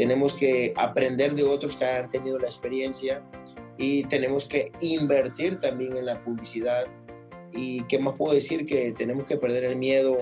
tenemos 0.00 0.32
que 0.32 0.72
aprender 0.76 1.34
de 1.34 1.42
otros 1.44 1.76
que 1.76 1.84
han 1.84 2.08
tenido 2.08 2.38
la 2.38 2.46
experiencia 2.46 3.22
y 3.76 4.04
tenemos 4.04 4.46
que 4.46 4.72
invertir 4.80 5.60
también 5.60 5.94
en 5.94 6.06
la 6.06 6.24
publicidad. 6.24 6.86
¿Y 7.52 7.82
qué 7.82 7.98
más 7.98 8.14
puedo 8.16 8.32
decir? 8.32 8.64
Que 8.64 8.92
tenemos 8.92 9.26
que 9.26 9.36
perder 9.36 9.64
el 9.64 9.76
miedo. 9.76 10.16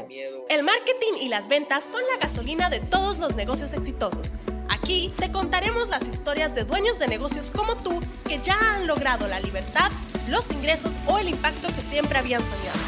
El 0.49 0.65
marketing 0.65 1.21
y 1.21 1.29
las 1.29 1.47
ventas 1.47 1.85
son 1.85 2.03
la 2.13 2.27
gasolina 2.27 2.69
de 2.71 2.81
todos 2.81 3.21
los 3.21 3.37
negocios 3.37 3.73
exitosos. 3.73 4.33
Aquí 4.69 5.13
te 5.17 5.31
contaremos 5.31 5.89
las 5.89 6.09
historias 6.09 6.57
de 6.57 6.65
dueños 6.65 6.99
de 6.99 7.07
negocios 7.07 7.47
como 7.55 7.77
tú 7.77 8.01
que 8.27 8.41
ya 8.41 8.59
han 8.75 8.89
logrado 8.89 9.29
la 9.29 9.39
libertad, 9.39 9.93
los 10.29 10.45
ingresos 10.51 10.91
o 11.07 11.19
el 11.19 11.29
impacto 11.29 11.69
que 11.69 11.83
siempre 11.83 12.19
habían 12.19 12.43
soñado. 12.43 12.81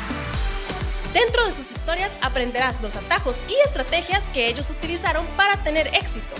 Dentro 1.14 1.45
de 1.45 1.52
sus 1.52 1.70
historias 1.70 2.11
aprenderás 2.20 2.82
los 2.82 2.96
atajos 2.96 3.36
y 3.48 3.54
estrategias 3.64 4.25
que 4.34 4.48
ellos 4.48 4.68
utilizaron 4.70 5.25
para 5.36 5.62
tener 5.62 5.86
éxito. 5.86 6.34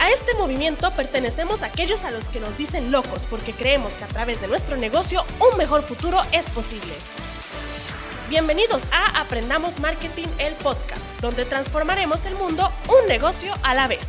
A 0.00 0.08
este 0.08 0.32
movimiento 0.38 0.90
pertenecemos 0.92 1.60
a 1.60 1.66
aquellos 1.66 2.02
a 2.04 2.10
los 2.10 2.24
que 2.24 2.40
nos 2.40 2.56
dicen 2.56 2.90
locos 2.90 3.26
porque 3.28 3.52
creemos 3.52 3.92
que 3.92 4.04
a 4.04 4.06
través 4.06 4.40
de 4.40 4.48
nuestro 4.48 4.78
negocio 4.78 5.22
un 5.52 5.58
mejor 5.58 5.82
futuro 5.82 6.18
es 6.32 6.48
posible. 6.48 6.94
Bienvenidos 8.30 8.82
a 8.92 9.20
Aprendamos 9.20 9.78
Marketing, 9.78 10.26
el 10.38 10.54
podcast, 10.54 11.02
donde 11.20 11.44
transformaremos 11.44 12.24
el 12.24 12.34
mundo 12.36 12.72
un 12.88 13.08
negocio 13.08 13.52
a 13.62 13.74
la 13.74 13.88
vez. 13.88 14.08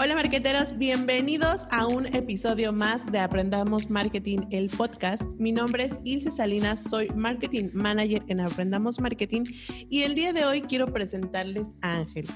Hola 0.00 0.14
marqueteros, 0.14 0.76
bienvenidos 0.76 1.62
a 1.70 1.86
un 1.86 2.06
episodio 2.14 2.72
más 2.74 3.04
de 3.10 3.18
Aprendamos 3.18 3.88
Marketing, 3.88 4.40
el 4.50 4.68
podcast. 4.68 5.22
Mi 5.38 5.52
nombre 5.52 5.84
es 5.86 5.98
Ilse 6.04 6.30
Salinas, 6.30 6.84
soy 6.84 7.08
Marketing 7.16 7.70
Manager 7.72 8.22
en 8.28 8.40
Aprendamos 8.40 9.00
Marketing 9.00 9.44
y 9.88 10.02
el 10.02 10.14
día 10.14 10.34
de 10.34 10.44
hoy 10.44 10.60
quiero 10.60 10.86
presentarles 10.92 11.68
a 11.80 11.94
Ángel. 11.94 12.28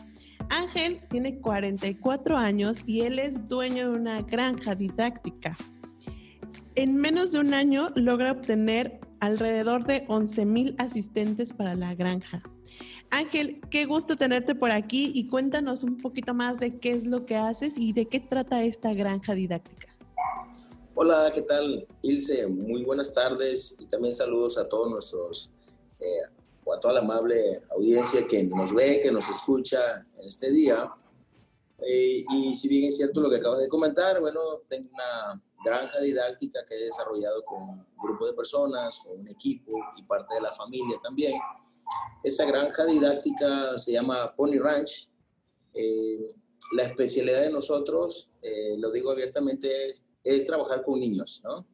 Ángel 0.51 1.01
tiene 1.09 1.41
44 1.41 2.37
años 2.37 2.82
y 2.87 3.01
él 3.02 3.19
es 3.19 3.48
dueño 3.48 3.93
de 3.93 3.98
una 3.98 4.23
granja 4.23 4.74
didáctica. 4.74 5.57
En 6.74 6.96
menos 6.96 7.32
de 7.32 7.40
un 7.40 7.54
año 7.54 7.90
logra 7.95 8.32
obtener 8.32 9.01
alrededor 9.20 9.85
de 9.85 10.04
11 10.09 10.46
mil 10.46 10.74
asistentes 10.79 11.52
para 11.52 11.74
la 11.74 11.95
granja. 11.95 12.43
Ángel, 13.10 13.60
qué 13.70 13.85
gusto 13.85 14.16
tenerte 14.16 14.54
por 14.54 14.70
aquí 14.70 15.13
y 15.15 15.29
cuéntanos 15.29 15.85
un 15.85 15.98
poquito 15.98 16.32
más 16.32 16.59
de 16.59 16.79
qué 16.79 16.93
es 16.93 17.04
lo 17.04 17.26
que 17.26 17.37
haces 17.37 17.74
y 17.76 17.93
de 17.93 18.07
qué 18.07 18.20
trata 18.20 18.65
esta 18.65 18.95
granja 18.95 19.35
didáctica. 19.35 19.88
Hola, 20.95 21.30
¿qué 21.35 21.43
tal, 21.43 21.87
Ilse? 22.02 22.46
Muy 22.46 22.85
buenas 22.85 23.13
tardes 23.13 23.76
y 23.80 23.87
también 23.87 24.15
saludos 24.15 24.57
a 24.57 24.68
todos 24.68 24.90
nuestros, 24.90 25.51
eh, 25.98 26.04
o 26.65 26.73
a 26.73 26.80
toda 26.80 26.95
la 26.95 27.01
amable 27.01 27.63
audiencia 27.71 28.27
que 28.27 28.43
nos 28.45 28.74
ve, 28.74 29.01
que 29.01 29.10
nos 29.10 29.29
escucha 29.29 30.07
en 30.16 30.29
este 30.29 30.51
día. 30.51 30.91
Eh, 31.85 32.24
y 32.32 32.54
si 32.54 32.69
bien 32.69 32.85
es 32.85 32.96
cierto 32.96 33.21
lo 33.21 33.29
que 33.29 33.37
acabas 33.37 33.60
de 33.60 33.69
comentar, 33.69 34.21
bueno, 34.21 34.60
tengo 34.69 34.91
una 34.93 35.43
granja 35.65 36.01
didáctica 36.01 36.60
que 36.66 36.74
he 36.74 36.85
desarrollado 36.85 37.45
con 37.45 37.63
un 37.63 37.87
grupo 38.02 38.27
de 38.27 38.35
personas, 38.35 39.01
con 39.01 39.21
un 39.21 39.29
equipo 39.29 39.73
y 39.96 40.02
parte 40.04 40.35
de 40.35 40.41
la 40.41 40.52
familia 40.52 40.96
también 41.02 41.35
esta 42.23 42.45
granja 42.45 42.87
didáctica 42.87 43.76
se 43.79 43.93
llama 43.93 44.35
Pony 44.35 44.59
Ranch. 44.59 45.09
Eh, 45.74 46.35
la 46.74 46.85
especialidad 46.85 47.43
de 47.43 47.51
nosotros, 47.51 48.30
eh, 48.41 48.76
lo 48.79 48.91
digo 48.91 49.10
abiertamente, 49.10 49.93
es, 50.23 50.47
trabajar 50.47 50.82
con 50.82 51.01
niños, 51.01 51.41
¿no? 51.45 51.66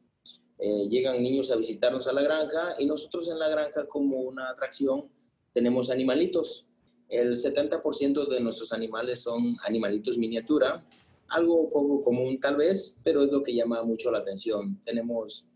Eh, 0.61 0.89
llegan 0.89 1.23
niños 1.23 1.51
a 1.51 1.55
visitarnos 1.55 2.07
a 2.07 2.13
la 2.13 2.21
granja 2.21 2.75
y 2.77 2.85
nosotros 2.85 3.29
en 3.29 3.39
la 3.39 3.47
granja 3.47 3.87
como 3.87 4.19
una 4.19 4.49
atracción 4.49 5.09
tenemos 5.53 5.89
animalitos. 5.89 6.67
El 7.07 7.37
70% 7.37 8.27
de 8.27 8.39
nuestros 8.41 8.73
animales 8.73 9.21
son 9.21 9.55
animalitos 9.63 10.17
miniatura, 10.17 10.85
algo 11.29 11.69
poco 11.69 12.03
común 12.03 12.39
tal 12.39 12.57
vez, 12.57 12.99
pero 13.03 13.23
es 13.23 13.31
lo 13.31 13.41
que 13.41 13.53
llama 13.53 13.81
mucho 13.83 14.11
la 14.11 14.19
atención. 14.19 14.81
Tenemos 14.83 15.47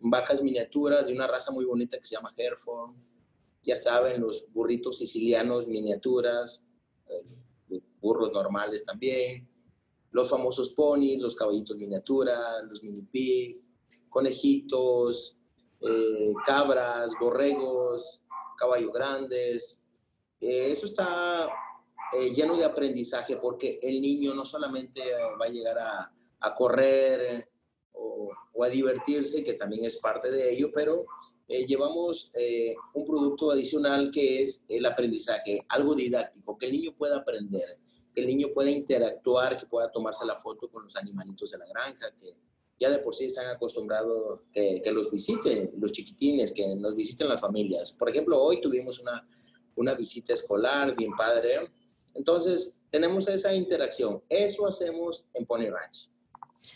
vacas 0.00 0.42
miniaturas 0.42 1.06
de 1.06 1.12
una 1.12 1.28
raza 1.28 1.52
muy 1.52 1.64
bonita 1.64 1.96
que 1.96 2.04
se 2.04 2.16
llama 2.16 2.34
Hereford, 2.36 2.90
ya 3.62 3.76
saben, 3.76 4.20
los 4.20 4.52
burritos 4.52 4.98
sicilianos 4.98 5.68
miniaturas, 5.68 6.64
los 7.68 7.82
burros 8.00 8.32
normales 8.32 8.84
también, 8.84 9.48
los 10.10 10.30
famosos 10.30 10.70
ponis, 10.70 11.20
los 11.20 11.36
caballitos 11.36 11.76
miniatura, 11.76 12.62
los 12.62 12.82
mini 12.82 13.02
pig, 13.02 13.67
conejitos, 14.18 15.38
eh, 15.80 16.32
cabras, 16.44 17.12
borregos, 17.20 18.24
caballos 18.58 18.92
grandes. 18.92 19.86
Eh, 20.40 20.72
eso 20.72 20.86
está 20.86 21.48
eh, 22.16 22.30
lleno 22.30 22.56
de 22.56 22.64
aprendizaje 22.64 23.36
porque 23.36 23.78
el 23.80 24.00
niño 24.00 24.34
no 24.34 24.44
solamente 24.44 25.02
va 25.40 25.46
a 25.46 25.48
llegar 25.48 25.78
a, 25.78 26.54
correr 26.56 27.48
o, 27.92 28.32
o, 28.54 28.64
a 28.64 28.68
divertirse, 28.68 29.44
que 29.44 29.52
también 29.52 29.84
es 29.84 29.98
parte 29.98 30.32
de 30.32 30.52
ello, 30.52 30.70
pero 30.72 31.06
llevamos 31.46 32.32
un 32.94 33.04
producto 33.04 33.52
adicional 33.52 34.10
que 34.10 34.42
es 34.42 34.64
el 34.68 34.84
aprendizaje, 34.84 35.64
algo 35.68 35.94
didáctico, 35.94 36.58
que 36.58 36.66
el 36.66 36.72
niño 36.72 36.94
pueda 36.96 37.18
aprender, 37.18 37.68
que 38.12 38.20
el 38.20 38.26
niño 38.26 38.48
pueda 38.52 38.70
interactuar, 38.70 39.56
que 39.56 39.66
pueda 39.66 39.90
tomarse 39.90 40.26
la 40.26 40.36
foto 40.36 40.68
con 40.68 40.84
los 40.84 40.96
animalitos 40.96 41.52
de 41.52 41.58
la 41.58 41.66
granja, 41.66 42.10
que 42.20 42.36
ya 42.78 42.90
de 42.90 42.98
por 42.98 43.14
sí 43.14 43.26
están 43.26 43.46
acostumbrados 43.46 44.40
que, 44.52 44.80
que 44.82 44.92
los 44.92 45.10
visiten 45.10 45.72
los 45.78 45.92
chiquitines, 45.92 46.52
que 46.52 46.76
nos 46.76 46.94
visiten 46.94 47.28
las 47.28 47.40
familias. 47.40 47.92
Por 47.92 48.08
ejemplo, 48.08 48.40
hoy 48.40 48.60
tuvimos 48.60 49.00
una, 49.00 49.26
una 49.76 49.94
visita 49.94 50.34
escolar 50.34 50.94
bien 50.96 51.12
padre. 51.16 51.70
Entonces, 52.14 52.80
tenemos 52.90 53.28
esa 53.28 53.54
interacción. 53.54 54.22
Eso 54.28 54.66
hacemos 54.66 55.26
en 55.34 55.46
Pony 55.46 55.70
Ranch. 55.70 56.10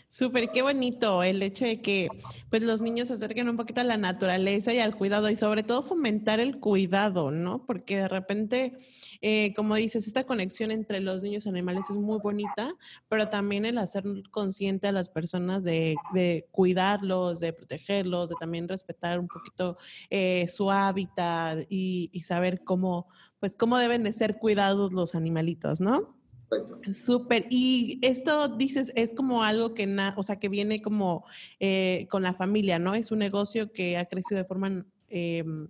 Súper, 0.09 0.49
qué 0.51 0.61
bonito 0.61 1.23
el 1.23 1.41
hecho 1.41 1.65
de 1.65 1.81
que 1.81 2.07
pues 2.49 2.61
los 2.63 2.81
niños 2.81 3.07
se 3.07 3.15
acerquen 3.15 3.49
un 3.49 3.57
poquito 3.57 3.81
a 3.81 3.83
la 3.83 3.97
naturaleza 3.97 4.73
y 4.73 4.79
al 4.79 4.95
cuidado 4.95 5.29
y 5.29 5.35
sobre 5.35 5.63
todo 5.63 5.81
fomentar 5.81 6.39
el 6.39 6.59
cuidado, 6.59 7.31
¿no? 7.31 7.65
Porque 7.65 7.97
de 7.97 8.07
repente, 8.07 8.77
eh, 9.21 9.53
como 9.55 9.75
dices, 9.75 10.07
esta 10.07 10.23
conexión 10.23 10.71
entre 10.71 10.99
los 10.99 11.23
niños 11.23 11.45
y 11.45 11.49
animales 11.49 11.85
es 11.89 11.97
muy 11.97 12.19
bonita, 12.19 12.71
pero 13.09 13.29
también 13.29 13.65
el 13.65 13.77
hacer 13.77 14.03
consciente 14.31 14.87
a 14.87 14.91
las 14.91 15.09
personas 15.09 15.63
de, 15.63 15.95
cuidarlos, 16.51 17.39
de 17.39 17.53
protegerlos, 17.53 18.29
de 18.29 18.35
también 18.39 18.67
respetar 18.67 19.19
un 19.19 19.27
poquito 19.27 19.77
eh, 20.09 20.47
su 20.47 20.71
hábitat 20.71 21.65
y, 21.69 22.09
y 22.13 22.21
saber 22.21 22.63
cómo, 22.63 23.07
pues 23.39 23.55
cómo 23.55 23.77
deben 23.77 24.03
de 24.03 24.13
ser 24.13 24.37
cuidados 24.37 24.93
los 24.93 25.15
animalitos, 25.15 25.81
¿no? 25.81 26.22
Súper. 26.93 27.45
Y 27.49 27.99
esto 28.01 28.47
dices, 28.49 28.91
es 28.95 29.13
como 29.13 29.43
algo 29.43 29.73
que, 29.73 29.87
o 30.15 30.23
sea, 30.23 30.37
que 30.37 30.49
viene 30.49 30.81
como 30.81 31.25
eh, 31.59 32.07
con 32.09 32.23
la 32.23 32.33
familia, 32.33 32.79
¿no? 32.79 32.93
Es 32.93 33.11
un 33.11 33.19
negocio 33.19 33.71
que 33.71 33.97
ha 33.97 34.05
crecido 34.05 34.37
de 34.37 34.45
forma 34.45 34.85
em, 35.09 35.67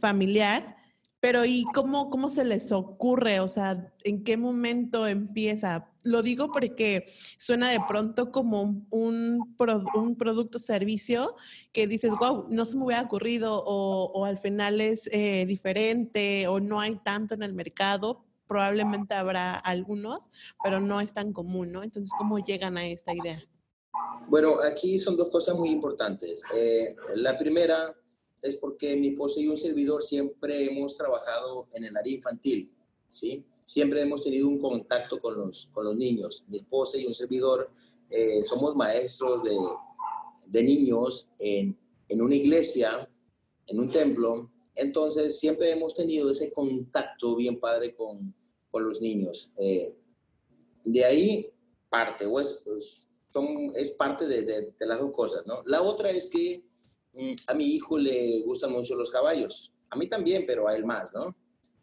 familiar. 0.00 0.76
Pero 1.20 1.44
¿y 1.44 1.64
cómo, 1.74 2.10
cómo 2.10 2.30
se 2.30 2.44
les 2.44 2.70
ocurre? 2.70 3.40
O 3.40 3.48
sea, 3.48 3.92
¿en 4.04 4.22
qué 4.22 4.36
momento 4.36 5.04
empieza? 5.08 5.90
Lo 6.04 6.22
digo 6.22 6.52
porque 6.52 7.06
suena 7.38 7.70
de 7.70 7.80
pronto 7.88 8.30
como 8.30 8.62
un, 8.62 8.86
un, 8.90 10.16
producto 10.16 10.60
servicio 10.60 11.34
que 11.72 11.88
dices, 11.88 12.12
wow, 12.20 12.46
no 12.50 12.64
se 12.64 12.76
me 12.76 12.84
hubiera 12.84 13.02
ocurrido 13.02 13.64
o, 13.64 14.12
o 14.14 14.24
al 14.24 14.38
final 14.38 14.80
es 14.80 15.08
eh, 15.12 15.44
diferente 15.44 16.46
o 16.46 16.60
no 16.60 16.78
hay 16.78 16.94
tanto 17.02 17.34
en 17.34 17.42
el 17.42 17.52
mercado, 17.52 18.27
probablemente 18.48 19.14
habrá 19.14 19.54
algunos, 19.54 20.30
pero 20.62 20.80
no 20.80 21.00
es 21.00 21.12
tan 21.12 21.32
común, 21.32 21.70
¿no? 21.70 21.82
Entonces, 21.82 22.10
¿cómo 22.18 22.38
llegan 22.38 22.76
a 22.78 22.86
esta 22.86 23.14
idea? 23.14 23.44
Bueno, 24.28 24.56
aquí 24.60 24.98
son 24.98 25.16
dos 25.16 25.28
cosas 25.28 25.56
muy 25.56 25.68
importantes. 25.68 26.42
Eh, 26.54 26.96
la 27.14 27.38
primera 27.38 27.94
es 28.40 28.56
porque 28.56 28.96
mi 28.96 29.08
esposa 29.08 29.40
y 29.40 29.48
un 29.48 29.56
servidor 29.56 30.02
siempre 30.02 30.64
hemos 30.64 30.96
trabajado 30.96 31.68
en 31.72 31.84
el 31.84 31.96
área 31.96 32.14
infantil, 32.14 32.72
¿sí? 33.08 33.44
Siempre 33.64 34.00
hemos 34.00 34.22
tenido 34.22 34.48
un 34.48 34.58
contacto 34.58 35.20
con 35.20 35.36
los, 35.36 35.66
con 35.72 35.84
los 35.84 35.96
niños. 35.96 36.44
Mi 36.48 36.58
esposa 36.58 36.96
y 36.98 37.06
un 37.06 37.14
servidor 37.14 37.70
eh, 38.08 38.42
somos 38.42 38.74
maestros 38.74 39.42
de, 39.42 39.56
de 40.46 40.62
niños 40.62 41.30
en, 41.38 41.78
en 42.08 42.22
una 42.22 42.34
iglesia, 42.34 43.08
en 43.66 43.80
un 43.80 43.90
templo, 43.90 44.50
entonces, 44.78 45.40
siempre 45.40 45.72
hemos 45.72 45.92
tenido 45.92 46.30
ese 46.30 46.52
contacto 46.52 47.34
bien 47.34 47.58
padre 47.58 47.96
con, 47.96 48.32
con 48.70 48.84
los 48.84 49.00
niños. 49.00 49.50
Eh, 49.58 49.94
de 50.84 51.04
ahí 51.04 51.52
parte, 51.88 52.26
o 52.26 52.40
es, 52.40 52.62
pues, 52.64 53.10
son, 53.30 53.72
es 53.74 53.90
parte 53.92 54.26
de, 54.26 54.42
de, 54.42 54.86
las 54.86 55.00
dos 55.00 55.12
cosas, 55.12 55.46
¿no? 55.46 55.62
La 55.66 55.82
otra 55.82 56.10
es 56.10 56.30
que 56.30 56.64
mm, 57.12 57.34
a 57.46 57.54
mi 57.54 57.64
hijo 57.64 57.98
le 57.98 58.42
gustan 58.44 58.72
mucho 58.72 58.94
los 58.94 59.10
caballos, 59.10 59.72
a 59.90 59.96
mí 59.96 60.08
también, 60.08 60.44
pero 60.46 60.68
a 60.68 60.74
él 60.74 60.84
más, 60.84 61.14
¿no? 61.14 61.34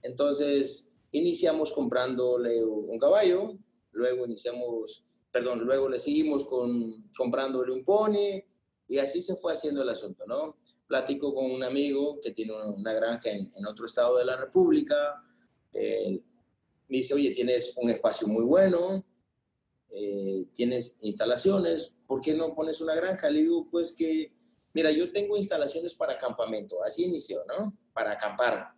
Entonces, 0.01 0.93
iniciamos 1.11 1.73
comprándole 1.73 2.63
un 2.63 2.99
caballo, 2.99 3.57
luego 3.91 4.25
iniciamos, 4.25 5.05
perdón, 5.31 5.61
luego 5.61 5.89
le 5.89 5.99
seguimos 5.99 6.43
con, 6.45 7.09
comprándole 7.17 7.71
un 7.71 7.83
pony, 7.83 8.43
y 8.88 8.97
así 8.99 9.21
se 9.21 9.35
fue 9.35 9.53
haciendo 9.53 9.81
el 9.81 9.89
asunto, 9.89 10.25
¿no? 10.27 10.57
Platico 10.88 11.33
con 11.33 11.49
un 11.49 11.63
amigo 11.63 12.19
que 12.21 12.31
tiene 12.31 12.53
una 12.53 12.93
granja 12.93 13.31
en, 13.31 13.51
en 13.55 13.65
otro 13.65 13.85
estado 13.85 14.17
de 14.17 14.25
la 14.25 14.38
República, 14.38 15.23
me 16.87 16.97
dice, 16.97 17.13
oye, 17.13 17.31
tienes 17.31 17.73
un 17.77 17.89
espacio 17.89 18.27
muy 18.27 18.43
bueno, 18.43 19.05
eh, 19.89 20.45
tienes 20.53 20.97
instalaciones, 21.01 21.97
¿por 22.07 22.21
qué 22.21 22.33
no 22.33 22.53
pones 22.53 22.81
una 22.81 22.95
granja? 22.95 23.29
Le 23.29 23.41
digo, 23.41 23.67
pues 23.69 23.95
que, 23.95 24.33
mira, 24.73 24.91
yo 24.91 25.11
tengo 25.11 25.37
instalaciones 25.37 25.95
para 25.95 26.17
campamento, 26.17 26.83
así 26.83 27.05
inició, 27.05 27.43
¿no? 27.45 27.77
Para 27.93 28.11
acampar, 28.11 28.73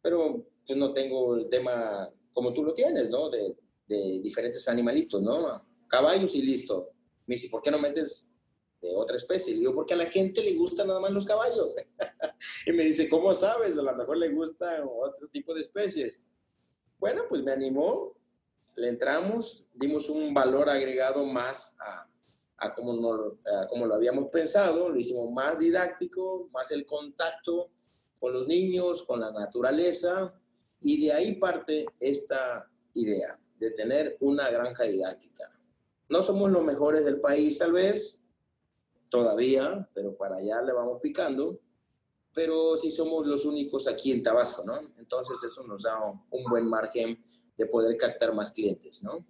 pero 0.00 0.46
pues 0.66 0.78
no 0.78 0.92
tengo 0.92 1.36
el 1.36 1.48
tema 1.48 2.08
como 2.32 2.52
tú 2.52 2.62
lo 2.62 2.72
tienes, 2.72 3.10
¿no? 3.10 3.28
De, 3.28 3.56
de 3.90 4.20
diferentes 4.22 4.66
animalitos, 4.68 5.20
¿no? 5.20 5.66
Caballos 5.88 6.34
y 6.36 6.42
listo. 6.42 6.92
Me 7.26 7.34
dice, 7.34 7.48
¿por 7.48 7.60
qué 7.60 7.70
no 7.70 7.78
metes 7.78 8.32
de 8.80 8.94
otra 8.94 9.16
especie? 9.16 9.52
Le 9.52 9.60
digo, 9.60 9.74
porque 9.74 9.94
a 9.94 9.96
la 9.96 10.06
gente 10.06 10.42
le 10.42 10.54
gustan 10.54 10.86
nada 10.86 11.00
más 11.00 11.10
los 11.10 11.26
caballos. 11.26 11.74
y 12.66 12.72
me 12.72 12.84
dice, 12.84 13.08
¿cómo 13.08 13.34
sabes? 13.34 13.76
A 13.76 13.82
lo 13.82 13.96
mejor 13.96 14.16
le 14.16 14.28
gustan 14.28 14.82
otro 14.84 15.28
tipo 15.28 15.52
de 15.52 15.62
especies. 15.62 16.26
Bueno, 17.00 17.22
pues 17.30 17.42
me 17.42 17.52
animó, 17.52 18.14
le 18.76 18.88
entramos, 18.88 19.66
dimos 19.72 20.10
un 20.10 20.34
valor 20.34 20.68
agregado 20.68 21.24
más 21.24 21.78
a, 21.80 22.74
como, 22.74 23.38
como 23.70 23.86
lo 23.86 23.94
habíamos 23.94 24.28
pensado, 24.28 24.90
lo 24.90 24.98
hicimos 24.98 25.32
más 25.32 25.60
didáctico, 25.60 26.50
más 26.52 26.70
el 26.72 26.84
contacto 26.84 27.70
con 28.20 28.34
los 28.34 28.46
niños, 28.46 29.04
con 29.04 29.18
la 29.18 29.32
naturaleza, 29.32 30.34
y 30.82 31.06
de 31.06 31.12
ahí 31.14 31.36
parte 31.36 31.86
esta 31.98 32.70
idea 32.92 33.40
de 33.58 33.70
tener 33.70 34.18
una 34.20 34.50
granja 34.50 34.84
didáctica. 34.84 35.46
No 36.10 36.20
somos 36.20 36.50
los 36.50 36.62
mejores 36.62 37.06
del 37.06 37.18
país 37.18 37.56
tal 37.56 37.72
vez, 37.72 38.20
todavía, 39.08 39.88
pero 39.94 40.14
para 40.16 40.36
allá 40.36 40.60
le 40.60 40.72
vamos 40.74 41.00
picando, 41.00 41.60
pero 42.34 42.76
sí 42.76 42.90
somos 42.90 43.26
los 43.26 43.44
únicos 43.44 43.88
aquí 43.88 44.12
en 44.12 44.22
Tabasco, 44.22 44.62
¿no? 44.64 44.80
Entonces 44.98 45.42
eso 45.42 45.66
nos 45.66 45.82
da 45.82 45.98
un 46.30 46.44
buen 46.44 46.68
margen 46.68 47.22
de 47.56 47.66
poder 47.66 47.96
captar 47.96 48.34
más 48.34 48.52
clientes, 48.52 49.02
¿no? 49.02 49.24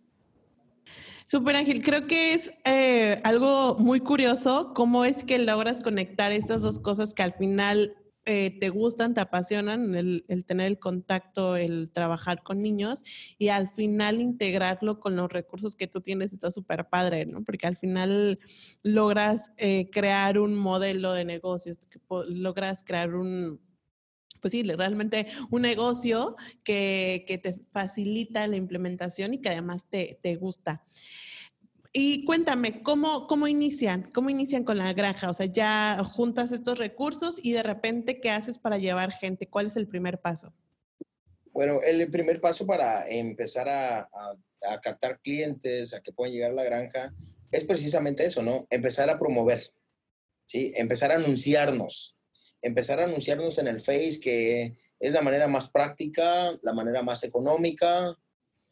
Súper 1.31 1.55
Ángel, 1.55 1.81
creo 1.81 2.09
que 2.09 2.35
es 2.35 2.51
eh, 2.65 3.21
algo 3.23 3.77
muy 3.77 4.01
curioso 4.01 4.73
cómo 4.75 5.05
es 5.05 5.23
que 5.23 5.39
logras 5.39 5.81
conectar 5.81 6.33
estas 6.33 6.63
dos 6.63 6.81
cosas 6.81 7.15
que 7.15 7.23
al 7.23 7.35
final 7.35 7.97
eh, 8.27 8.59
te 8.61 8.69
gustan, 8.69 9.15
te 9.15 9.21
apasionan, 9.21 9.95
el, 9.95 10.25
tener 10.47 10.67
el 10.67 10.79
contacto, 10.79 11.57
el 11.57 11.91
trabajar 11.91 12.43
con 12.43 12.61
niños 12.61 13.03
y 13.39 13.49
al 13.49 13.69
final 13.69 14.21
integrarlo 14.21 15.01
con 15.01 15.17
los 15.17 15.33
recursos 15.33 15.75
que 15.75 15.87
tú 15.87 16.03
tienes 16.03 16.33
está 16.33 16.51
súper 16.51 16.89
padre, 16.89 17.25
¿no? 17.25 17.43
Porque 17.43 17.67
al 17.67 17.79
final 17.79 18.39
logras 18.83 19.53
eh, 19.57 19.89
crear 19.91 20.39
un 20.39 20.55
modelo 20.55 21.13
de 21.13 21.25
negocios, 21.25 21.79
logras 22.29 22.83
crear 22.83 23.15
un, 23.15 23.59
pues 24.41 24.53
sí, 24.53 24.63
realmente 24.63 25.29
un 25.51 25.63
negocio 25.63 26.37
que, 26.63 27.25
que, 27.27 27.39
te 27.39 27.59
facilita 27.73 28.47
la 28.47 28.57
implementación 28.57 29.33
y 29.33 29.39
que 29.39 29.49
además 29.49 29.87
te, 29.89 30.19
te 30.23 30.37
gusta. 30.37 30.85
Y 31.93 32.25
cuéntame, 32.25 32.83
¿cómo, 32.83 33.27
¿cómo 33.27 33.49
inician? 33.49 34.11
¿Cómo 34.15 34.31
inician 34.31 34.63
con 34.63 34.79
la 34.79 34.93
granja? 34.93 35.29
O 35.29 35.35
sea, 35.35 35.47
ya 35.47 35.99
juntas 36.05 36.53
estos 36.53 36.79
recursos 36.79 37.41
y 37.43 37.53
de 37.53 37.65
repente, 37.65 38.21
¿qué 38.21 38.31
haces 38.31 38.59
para 38.59 38.79
llevar 38.79 39.11
gente? 39.13 39.49
¿Cuál 39.49 39.67
es 39.67 39.77
el 39.77 39.89
primer 39.89 40.21
paso? 40.21 40.55
Bueno, 41.53 41.81
el 41.83 42.09
primer 42.09 42.41
paso 42.41 42.65
para 42.65 43.09
empezar 43.09 43.69
a, 43.69 44.09
a, 44.69 44.81
captar 44.81 45.21
clientes, 45.21 45.93
a 45.93 46.01
que 46.01 46.13
puedan 46.13 46.33
llegar 46.33 46.53
a 46.53 46.55
la 46.55 46.65
granja, 46.65 47.13
es 47.51 47.65
precisamente 47.65 48.25
eso, 48.25 48.41
¿no? 48.41 48.69
Empezar 48.71 49.11
a 49.11 49.19
promover, 49.19 49.61
¿sí? 50.47 50.73
Empezar 50.77 51.11
a 51.11 51.17
anunciarnos, 51.17 52.17
empezar 52.63 53.01
a 53.01 53.05
anunciarnos 53.05 53.59
en 53.59 53.67
el 53.67 53.81
Face, 53.81 54.21
que 54.23 54.77
es 55.01 55.13
la 55.13 55.23
manera 55.23 55.49
más 55.49 55.73
práctica, 55.73 56.57
la 56.63 56.73
manera 56.73 57.03
más 57.03 57.25
económica 57.25 58.17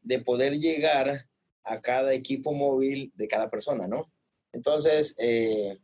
de 0.02 0.20
poder 0.20 0.56
llegar 0.58 1.27
a 1.68 1.80
cada 1.80 2.12
equipo 2.14 2.52
móvil 2.52 3.12
de 3.14 3.28
cada 3.28 3.48
persona, 3.48 3.86
¿no? 3.86 4.10
Entonces, 4.52 5.14
eh, 5.18 5.78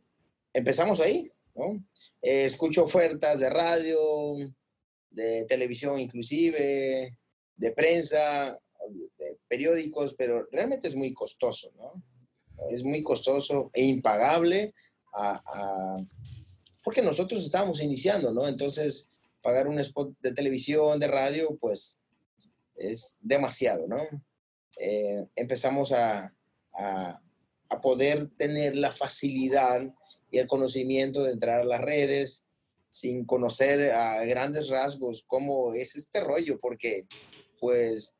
empezamos 0.53 0.99
ahí, 0.99 1.31
¿no? 1.55 1.83
Eh, 2.21 2.45
escucho 2.45 2.83
ofertas 2.83 3.39
de 3.39 3.49
radio, 3.49 4.35
de 5.09 5.45
televisión 5.45 5.99
inclusive, 5.99 7.17
de 7.55 7.71
prensa, 7.71 8.59
de 8.89 9.37
periódicos, 9.47 10.15
pero 10.17 10.47
realmente 10.51 10.87
es 10.87 10.95
muy 10.95 11.13
costoso, 11.13 11.71
¿no? 11.77 12.03
Es 12.69 12.83
muy 12.83 13.01
costoso 13.01 13.69
e 13.73 13.83
impagable 13.83 14.73
porque 16.83 17.01
nosotros 17.01 17.43
estábamos 17.43 17.81
iniciando, 17.81 18.31
¿no? 18.31 18.47
Entonces, 18.47 19.09
pagar 19.41 19.67
un 19.67 19.79
spot 19.79 20.13
de 20.21 20.33
televisión, 20.33 20.99
de 20.99 21.07
radio, 21.07 21.57
pues 21.59 21.97
es 22.75 23.17
demasiado, 23.21 23.87
¿no? 23.87 23.97
Eh, 24.77 25.25
empezamos 25.35 25.91
a, 25.91 26.33
a, 26.73 27.21
poder 27.81 28.27
tener 28.37 28.75
la 28.77 28.91
facilidad 28.91 29.93
y 30.31 30.37
el 30.37 30.47
conocimiento 30.47 31.23
de 31.23 31.33
entrar 31.33 31.59
a 31.59 31.65
las 31.65 31.81
redes 31.81 32.45
sin 32.89 33.25
conocer 33.25 33.91
a 33.91 34.23
grandes 34.23 34.69
rasgos 34.69 35.25
cómo 35.27 35.73
es 35.73 35.95
este 35.95 36.21
rollo, 36.21 36.57
porque 36.61 37.05
pues 37.59 38.13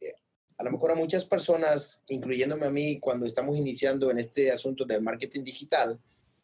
eh, 0.00 0.12
a 0.58 0.64
lo 0.64 0.70
mejor 0.70 0.90
a 0.90 0.94
muchas 0.94 1.24
personas, 1.24 2.04
incluyéndome 2.08 2.66
a 2.66 2.70
mí, 2.70 3.00
cuando 3.00 3.24
estamos 3.24 3.56
iniciando 3.56 4.10
en 4.10 4.18
este 4.18 4.50
asunto 4.50 4.84
del 4.84 5.00
marketing 5.02 5.42
digital, 5.42 5.98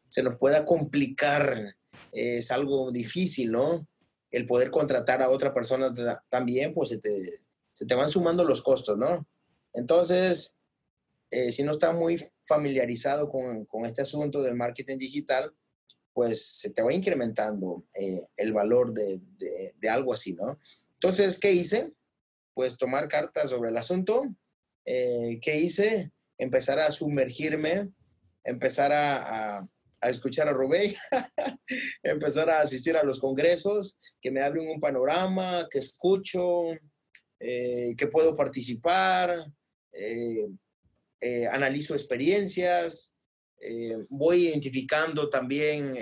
se 0.08 0.22
nos 0.22 0.36
pueda 0.36 0.64
complicar, 0.64 1.76
es 2.12 2.50
algo 2.50 2.90
difícil, 2.90 3.52
¿no? 3.52 3.86
El 4.30 4.46
poder 4.46 4.70
contratar 4.70 5.20
a 5.20 5.28
otra 5.28 5.52
persona 5.52 5.92
también, 6.30 6.72
pues 6.72 6.88
se 6.88 6.98
te, 6.98 7.40
se 7.72 7.84
te 7.84 7.94
van 7.94 8.08
sumando 8.08 8.44
los 8.44 8.62
costos, 8.62 8.96
¿no? 8.96 9.26
Entonces, 9.74 10.54
eh, 11.34 11.50
si 11.50 11.64
no 11.64 11.72
está 11.72 11.92
muy 11.92 12.24
familiarizado 12.46 13.28
con, 13.28 13.66
este 13.84 14.02
asunto 14.02 14.40
del 14.40 14.54
marketing 14.54 14.98
digital, 14.98 15.52
pues 16.12 16.46
se 16.46 16.72
te 16.72 16.80
va 16.80 16.92
incrementando 16.92 17.84
eh, 18.00 18.28
el 18.36 18.52
valor 18.52 18.94
de, 18.94 19.20
algo 19.90 20.14
así, 20.14 20.32
¿no? 20.34 20.60
Entonces, 20.94 21.38
¿qué 21.40 21.50
hice? 21.50 21.92
Pues 22.54 22.78
tomar 22.78 23.08
cartas 23.08 23.50
sobre 23.50 23.70
el 23.70 23.76
asunto. 23.76 24.32
Eh, 24.84 25.40
¿Qué 25.42 25.56
hice? 25.58 26.12
Empezar 26.38 26.78
a 26.78 26.92
sumergirme, 26.92 27.90
empezar 28.44 28.92
a 28.92 29.66
escuchar 30.02 30.48
a 30.48 30.52
Rubén, 30.52 30.94
empezar 32.04 32.48
a 32.48 32.60
asistir 32.60 32.96
a 32.96 33.02
los 33.02 33.18
congresos, 33.18 33.98
que 34.20 34.30
me 34.30 34.40
abren 34.40 34.68
un 34.68 34.78
panorama, 34.78 35.66
que 35.68 35.80
escucho, 35.80 36.66
que 37.40 38.08
puedo 38.10 38.34
participar, 38.34 39.44
eh, 39.94 40.48
eh, 41.20 41.46
analizo 41.46 41.94
experiencias, 41.94 43.14
eh, 43.60 43.96
voy 44.10 44.48
identificando 44.48 45.30
también 45.30 45.96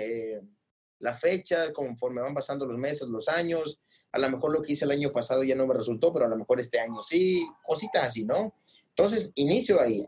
la 0.99 1.13
fecha 1.13 1.71
conforme 1.71 2.21
van 2.21 2.33
pasando 2.33 2.65
los 2.65 2.77
meses, 2.77 3.07
los 3.07 3.29
años. 3.29 3.79
A 4.11 4.19
lo 4.19 4.29
mejor 4.29 4.51
lo 4.51 4.61
que 4.61 4.73
hice 4.73 4.85
el 4.85 4.91
año 4.91 5.11
pasado 5.11 5.43
ya 5.43 5.55
no 5.55 5.67
me 5.67 5.73
resultó, 5.73 6.11
pero 6.11 6.25
a 6.25 6.29
lo 6.29 6.37
mejor 6.37 6.59
este 6.59 6.79
año 6.79 7.01
sí, 7.01 7.45
cositas 7.63 8.05
así, 8.05 8.25
¿no? 8.25 8.53
Entonces, 8.89 9.31
inicio 9.35 9.81
ahí, 9.81 10.05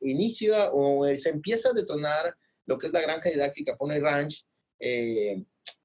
inicio 0.00 0.54
o 0.72 1.12
se 1.14 1.30
empieza 1.30 1.70
a 1.70 1.72
detonar 1.72 2.36
lo 2.66 2.78
que 2.78 2.86
es 2.86 2.92
la 2.92 3.00
granja 3.00 3.30
didáctica 3.30 3.76
Pony 3.76 3.98
Ranch 3.98 4.46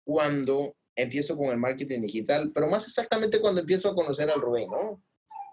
cuando 0.04 0.76
empiezo 0.96 1.36
con 1.36 1.48
el 1.50 1.58
marketing 1.58 2.02
digital, 2.02 2.52
pero 2.54 2.68
más 2.68 2.86
exactamente 2.86 3.40
cuando 3.40 3.62
empiezo 3.62 3.90
a 3.90 3.96
conocer 3.96 4.30
al 4.30 4.42
Rubén, 4.42 4.70
¿no? 4.70 5.02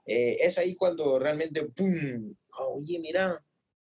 Eh, 0.06 0.36
es 0.40 0.58
ahí 0.58 0.76
cuando 0.76 1.18
realmente, 1.18 1.62
¡pum! 1.64 2.34
Oye, 2.58 2.98
mira, 2.98 3.42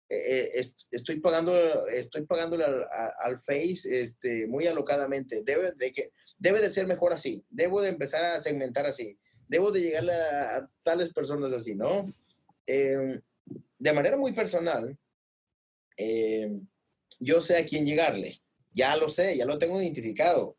eh, 0.09 0.50
eh, 0.54 0.64
estoy 0.90 1.21
pagando, 1.21 1.87
estoy 1.87 2.26
pagándole 2.26 2.64
al, 2.64 3.38
Face 3.38 4.00
este, 4.00 4.47
muy 4.47 4.66
alocadamente. 4.66 5.42
Debe 5.42 5.73
de, 5.73 5.90
que, 5.90 6.12
debe 6.38 6.61
de 6.61 6.71
ser 6.71 6.87
mejor 6.87 7.12
así. 7.12 7.42
Debo 7.49 7.81
de 7.81 7.88
empezar 7.88 8.25
a 8.25 8.40
segmentar 8.40 8.87
así. 8.87 9.19
Debo 9.49 9.73
de 9.73 9.81
llegar 9.81 10.09
a, 10.11 10.69
tales 10.83 11.12
personas 11.12 11.52
así, 11.52 11.75
¿no? 11.75 12.14
Em, 12.66 13.21
de 13.78 13.92
manera 13.92 14.16
muy 14.16 14.33
personal, 14.33 14.97
em, 15.97 16.66
yo 17.19 17.40
sé 17.40 17.57
a 17.57 17.64
quién 17.64 17.87
llegarle. 17.87 18.42
Ya 18.73 18.97
lo 18.97 19.09
sé, 19.09 19.37
ya 19.37 19.47
lo 19.47 19.59
tengo 19.59 19.81
identificado. 19.81 20.57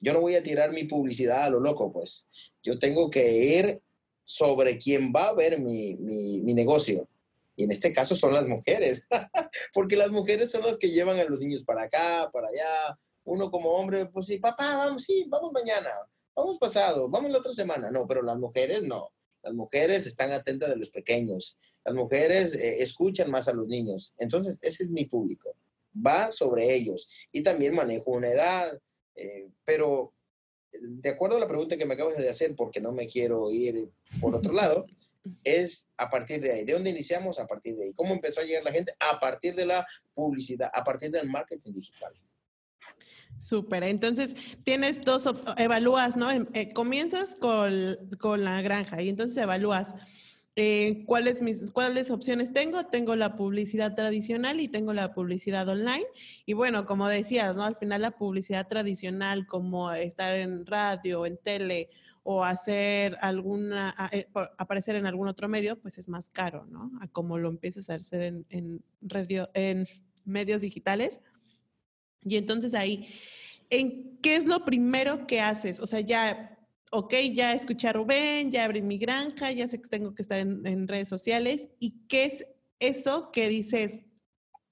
Yo 0.00 0.12
no 0.14 0.20
voy 0.20 0.34
a 0.34 0.42
tirar 0.42 0.72
mi 0.72 0.84
publicidad 0.84 1.44
a 1.44 1.50
lo 1.50 1.60
loco, 1.60 1.92
pues. 1.92 2.28
Yo 2.62 2.78
tengo 2.78 3.10
que 3.10 3.32
ir 3.32 3.82
sobre 4.24 4.78
quién 4.78 5.12
va 5.14 5.28
a 5.28 5.34
ver 5.34 5.60
mi, 5.60 5.94
mi, 5.96 6.54
negocio. 6.54 7.08
Y 7.56 7.64
en 7.64 7.70
este 7.70 7.92
caso 7.92 8.16
son 8.16 8.32
las 8.32 8.46
mujeres, 8.46 9.06
porque 9.74 9.96
las 9.96 10.10
mujeres 10.10 10.50
son 10.50 10.62
las 10.62 10.78
que 10.78 10.90
llevan 10.90 11.18
a 11.18 11.24
los 11.24 11.40
niños 11.40 11.64
para 11.64 11.82
acá, 11.82 12.30
para 12.32 12.48
allá. 12.48 12.98
Uno 13.24 13.50
como 13.50 13.70
hombre, 13.70 14.06
pues 14.06 14.26
sí, 14.26 14.38
papá, 14.38 14.76
vamos, 14.76 15.02
sí, 15.04 15.26
vamos 15.28 15.52
mañana, 15.52 15.90
vamos 16.34 16.58
pasado, 16.58 17.08
vamos 17.08 17.30
la 17.30 17.38
otra 17.38 17.52
semana. 17.52 17.90
No, 17.90 18.06
pero 18.06 18.22
las 18.22 18.38
mujeres 18.38 18.82
no. 18.84 19.12
Las 19.42 19.54
mujeres 19.54 20.06
están 20.06 20.32
atentas 20.32 20.70
de 20.70 20.76
los 20.76 20.90
pequeños. 20.90 21.58
Las 21.84 21.94
mujeres 21.94 22.54
eh, 22.54 22.82
escuchan 22.82 23.30
más 23.30 23.48
a 23.48 23.52
los 23.52 23.66
niños. 23.66 24.14
Entonces, 24.18 24.58
ese 24.62 24.84
es 24.84 24.90
mi 24.90 25.04
público. 25.04 25.56
Va 25.94 26.30
sobre 26.30 26.72
ellos. 26.72 27.08
Y 27.32 27.42
también 27.42 27.74
manejo 27.74 28.12
una 28.12 28.28
edad. 28.28 28.80
Eh, 29.14 29.48
pero 29.64 30.12
de 30.80 31.10
acuerdo 31.10 31.36
a 31.36 31.40
la 31.40 31.46
pregunta 31.46 31.76
que 31.76 31.86
me 31.86 31.94
acabas 31.94 32.16
de 32.16 32.28
hacer, 32.28 32.54
porque 32.56 32.80
no 32.80 32.92
me 32.92 33.06
quiero 33.06 33.50
ir 33.50 33.88
por 34.20 34.34
otro 34.34 34.52
lado, 34.52 34.86
es 35.44 35.86
a 35.96 36.10
partir 36.10 36.40
de 36.40 36.52
ahí. 36.52 36.64
¿De 36.64 36.72
dónde 36.72 36.90
iniciamos? 36.90 37.38
A 37.38 37.46
partir 37.46 37.76
de 37.76 37.84
ahí. 37.84 37.92
¿Cómo 37.92 38.14
empezó 38.14 38.40
a 38.40 38.44
llegar 38.44 38.64
la 38.64 38.72
gente? 38.72 38.92
A 38.98 39.20
partir 39.20 39.54
de 39.54 39.66
la 39.66 39.86
publicidad, 40.14 40.70
a 40.72 40.82
partir 40.84 41.10
del 41.10 41.28
marketing 41.28 41.72
digital. 41.72 42.12
Súper, 43.38 43.82
entonces 43.82 44.34
tienes 44.62 45.00
dos, 45.00 45.28
evalúas, 45.56 46.16
¿no? 46.16 46.30
Em, 46.30 46.46
eh, 46.52 46.72
comienzas 46.72 47.34
con, 47.34 47.98
con, 48.20 48.44
la 48.44 48.62
granja 48.62 49.02
y 49.02 49.08
entonces 49.08 49.36
evalúas 49.36 49.94
eh, 50.54 51.04
¿cuáles, 51.06 51.40
mis, 51.40 51.70
cuáles 51.70 52.10
opciones 52.10 52.52
tengo. 52.52 52.84
Tengo 52.86 53.16
la 53.16 53.36
publicidad 53.36 53.94
tradicional 53.94 54.60
y 54.60 54.68
tengo 54.68 54.92
la 54.92 55.14
publicidad 55.14 55.66
online. 55.68 56.04
Y 56.44 56.52
bueno, 56.52 56.84
como 56.84 57.08
decías, 57.08 57.56
¿no? 57.56 57.64
Al 57.64 57.76
final 57.76 58.02
la 58.02 58.10
publicidad 58.10 58.66
tradicional 58.66 59.46
como 59.46 59.90
estar 59.92 60.34
en 60.34 60.66
radio, 60.66 61.24
en 61.24 61.38
tele 61.38 61.88
o 62.22 62.44
hacer 62.44 63.16
alguna, 63.20 63.94
eh, 64.12 64.28
aparecer 64.58 64.96
en 64.96 65.06
algún 65.06 65.26
otro 65.28 65.48
medio, 65.48 65.78
pues 65.80 65.98
es 65.98 66.08
más 66.08 66.28
caro, 66.28 66.66
¿no? 66.66 66.90
A 67.00 67.08
como 67.08 67.38
lo 67.38 67.48
empieces 67.48 67.88
a 67.90 67.94
hacer 67.94 68.44
en, 68.48 68.84
radio, 69.00 69.50
en 69.54 69.86
medios 70.24 70.60
digitales. 70.60 71.20
Y 72.24 72.36
entonces 72.36 72.74
ahí, 72.74 73.08
¿en 73.70 74.18
qué 74.18 74.36
es 74.36 74.46
lo 74.46 74.64
primero 74.64 75.26
que 75.26 75.40
haces? 75.40 75.80
O 75.80 75.86
sea, 75.86 76.00
ya, 76.00 76.58
ok, 76.92 77.14
ya 77.32 77.54
escuché 77.54 77.88
a 77.88 77.92
Rubén, 77.94 78.50
ya 78.50 78.64
abrí 78.64 78.82
mi 78.82 78.98
granja, 78.98 79.50
ya 79.50 79.66
sé 79.66 79.80
que 79.80 79.88
tengo 79.88 80.14
que 80.14 80.22
estar 80.22 80.38
en, 80.38 80.86
redes 80.86 81.08
sociales. 81.08 81.62
¿Y 81.78 82.06
qué 82.06 82.26
es 82.26 82.46
eso 82.80 83.32
que 83.32 83.48
dices, 83.48 84.00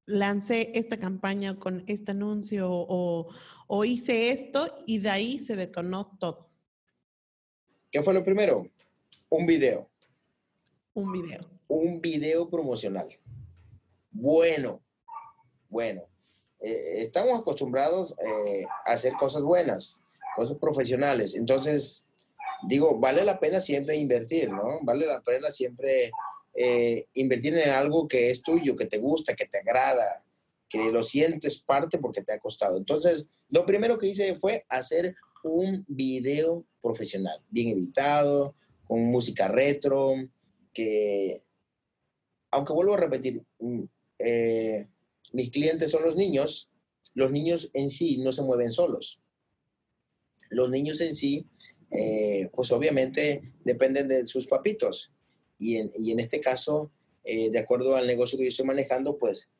lancé 0.07 0.71
esta 0.75 0.99
campaña 0.99 1.59
con 1.59 1.83
este 1.87 2.11
anuncio 2.11 2.69
o, 2.71 3.29
o 3.67 3.85
hice 3.85 4.31
esto 4.31 4.67
y 4.87 4.99
de 4.99 5.11
ahí 5.11 5.39
se 5.39 5.57
detonó 5.57 6.17
todo? 6.19 6.51
¿Qué 7.91 8.03
fue 8.03 8.13
lo 8.13 8.23
primero? 8.23 8.69
Un 9.31 9.47
video. 9.47 9.89
Un 10.93 11.13
video. 11.13 11.41
Un 11.69 12.01
video 12.01 12.51
promocional. 12.51 13.09
Bueno, 14.11 14.83
bueno. 15.71 16.03
Eh, 16.61 17.01
estamos 17.01 17.41
acostumbrados 17.41 18.15
eh, 18.19 18.65
a 18.85 18.93
hacer 18.93 19.15
cosas 19.15 19.43
buenas, 19.43 20.03
cosas 20.37 20.59
profesionales. 20.59 21.35
Entonces, 21.35 22.05
digo, 22.63 22.99
vale 22.99 23.25
la 23.25 23.39
pena 23.39 23.61
siempre 23.61 23.97
invertir, 23.97 24.51
¿no? 24.51 24.81
Vale 24.83 25.07
la 25.07 25.21
pena 25.21 25.51
siempre 25.51 26.11
eh, 26.55 27.07
invertir 27.15 27.57
en 27.57 27.71
algo 27.71 28.09
que 28.09 28.31
es 28.31 28.43
tuyo, 28.43 28.77
que 28.77 28.87
te 28.87 28.99
gusta, 28.99 29.35
que 29.35 29.47
te 29.47 29.59
agrada, 29.59 30.25
que 30.69 30.91
lo 30.91 31.03
sientes 31.03 31.63
parte 31.63 31.99
porque 31.99 32.23
te 32.23 32.33
ha 32.33 32.39
costado. 32.39 32.77
Entonces, 32.77 33.29
lo 33.49 33.67
primero 33.67 33.99
que 33.99 34.09
hice 34.09 34.35
fue 34.35 34.65
hacer 34.69 35.15
un 35.43 35.85
video 35.89 36.65
profesional, 36.83 37.41
bien 37.49 37.71
editado, 37.71 38.55
con 38.85 39.05
música 39.05 39.49
retro, 39.49 40.15
que, 40.73 41.43
aunque 42.51 42.73
vuelvo 42.73 42.95
a 42.95 42.99
repetir, 42.99 43.43
mm, 43.59 43.83
eh, 44.19 44.89
mis 45.33 45.51
clientes 45.51 45.91
son 45.91 46.03
los 46.03 46.17
niños, 46.17 46.69
los 47.15 47.31
niños 47.31 47.71
en 47.73 47.91
sí 47.91 48.19
no 48.19 48.33
se 48.33 48.43
mueven 48.43 48.71
solos. 48.71 49.21
Los 50.49 50.71
niños 50.71 51.01
en 51.01 51.15
sí, 51.15 51.47
eh, 51.91 52.49
pues 52.55 52.71
obviamente 52.73 53.43
dependen 53.65 54.09
de 54.09 54.27
sus 54.27 54.47
papitos. 54.47 55.13
Y 55.59 55.77
en, 55.77 56.21
este 56.21 56.41
caso, 56.41 56.91
eh, 57.23 57.51
de 57.51 57.59
acuerdo 57.59 57.95
al 57.95 58.07
negocio 58.07 58.39
que 58.39 58.45
yo 58.45 58.49
estoy 58.49 58.65
manejando, 58.65 59.19
pues 59.19 59.51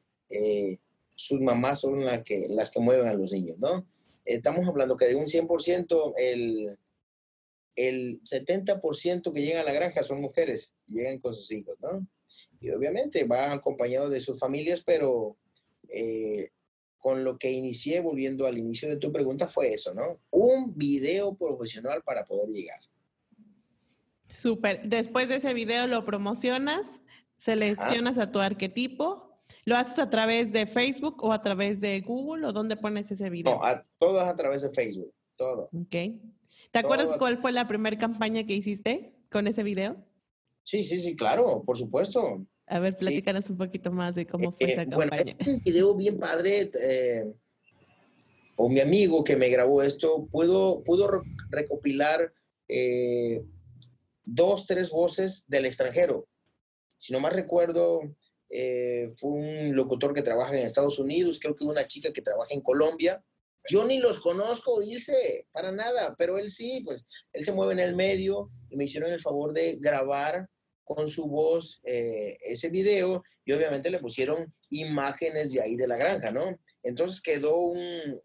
sus 1.11 1.41
mamás 1.41 1.81
son 1.81 2.05
las 2.05 2.23
que, 2.23 2.47
las 2.49 2.71
que 2.71 2.81
mueven 2.81 3.09
a 3.09 3.15
los 3.15 3.33
niños, 3.33 3.59
¿no? 3.59 3.85
estamos 4.25 4.67
hablando 4.67 4.97
que 4.97 5.07
de 5.07 5.17
un 5.17 5.27
100%, 5.27 6.15
el, 6.17 6.79
el 7.77 8.21
70% 8.23 9.33
que 9.33 9.43
llegan 9.43 9.63
a 9.63 9.65
la 9.65 9.73
granja 9.73 10.03
son 10.03 10.21
mujeres, 10.21 10.77
llegan 10.87 11.19
con 11.19 11.33
sus 11.33 11.51
hijos, 11.53 11.77
¿no? 11.81 12.07
Y 12.61 12.71
obviamente 12.71 13.25
van 13.25 13.53
acompañados 13.53 14.11
de 14.11 14.21
sus 14.21 14.39
familias, 14.39 14.83
pero 14.85 15.37
eh, 15.89 16.51
con 17.01 17.25
lo 17.25 17.39
que 17.39 17.51
inicié, 17.51 18.01
volviendo 18.01 18.47
al 18.47 18.59
inicio 18.59 18.89
de 18.89 18.97
tu 18.97 19.11
pregunta, 19.11 19.49
fue 19.49 19.73
eso, 19.73 19.93
¿no? 19.93 20.21
Un 20.31 20.77
video 20.77 21.35
profesional 21.35 22.03
para 22.05 22.25
poder 22.25 22.49
llegar. 22.49 22.79
Súper. 24.33 24.83
Después 24.89 25.29
de 25.29 25.37
ese 25.37 25.53
video 25.55 25.89
lo 25.89 26.05
promocionas, 26.05 26.83
seleccionas 27.39 28.19
a 28.19 28.31
tu 28.31 28.39
arquetipo 28.39 29.31
¿Lo 29.65 29.77
haces 29.77 29.99
a 29.99 30.11
través 30.11 30.53
de 30.53 30.67
Facebook 30.67 31.23
o 31.23 31.33
a 31.33 31.43
través 31.43 31.81
de 31.81 32.01
Google 32.01 32.47
o 32.47 32.53
dónde 32.53 32.77
pones 32.77 33.11
ese 33.11 33.31
video? 33.31 33.55
No, 33.55 33.65
a, 33.65 33.83
todo 33.99 34.21
es 34.21 34.27
a 34.27 34.37
través 34.37 34.63
de 34.63 34.71
Facebook, 34.71 35.13
todo. 35.37 35.69
Ok. 35.73 35.97
¿Te 36.71 36.79
acuerdas 36.79 37.17
cuál 37.19 37.39
fue 37.39 37.53
la 37.53 37.67
primera 37.67 37.99
campaña 37.99 38.47
que 38.47 38.55
hiciste 38.55 39.15
con 39.31 39.47
ese 39.47 39.63
video? 39.63 39.97
Sí, 40.63 40.85
sí, 40.85 41.01
sí, 41.01 41.17
claro, 41.17 41.63
por 41.65 41.77
supuesto. 41.77 42.45
A 42.71 42.79
ver, 42.79 42.97
platícanos 42.97 43.51
un 43.51 43.57
poquito 43.57 43.91
más 43.91 44.15
de 44.15 44.27
cómo 44.27 44.53
fue 44.53 44.69
eh, 44.69 44.73
esa 44.73 44.87
campaña. 44.87 45.09
Bueno, 45.25 45.37
es 45.39 45.47
un 45.47 45.63
video 45.65 45.97
bien 45.97 46.19
padre. 46.19 46.71
Eh, 46.81 47.35
o 48.63 48.69
mi 48.69 48.81
amigo 48.81 49.25
que 49.25 49.37
me 49.37 49.49
grabó 49.49 49.83
esto 49.83 50.29
pudo, 50.31 50.85
pudo 50.85 51.23
recopilar 51.51 52.33
eh, 52.69 53.43
dos, 54.23 54.67
tres 54.67 54.91
voces 54.91 55.49
del 55.49 55.65
extranjero. 55.65 56.29
Si 56.97 57.13
no 57.13 57.21
más 57.21 57.33
recuerdo, 57.33 58.03
eh, 58.51 59.13
fue 59.17 59.31
un 59.31 59.75
locutor 59.75 60.13
que 60.13 60.23
trabaja 60.23 60.57
en 60.57 60.65
Estados 60.65 60.99
Unidos, 60.99 61.41
creo 61.41 61.57
que 61.57 61.65
una 61.65 61.87
chica 61.87 62.13
que 62.13 62.23
trabaja 62.23 62.53
en 62.53 62.61
Colombia. 62.61 63.25
Yo 63.69 63.85
ni 63.85 63.99
los 63.99 64.19
conozco, 64.21 64.83
irse 64.83 65.47
para 65.53 65.73
nada, 65.73 66.15
pero 66.19 66.39
él 66.39 66.51
sí, 66.51 66.83
pues 66.85 67.09
él 67.33 67.45
se 67.45 67.53
mueve 67.53 67.73
en 67.73 67.81
el 67.81 67.97
medio 67.97 68.51
y 68.69 68.77
me 68.77 68.85
hicieron 68.85 69.11
el 69.11 69.21
favor 69.21 69.53
de 69.53 69.79
grabar 69.81 70.49
con 70.85 71.09
su 71.09 71.27
voz 71.27 71.81
eh, 71.85 72.39
ese 72.43 72.69
video 72.69 73.23
y 73.45 73.53
obviamente 73.53 73.91
le 73.91 73.99
pusieron 73.99 74.53
imágenes 74.71 75.53
de 75.53 75.61
ahí 75.61 75.77
de 75.77 75.87
la 75.87 75.97
granja, 75.97 76.31
¿no? 76.31 76.59
Entonces 76.83 77.21
quedó 77.21 77.59
un, 77.59 78.21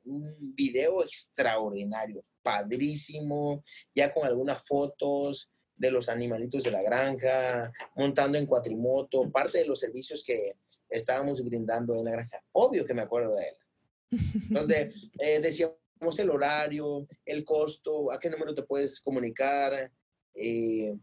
video 0.56 1.04
extraordinario, 1.04 2.24
padrísimo, 2.42 3.64
ya 3.94 4.14
con 4.14 4.26
algunas 4.26 4.66
fotos, 4.66 5.50
de 5.78 5.92
los 5.92 6.08
animalitos 6.08 6.64
de 6.64 6.72
la 6.72 6.82
granja, 6.82 7.72
montando 7.96 8.38
en 8.38 8.46
cuatrimoto, 8.46 9.30
parte 9.30 9.58
de 9.58 9.66
los 9.66 9.80
servicios 9.80 10.24
que 10.24 10.54
estábamos 10.90 11.44
brindando 11.44 11.96
en 11.96 12.06
la 12.06 12.12
granja. 12.12 12.42
Obvio 12.54 12.86
que 12.86 12.94
me 12.94 13.02
acuerdo 13.02 13.36
de 13.36 13.44
él. 13.44 14.20
Donde 14.50 14.94
eh, 15.20 15.40
decíamos 15.42 15.76
el 16.20 16.30
horario, 16.30 17.06
el 17.26 17.44
costo, 17.44 18.12
a 18.12 18.20
qué 18.20 18.30
número 18.30 18.54
te 18.54 18.64
puedes 18.64 19.02
comunicar. 19.02 19.92
Eh, 20.34 20.96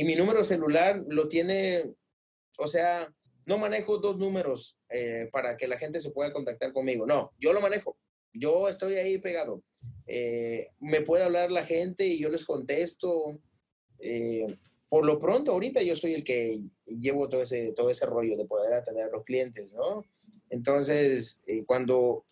y 0.00 0.04
mi 0.04 0.14
número 0.14 0.44
celular 0.44 1.04
lo 1.08 1.28
tiene, 1.28 1.84
o 2.56 2.66
sea, 2.66 3.12
no 3.44 3.58
manejo 3.58 3.98
dos 3.98 4.16
números 4.16 4.78
eh, 4.88 5.28
para 5.30 5.56
que 5.56 5.68
la 5.68 5.78
gente 5.78 6.00
se 6.00 6.10
pueda 6.10 6.32
contactar 6.32 6.72
conmigo. 6.72 7.06
No, 7.06 7.32
yo 7.38 7.52
lo 7.52 7.60
manejo. 7.60 7.98
Yo 8.32 8.68
estoy 8.68 8.94
ahí 8.94 9.18
pegado. 9.18 9.62
me 10.06 11.00
puede 11.02 11.24
hablar 11.24 11.50
la 11.50 11.66
gente 11.66 12.06
y 12.06 12.18
yo 12.18 12.30
les 12.30 12.44
contesto. 12.44 13.40
Eh, 13.98 14.46
por 14.88 15.04
lo 15.04 15.18
pronto, 15.18 15.52
ahorita 15.52 15.82
yo 15.82 15.94
soy 15.94 16.14
el 16.14 16.24
que 16.24 16.56
llevo 16.86 17.28
todo 17.28 17.42
ese, 17.42 17.72
todo 17.72 17.90
ese 17.90 18.06
rollo 18.06 18.36
de 18.36 18.46
poder 18.46 18.72
atender 18.72 19.04
a 19.04 19.10
los 19.10 19.24
clientes, 19.24 19.74
¿no? 19.74 20.04
Entonces, 20.48 21.42
eh, 21.46 21.64
cuando 21.64 22.24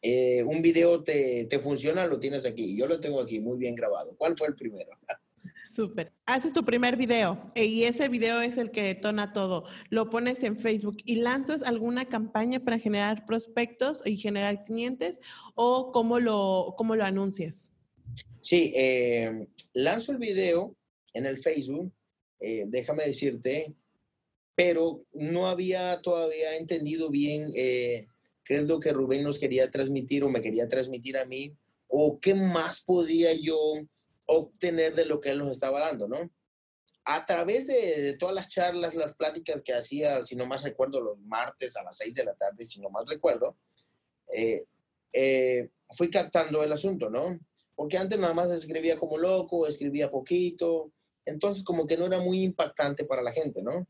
eh, 0.00 0.42
un 0.44 0.62
video 0.62 1.04
te, 1.04 1.44
te, 1.44 1.58
funciona, 1.58 2.06
lo 2.06 2.18
tienes 2.18 2.44
aquí. 2.46 2.76
Yo 2.76 2.86
lo 2.86 2.98
tengo 2.98 3.20
aquí 3.20 3.38
muy 3.38 3.56
bien 3.58 3.76
grabado. 3.76 4.16
¿Cuál 4.16 4.36
fue 4.36 4.48
el 4.48 4.56
primero? 4.56 4.90
Súper. 5.64 6.12
Haces 6.26 6.52
tu 6.52 6.64
primer 6.64 6.96
video 6.96 7.50
y 7.54 7.84
ese 7.84 8.08
video 8.08 8.40
es 8.40 8.58
el 8.58 8.70
que 8.70 8.82
detona 8.82 9.32
todo. 9.32 9.64
Lo 9.90 10.10
pones 10.10 10.42
en 10.42 10.58
Facebook 10.58 10.96
y 11.04 11.16
lanzas 11.16 11.62
alguna 11.62 12.08
campaña 12.08 12.60
para 12.60 12.78
generar 12.78 13.24
prospectos 13.26 14.02
y 14.04 14.16
generar 14.16 14.64
clientes 14.64 15.20
o 15.54 15.92
cómo 15.92 16.18
lo, 16.18 16.74
cómo 16.76 16.96
lo 16.96 17.04
anuncias. 17.04 17.70
Sí, 18.40 18.72
eh, 18.74 19.46
lanzo 19.72 20.12
el 20.12 20.18
video 20.18 20.76
en 21.14 21.26
el 21.26 21.38
Facebook, 21.38 21.92
eh, 22.40 22.64
déjame 22.66 23.04
decirte, 23.04 23.72
pero 24.54 25.04
no 25.12 25.46
había 25.46 26.00
todavía 26.02 26.56
entendido 26.56 27.08
bien 27.08 27.52
eh, 27.54 28.08
qué 28.44 28.56
es 28.56 28.62
lo 28.64 28.80
que 28.80 28.92
Rubén 28.92 29.22
nos 29.22 29.38
quería 29.38 29.70
transmitir 29.70 30.24
o 30.24 30.28
me 30.28 30.42
quería 30.42 30.68
transmitir 30.68 31.16
a 31.16 31.24
mí, 31.24 31.56
o 31.86 32.18
qué 32.18 32.34
más 32.34 32.82
podía 32.82 33.32
yo 33.34 33.56
obtener 34.26 34.94
de 34.94 35.04
lo 35.04 35.20
que 35.20 35.30
él 35.30 35.38
nos 35.38 35.50
estaba 35.50 35.80
dando, 35.80 36.08
¿no? 36.08 36.30
A 37.04 37.26
través 37.26 37.66
de, 37.66 38.16
todas 38.18 38.34
las 38.34 38.48
charlas, 38.48 38.94
las 38.94 39.14
pláticas 39.14 39.60
que 39.62 39.74
hacía, 39.74 40.22
si 40.22 40.36
no 40.36 40.46
más 40.46 40.62
recuerdo, 40.62 41.00
los 41.00 41.18
martes 41.18 41.76
a 41.76 41.82
las 41.82 41.96
seis 41.96 42.14
de 42.14 42.24
la 42.24 42.34
tarde, 42.34 42.64
si 42.64 42.80
no 42.80 42.90
más 42.90 43.08
recuerdo, 43.08 43.56
fui 45.90 46.10
captando 46.10 46.62
el 46.62 46.72
asunto, 46.72 47.10
¿no? 47.10 47.38
porque 47.74 47.98
antes 47.98 48.18
nada 48.18 48.34
más 48.34 48.50
escribía 48.50 48.98
como 48.98 49.18
loco, 49.18 49.66
escribía 49.66 50.10
poquito, 50.10 50.92
entonces 51.24 51.64
como 51.64 51.86
que 51.86 51.96
no 51.96 52.06
era 52.06 52.20
muy 52.20 52.42
impactante 52.42 53.04
para 53.04 53.22
la 53.22 53.32
gente, 53.32 53.62
¿no? 53.62 53.86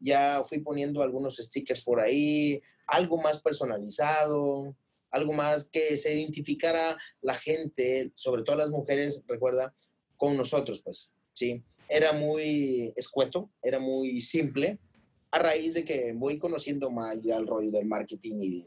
Ya 0.00 0.42
fui 0.44 0.60
poniendo 0.60 1.02
algunos 1.02 1.36
stickers 1.36 1.82
por 1.84 2.00
ahí, 2.00 2.60
algo 2.86 3.20
más 3.20 3.42
personalizado, 3.42 4.74
algo 5.10 5.32
más 5.32 5.68
que 5.68 5.96
se 5.96 6.14
identificara 6.14 6.96
la 7.22 7.34
gente, 7.34 8.10
sobre 8.14 8.42
todo 8.42 8.56
las 8.56 8.70
mujeres, 8.70 9.22
recuerda, 9.26 9.74
con 10.16 10.36
nosotros, 10.36 10.82
pues, 10.84 11.14
¿sí? 11.32 11.62
Era 11.88 12.12
muy 12.12 12.92
escueto, 12.96 13.50
era 13.62 13.78
muy 13.78 14.20
simple, 14.20 14.78
a 15.30 15.38
raíz 15.38 15.74
de 15.74 15.84
que 15.84 16.12
voy 16.12 16.38
conociendo 16.38 16.90
más 16.90 17.20
ya 17.22 17.36
el 17.36 17.46
rollo 17.46 17.70
del 17.70 17.86
marketing 17.86 18.36
y 18.40 18.64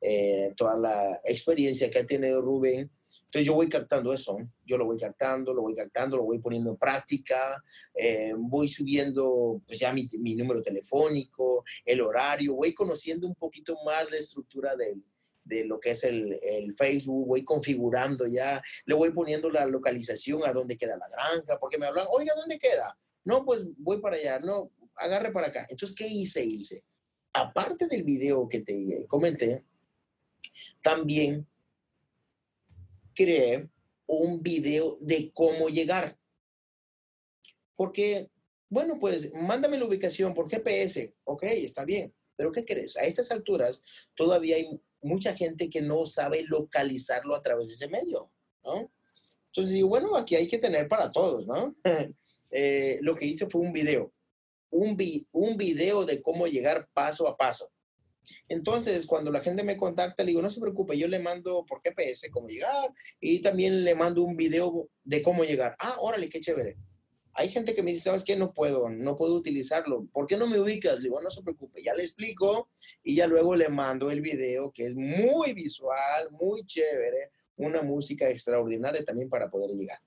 eh, 0.00 0.52
toda 0.56 0.76
la 0.76 1.20
experiencia 1.24 1.90
que 1.90 1.98
ha 1.98 2.06
tenido 2.06 2.40
Rubén. 2.40 2.90
Entonces 3.26 3.46
yo 3.46 3.54
voy 3.54 3.68
captando 3.68 4.12
eso, 4.12 4.38
yo 4.64 4.78
lo 4.78 4.86
voy 4.86 4.98
captando, 4.98 5.52
lo 5.52 5.62
voy 5.62 5.74
captando, 5.74 6.16
lo 6.16 6.24
voy 6.24 6.38
poniendo 6.38 6.70
en 6.70 6.76
práctica, 6.76 7.62
eh, 7.94 8.32
voy 8.36 8.68
subiendo 8.68 9.62
pues 9.66 9.78
ya 9.78 9.92
mi, 9.92 10.08
mi, 10.20 10.34
número 10.34 10.62
telefónico, 10.62 11.64
el 11.84 12.00
horario, 12.00 12.54
voy 12.54 12.72
conociendo 12.72 13.26
un 13.26 13.34
poquito 13.34 13.76
más 13.84 14.10
la 14.10 14.18
estructura 14.18 14.76
del, 14.76 15.02
de 15.48 15.64
lo 15.64 15.80
que 15.80 15.92
es 15.92 16.04
el, 16.04 16.38
el, 16.42 16.74
Facebook, 16.74 17.26
voy 17.26 17.44
configurando 17.44 18.26
ya, 18.26 18.62
le 18.84 18.94
voy 18.94 19.10
poniendo 19.10 19.50
la 19.50 19.66
localización 19.66 20.42
a 20.46 20.52
dónde 20.52 20.76
queda 20.76 20.96
la 20.96 21.08
granja, 21.08 21.58
porque 21.58 21.78
me 21.78 21.86
hablan, 21.86 22.06
oiga, 22.10 22.34
¿dónde 22.36 22.58
queda? 22.58 22.96
No, 23.24 23.44
pues 23.44 23.66
voy 23.76 24.00
para 24.00 24.16
allá, 24.16 24.38
no, 24.38 24.70
agarre 24.96 25.32
para 25.32 25.48
acá. 25.48 25.66
Entonces, 25.68 25.96
¿qué 25.96 26.06
hice, 26.06 26.44
Ilse? 26.44 26.84
Aparte 27.32 27.86
del 27.86 28.02
video 28.02 28.48
que 28.48 28.60
te 28.60 29.06
comenté, 29.06 29.64
también 30.82 31.46
creé 33.14 33.68
un 34.06 34.42
video 34.42 34.96
de 35.00 35.30
cómo 35.32 35.68
llegar. 35.68 36.18
Porque, 37.76 38.30
bueno, 38.68 38.98
pues 38.98 39.32
mándame 39.34 39.78
la 39.78 39.84
ubicación 39.84 40.34
por 40.34 40.48
GPS. 40.48 41.14
Ok, 41.24 41.44
está 41.44 41.84
bien. 41.84 42.14
Pero 42.36 42.52
¿qué 42.52 42.64
crees? 42.64 42.96
A 42.96 43.02
estas 43.02 43.30
alturas 43.30 43.82
todavía 44.14 44.56
hay 44.56 44.80
mucha 45.02 45.34
gente 45.34 45.70
que 45.70 45.80
no 45.80 46.06
sabe 46.06 46.44
localizarlo 46.44 47.34
a 47.34 47.42
través 47.42 47.68
de 47.68 47.74
ese 47.74 47.88
medio, 47.88 48.30
¿no? 48.64 48.90
Entonces 49.46 49.74
digo, 49.74 49.88
bueno, 49.88 50.16
aquí 50.16 50.36
hay 50.36 50.46
que 50.46 50.58
tener 50.58 50.88
para 50.88 51.12
todos, 51.12 51.46
¿no? 51.46 51.74
Eh, 52.50 52.98
lo 53.02 53.14
que 53.14 53.26
hice 53.26 53.46
fue 53.46 53.60
un 53.60 53.74
video, 53.74 54.10
un, 54.70 54.96
un 55.32 55.56
video 55.58 56.06
de 56.06 56.22
cómo 56.22 56.46
llegar 56.46 56.88
paso 56.94 57.28
a 57.28 57.36
paso. 57.36 57.70
Entonces, 58.48 59.06
cuando 59.06 59.30
la 59.30 59.40
gente 59.40 59.62
me 59.62 59.76
contacta, 59.76 60.22
le 60.22 60.30
digo, 60.30 60.40
no 60.40 60.48
se 60.48 60.60
preocupe, 60.60 60.96
yo 60.96 61.08
le 61.08 61.18
mando 61.18 61.64
por 61.66 61.82
GPS 61.82 62.30
cómo 62.30 62.48
llegar 62.48 62.90
y 63.20 63.40
también 63.40 63.84
le 63.84 63.94
mando 63.94 64.22
un 64.22 64.34
video 64.34 64.88
de 65.04 65.20
cómo 65.20 65.44
llegar. 65.44 65.76
Ah, 65.78 65.96
órale, 66.00 66.30
qué 66.30 66.40
chévere. 66.40 66.78
Hay 67.38 67.50
gente 67.50 67.72
que 67.72 67.84
me 67.84 67.92
dice, 67.92 68.04
¿sabes 68.04 68.24
qué? 68.24 68.34
No 68.34 68.52
puedo, 68.52 68.88
no 68.88 69.14
puedo 69.14 69.36
utilizarlo. 69.36 70.08
¿Por 70.12 70.26
qué 70.26 70.36
no 70.36 70.48
me 70.48 70.58
ubicas? 70.58 70.96
Le 70.96 71.04
digo, 71.04 71.20
no 71.20 71.30
se 71.30 71.40
preocupe, 71.40 71.80
ya 71.80 71.94
le 71.94 72.02
explico 72.02 72.68
y 73.04 73.14
ya 73.14 73.28
luego 73.28 73.54
le 73.54 73.68
mando 73.68 74.10
el 74.10 74.20
video 74.20 74.72
que 74.72 74.86
es 74.86 74.96
muy 74.96 75.52
visual, 75.52 76.32
muy 76.32 76.66
chévere, 76.66 77.30
una 77.56 77.82
música 77.82 78.28
extraordinaria 78.28 79.04
también 79.04 79.28
para 79.28 79.48
poder 79.48 79.70
llegar. 79.70 80.00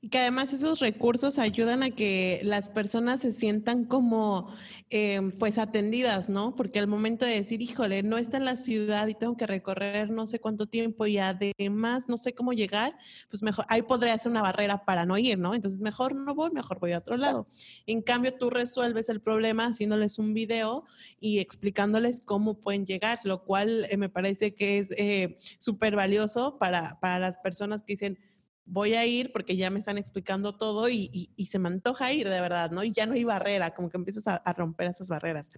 Y 0.00 0.10
que 0.10 0.18
además 0.18 0.52
esos 0.52 0.78
recursos 0.78 1.38
ayudan 1.38 1.82
a 1.82 1.90
que 1.90 2.40
las 2.44 2.68
personas 2.68 3.20
se 3.20 3.32
sientan 3.32 3.84
como 3.84 4.54
em, 4.90 5.32
pues 5.32 5.58
atendidas, 5.58 6.28
¿no? 6.28 6.54
Porque 6.54 6.78
al 6.78 6.86
momento 6.86 7.26
de 7.26 7.32
decir, 7.32 7.60
híjole, 7.62 8.04
no 8.04 8.16
está 8.16 8.36
en 8.36 8.44
la 8.44 8.56
ciudad 8.56 9.08
y 9.08 9.14
tengo 9.14 9.36
que 9.36 9.48
recorrer 9.48 10.10
no 10.10 10.28
sé 10.28 10.38
cuánto 10.38 10.66
tiempo 10.66 11.04
y 11.06 11.18
además 11.18 12.08
no 12.08 12.16
sé 12.16 12.32
cómo 12.32 12.52
llegar, 12.52 12.96
pues 13.28 13.42
mejor, 13.42 13.64
ahí 13.68 13.82
podría 13.82 14.16
ser 14.18 14.30
una 14.30 14.42
barrera 14.42 14.84
para 14.84 15.04
no 15.04 15.18
ir, 15.18 15.36
¿no? 15.36 15.52
Entonces 15.52 15.80
mejor 15.80 16.14
no 16.14 16.32
voy, 16.32 16.52
mejor 16.52 16.78
voy 16.78 16.92
a 16.92 16.98
otro 16.98 17.16
lado. 17.16 17.48
En 17.84 18.00
cambio, 18.00 18.32
tú 18.34 18.50
resuelves 18.50 19.08
el 19.08 19.20
problema 19.20 19.66
haciéndoles 19.66 20.20
un 20.20 20.32
video 20.32 20.84
y 21.18 21.40
explicándoles 21.40 22.20
cómo 22.20 22.54
pueden 22.60 22.86
llegar, 22.86 23.18
lo 23.24 23.42
cual 23.42 23.86
eh, 23.90 23.96
me 23.96 24.08
parece 24.08 24.54
que 24.54 24.78
es 24.78 24.92
eh, 24.92 25.36
súper 25.58 25.96
valioso 25.96 26.56
para, 26.56 27.00
para 27.00 27.18
las 27.18 27.36
personas 27.38 27.82
que 27.82 27.94
dicen, 27.94 28.18
voy 28.68 28.94
a 28.94 29.06
ir 29.06 29.32
porque 29.32 29.56
ya 29.56 29.70
me 29.70 29.78
están 29.78 29.98
explicando 29.98 30.56
todo 30.56 30.88
y, 30.88 31.30
se 31.50 31.58
me 31.58 31.68
antoja 31.68 32.12
ir 32.12 32.28
de 32.28 32.40
verdad, 32.40 32.70
¿no? 32.70 32.84
Y 32.84 32.92
ya 32.92 33.06
no 33.06 33.14
hay 33.14 33.24
barrera, 33.24 33.74
como 33.74 33.88
que 33.88 33.96
empiezas 33.96 34.26
a, 34.26 34.36
a 34.36 34.52
romper 34.52 34.88
esas 34.88 35.08
barreras. 35.08 35.50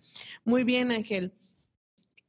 Muy 0.45 0.65
bien, 0.65 0.93
Ángel. 0.93 1.33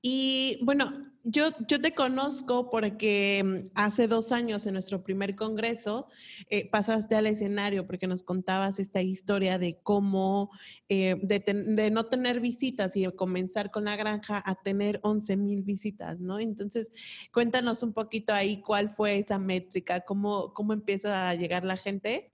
Y 0.02 0.60
bueno, 0.64 1.11
yo, 1.24 1.52
te 1.52 1.94
conozco 1.94 2.70
porque 2.70 3.44
mm, 3.44 3.72
hace 3.76 4.08
dos 4.08 4.32
años 4.32 4.66
en 4.66 4.74
nuestro 4.74 5.04
primer 5.04 5.36
congreso 5.36 6.08
eh, 6.50 6.70
pasaste 6.70 7.16
al 7.16 7.28
escenario 7.28 7.86
porque 7.86 8.08
nos 8.08 8.24
contabas 8.24 8.80
esta 8.80 9.02
historia 9.02 9.58
de 9.58 9.80
cómo 9.82 10.50
eh, 10.90 11.16
de, 11.22 11.90
no 11.92 12.06
tener 12.08 12.40
visitas 12.40 12.96
y 12.96 13.06
de 13.06 13.16
comenzar 13.16 13.72
con 13.72 13.86
la 13.86 13.96
granja 13.96 14.42
a 14.46 14.56
tener 14.56 15.00
11 15.04 15.38
mil 15.38 15.62
visitas, 15.62 16.20
¿no? 16.20 16.40
Entonces, 16.40 16.92
cuéntanos 17.32 17.84
un 17.84 17.94
poquito 17.94 18.34
ahí 18.34 18.62
cuál 18.62 18.90
fue 18.90 19.20
esa 19.20 19.40
métrica, 19.40 20.02
cómo, 20.02 20.54
cómo 20.54 20.74
empieza 20.74 21.30
a 21.30 21.36
llegar 21.36 21.64
la 21.64 21.78
gente 21.78 22.32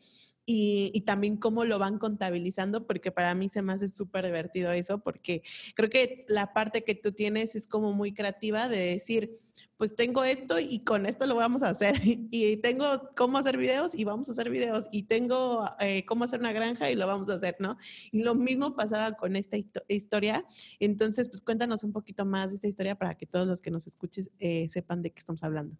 y, 0.49 1.01
también 1.01 1.36
cómo 1.36 1.65
lo 1.65 1.77
van 1.77 1.99
contabilizando, 1.99 2.88
porque 2.88 3.12
para 3.12 3.36
mí 3.36 3.49
se 3.49 3.62
me 3.62 3.73
hace 3.73 3.89
súper 3.89 4.25
divertido 4.25 4.71
eso, 4.71 4.99
porque 4.99 5.43
creo 5.75 5.89
que 5.89 6.25
la 6.29 6.53
parte 6.53 6.86
que 6.86 6.95
tú 6.95 7.12
tienes 7.12 7.53
es 7.53 7.67
como 7.67 7.91
muy 7.91 8.13
creativa 8.13 8.69
de 8.69 8.77
decir, 8.77 9.41
pues 9.75 9.95
tengo 9.95 10.23
esto 10.23 10.57
y 10.57 10.86
con 10.86 11.05
esto 11.05 11.25
lo 11.27 11.36
vamos 11.36 11.63
a 11.63 11.69
hacer, 11.69 11.95
y 12.31 12.57
tengo 12.57 13.10
cómo 13.17 13.38
hacer 13.38 13.57
videos 13.57 13.93
y 13.93 14.05
vamos 14.05 14.29
a 14.29 14.31
hacer 14.31 14.49
videos, 14.49 14.88
y 14.93 15.03
tengo 15.03 15.65
eh, 15.81 16.05
cómo 16.05 16.23
hacer 16.23 16.39
una 16.39 16.53
granja 16.53 16.89
y 16.89 16.95
lo 16.95 17.07
vamos 17.07 17.29
a 17.29 17.33
hacer, 17.33 17.57
¿no? 17.60 17.77
Y 18.13 18.23
lo 18.23 18.33
mismo 18.33 18.73
pasaba 18.73 19.17
con 19.17 19.36
esta 19.36 19.57
historia, 19.89 20.45
entonces 20.79 21.27
pues 21.27 21.41
cuéntanos 21.41 21.83
un 21.83 21.91
poquito 21.91 22.25
más 22.25 22.51
de 22.51 22.55
esta 22.55 22.67
historia 22.69 22.95
para 22.95 23.15
que 23.15 23.25
todos 23.25 23.49
los 23.49 23.62
que 23.62 23.71
nos 23.71 23.86
escuches 23.86 24.31
eh, 24.39 24.69
sepan 24.69 25.01
de 25.01 25.12
qué 25.12 25.19
estamos 25.19 25.43
hablando 25.43 25.75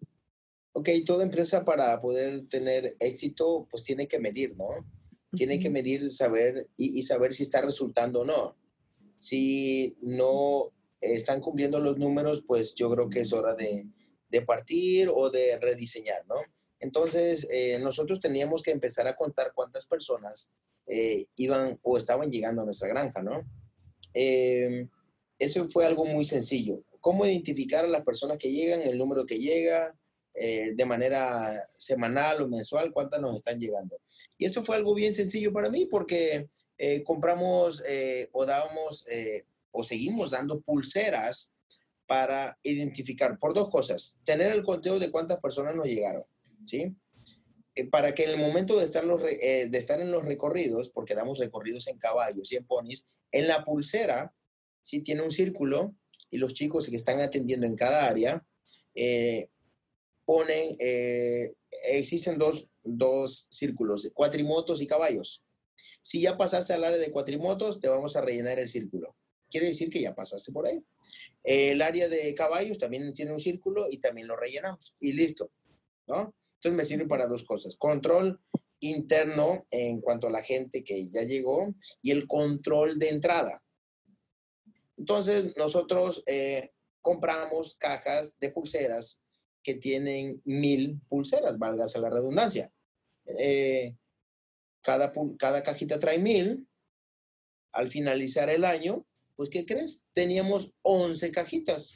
ok, 0.72 0.88
toda 1.04 1.24
empresa 1.24 1.64
para 1.64 2.00
poder 2.00 2.46
tener 2.48 2.96
éxito, 3.00 3.66
pues 3.70 3.82
tiene 3.82 4.06
que 4.06 4.18
medir, 4.18 4.56
¿no? 4.56 4.68
Tiene 5.32 5.58
que 5.58 5.70
medir, 5.70 6.08
saber 6.10 6.68
y, 6.76 7.02
saber 7.02 7.32
si 7.34 7.42
está 7.42 7.60
resultando 7.60 8.20
o 8.20 8.24
no. 8.24 8.56
Si 9.18 9.96
no 10.00 10.72
están 11.00 11.40
cumpliendo 11.40 11.80
los 11.80 11.98
números, 11.98 12.44
pues 12.46 12.74
yo 12.74 12.90
creo 12.90 13.08
que 13.10 13.20
es 13.20 13.32
hora 13.32 13.54
de, 13.54 13.86
de 14.30 14.42
partir 14.42 15.10
o 15.14 15.30
de 15.30 15.58
rediseñar, 15.58 16.24
¿no? 16.26 16.36
Entonces, 16.80 17.46
eh, 17.50 17.78
nosotros 17.80 18.20
teníamos 18.20 18.62
que 18.62 18.70
empezar 18.70 19.06
a 19.06 19.16
contar 19.16 19.52
cuántas 19.54 19.86
personas 19.86 20.52
eh, 20.86 21.26
iban 21.36 21.78
o 21.82 21.98
estaban 21.98 22.30
llegando 22.30 22.62
a 22.62 22.64
nuestra 22.64 22.88
granja, 22.88 23.22
¿no? 23.22 23.42
Eh, 24.14 24.86
eso 25.38 25.68
fue 25.68 25.86
algo 25.86 26.04
muy 26.04 26.24
sencillo. 26.24 26.82
¿Cómo 27.00 27.26
identificar 27.26 27.84
a 27.84 27.88
las 27.88 28.04
personas 28.04 28.38
que 28.38 28.50
llegan, 28.50 28.82
el 28.82 28.98
número 28.98 29.26
que 29.26 29.38
llega, 29.38 29.97
eh, 30.40 30.72
de 30.74 30.84
manera 30.84 31.68
semanal 31.76 32.42
o 32.42 32.48
mensual 32.48 32.92
cuántas 32.92 33.20
nos 33.20 33.36
están 33.36 33.58
llegando. 33.58 34.00
Y 34.36 34.44
esto 34.44 34.62
fue 34.62 34.76
algo 34.76 34.94
bien 34.94 35.12
sencillo 35.12 35.52
para 35.52 35.68
mí 35.68 35.86
porque 35.86 36.48
eh, 36.76 37.02
compramos 37.02 37.82
eh, 37.88 38.28
o 38.32 38.46
dábamos 38.46 39.04
o 39.72 39.82
seguimos 39.82 40.30
dando 40.30 40.60
pulseras 40.60 41.52
para 42.06 42.56
identificar 42.62 43.36
por 43.38 43.52
dos 43.52 43.68
cosas. 43.68 44.18
Tener 44.24 44.52
el 44.52 44.62
conteo 44.62 44.98
de 44.98 45.10
cuántas 45.10 45.40
personas 45.40 45.74
nos 45.74 45.86
llegaron, 45.86 46.24
¿sí? 46.64 46.94
para 47.90 48.12
que 48.12 48.24
en 48.24 48.30
el 48.30 48.38
momento 48.38 48.76
de 48.76 48.84
estar, 48.84 49.04
los, 49.04 49.22
de 49.22 49.70
estar 49.72 50.00
en 50.00 50.10
los 50.10 50.24
recorridos, 50.24 50.88
porque 50.88 51.14
damos 51.14 51.38
recorridos 51.38 51.86
en 51.86 51.98
caballos 51.98 52.50
y 52.50 52.56
en 52.56 52.66
ponis, 52.66 53.06
en 53.30 53.46
la 53.46 53.64
pulsera, 53.64 54.34
sí 54.82 55.00
tiene 55.00 55.22
un 55.22 55.30
círculo 55.30 55.94
y 56.30 56.38
los 56.38 56.54
chicos 56.54 56.88
que 56.88 56.96
están 56.96 57.20
atendiendo 57.20 57.66
en 57.66 57.76
cada 57.76 58.06
área 58.06 58.44
ponen, 60.28 60.76
eh, 60.78 61.54
existen 61.84 62.38
dos, 62.38 62.70
dos 62.84 63.48
círculos, 63.50 64.10
cuatrimotos 64.12 64.82
y 64.82 64.86
caballos. 64.86 65.42
Si 66.02 66.20
ya 66.20 66.36
pasaste 66.36 66.74
al 66.74 66.84
área 66.84 66.98
de 66.98 67.10
cuatrimotos, 67.10 67.80
te 67.80 67.88
vamos 67.88 68.14
a 68.14 68.20
rellenar 68.20 68.58
el 68.58 68.68
círculo. 68.68 69.16
Quiere 69.48 69.68
decir 69.68 69.88
que 69.88 70.02
ya 70.02 70.14
pasaste 70.14 70.52
por 70.52 70.66
ahí. 70.66 70.84
El 71.42 71.80
área 71.80 72.10
de 72.10 72.34
caballos 72.34 72.76
también 72.76 73.10
tiene 73.14 73.32
un 73.32 73.38
círculo 73.38 73.86
y 73.90 74.00
también 74.00 74.26
lo 74.26 74.36
rellenamos. 74.36 74.94
Y 75.00 75.14
listo. 75.14 75.50
¿no? 76.06 76.34
Entonces 76.56 76.76
me 76.76 76.84
sirve 76.84 77.06
para 77.06 77.26
dos 77.26 77.44
cosas. 77.44 77.74
Control 77.76 78.38
interno 78.80 79.66
en 79.70 80.02
cuanto 80.02 80.26
a 80.26 80.30
la 80.30 80.42
gente 80.42 80.84
que 80.84 81.08
ya 81.08 81.22
llegó 81.22 81.74
y 82.02 82.10
el 82.10 82.26
control 82.26 82.98
de 82.98 83.08
entrada. 83.08 83.62
Entonces 84.98 85.56
nosotros 85.56 86.22
eh, 86.26 86.72
compramos 87.00 87.76
cajas 87.78 88.38
de 88.38 88.50
pulseras 88.50 89.22
que 89.68 89.74
tienen 89.74 90.40
mil 90.46 90.98
pulseras, 91.10 91.58
válgase 91.58 91.98
la 91.98 92.08
redundancia. 92.08 92.72
Eh, 93.26 93.94
cada, 94.80 95.12
cada 95.38 95.62
cajita 95.62 95.98
trae 95.98 96.18
mil. 96.18 96.66
Al 97.72 97.90
finalizar 97.90 98.48
el 98.48 98.64
año, 98.64 99.04
pues, 99.36 99.50
¿qué 99.50 99.66
crees? 99.66 100.06
Teníamos 100.14 100.72
11 100.80 101.30
cajitas, 101.32 101.94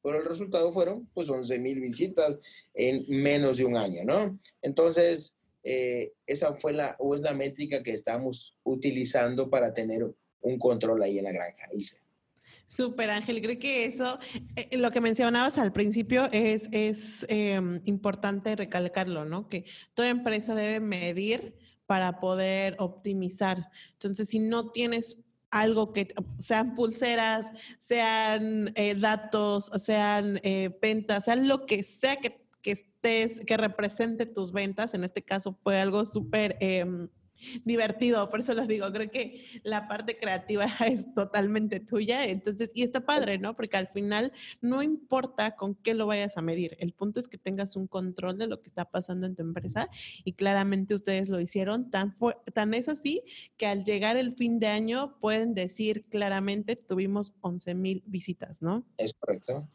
pero 0.00 0.20
el 0.20 0.26
resultado 0.26 0.70
fueron, 0.70 1.08
pues, 1.12 1.28
11 1.28 1.58
mil 1.58 1.80
visitas 1.80 2.38
en 2.72 3.04
menos 3.08 3.56
de 3.56 3.64
un 3.64 3.76
año, 3.76 4.04
¿no? 4.04 4.38
Entonces, 4.62 5.38
eh, 5.64 6.12
esa 6.24 6.52
fue 6.52 6.72
la, 6.72 6.94
o 7.00 7.16
es 7.16 7.20
la 7.20 7.34
métrica 7.34 7.82
que 7.82 7.94
estamos 7.94 8.54
utilizando 8.62 9.50
para 9.50 9.74
tener 9.74 10.08
un 10.42 10.56
control 10.56 11.02
ahí 11.02 11.18
en 11.18 11.24
la 11.24 11.32
granja, 11.32 11.68
Ilse. 11.72 12.00
Súper 12.68 13.08
Ángel, 13.08 13.40
creo 13.40 13.58
que 13.58 13.86
eso, 13.86 14.18
eh, 14.54 14.76
lo 14.76 14.90
que 14.90 15.00
mencionabas 15.00 15.56
al 15.56 15.72
principio 15.72 16.28
es, 16.32 16.68
es 16.70 17.24
em, 17.30 17.80
importante 17.86 18.54
recalcarlo, 18.54 19.24
¿no? 19.24 19.48
Que 19.48 19.64
toda 19.94 20.10
empresa 20.10 20.54
debe 20.54 20.78
medir 20.78 21.56
para 21.86 22.20
poder 22.20 22.76
optimizar. 22.78 23.70
Entonces, 23.94 24.28
si 24.28 24.38
no 24.38 24.70
tienes 24.70 25.16
algo 25.50 25.94
que 25.94 26.14
sean 26.38 26.74
pulseras, 26.74 27.50
sean 27.78 28.70
eh, 28.74 28.94
datos, 28.94 29.70
sean 29.78 30.38
eh, 30.42 30.68
ventas, 30.82 31.24
sean 31.24 31.48
lo 31.48 31.64
que 31.64 31.82
sea 31.82 32.16
que, 32.16 32.46
que, 32.60 32.72
estés, 32.72 33.40
que 33.46 33.56
represente 33.56 34.26
tus 34.26 34.52
ventas, 34.52 34.92
en 34.92 35.04
este 35.04 35.22
caso 35.22 35.58
fue 35.62 35.80
algo 35.80 36.04
súper 36.04 36.58
em, 36.60 37.08
divertido, 37.64 38.28
por 38.30 38.40
eso 38.40 38.54
les 38.54 38.68
digo, 38.68 38.90
creo 38.92 39.10
que 39.10 39.60
la 39.62 39.88
parte 39.88 40.16
creativa 40.18 40.66
es 40.86 41.12
totalmente 41.14 41.80
tuya, 41.80 42.24
entonces, 42.24 42.70
y 42.74 42.82
está 42.82 43.00
padre, 43.00 43.38
¿no? 43.38 43.54
Porque 43.54 43.76
al 43.76 43.88
final 43.88 44.32
no 44.60 44.82
importa 44.82 45.56
con 45.56 45.74
qué 45.74 45.94
lo 45.94 46.06
vayas 46.06 46.36
a 46.36 46.42
medir, 46.42 46.76
el 46.80 46.92
punto 46.92 47.20
es 47.20 47.28
que 47.28 47.38
tengas 47.38 47.76
un 47.76 47.86
control 47.86 48.38
de 48.38 48.46
lo 48.46 48.60
que 48.60 48.68
está 48.68 48.84
pasando 48.84 49.26
en 49.26 49.34
tu 49.34 49.42
empresa 49.42 49.88
y 50.24 50.32
claramente 50.32 50.94
ustedes 50.94 51.28
lo 51.28 51.40
hicieron, 51.40 51.90
tan, 51.90 52.14
tan 52.52 52.74
es 52.74 52.88
así 52.88 53.22
que 53.56 53.66
al 53.66 53.84
llegar 53.84 54.16
el 54.16 54.32
fin 54.32 54.58
de 54.58 54.68
año 54.68 55.18
pueden 55.20 55.54
decir 55.54 56.06
claramente 56.10 56.76
tuvimos 56.76 57.34
11 57.40 57.74
mil 57.74 58.02
visitas, 58.06 58.62
¿no? 58.62 58.84
Es 58.96 59.14
correcto. 59.14 59.68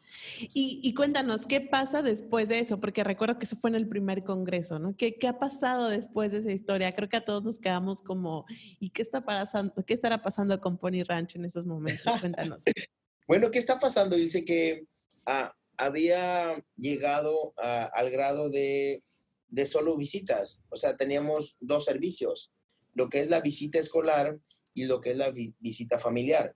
Y, 0.54 0.80
y, 0.82 0.94
cuéntanos, 0.94 1.46
¿qué 1.46 1.60
pasa 1.60 2.02
después 2.02 2.48
de 2.48 2.58
eso? 2.58 2.80
Porque 2.80 3.04
recuerdo 3.04 3.38
que 3.38 3.46
eso 3.46 3.56
fue 3.56 3.70
en 3.70 3.76
el 3.76 3.88
primer 3.88 4.24
congreso, 4.24 4.78
¿no? 4.78 4.96
¿Qué, 4.96 5.16
qué 5.16 5.28
ha 5.28 5.38
pasado 5.38 5.88
después 5.88 6.32
de 6.32 6.38
esa 6.38 6.52
historia? 6.52 6.94
Creo 6.94 7.08
que 7.08 7.16
a 7.16 7.24
todos 7.24 7.44
nos 7.44 7.53
quedamos 7.58 8.02
como, 8.02 8.44
¿y 8.78 8.90
qué 8.90 9.02
está 9.02 9.24
pasando? 9.24 9.74
¿Qué 9.84 9.94
estará 9.94 10.22
pasando 10.22 10.60
con 10.60 10.78
Pony 10.78 11.02
Ranch 11.06 11.36
en 11.36 11.44
esos 11.44 11.66
momentos? 11.66 12.20
Cuéntanos. 12.20 12.62
bueno, 13.28 13.50
¿qué 13.50 13.58
está 13.58 13.78
pasando? 13.78 14.16
Dice 14.16 14.44
que 14.44 14.86
ah, 15.26 15.54
había 15.76 16.62
llegado 16.76 17.54
al 17.56 18.10
grado 18.10 18.50
de, 18.50 19.02
de 19.48 19.66
solo 19.66 19.96
visitas. 19.96 20.62
O 20.68 20.76
sea, 20.76 20.96
teníamos 20.96 21.56
dos 21.60 21.84
servicios, 21.84 22.52
lo 22.94 23.08
que 23.08 23.20
es 23.20 23.30
la 23.30 23.40
visita 23.40 23.78
escolar 23.78 24.38
y 24.74 24.84
lo 24.84 25.00
que 25.00 25.12
es 25.12 25.16
la 25.16 25.30
visita 25.30 25.98
familiar. 25.98 26.54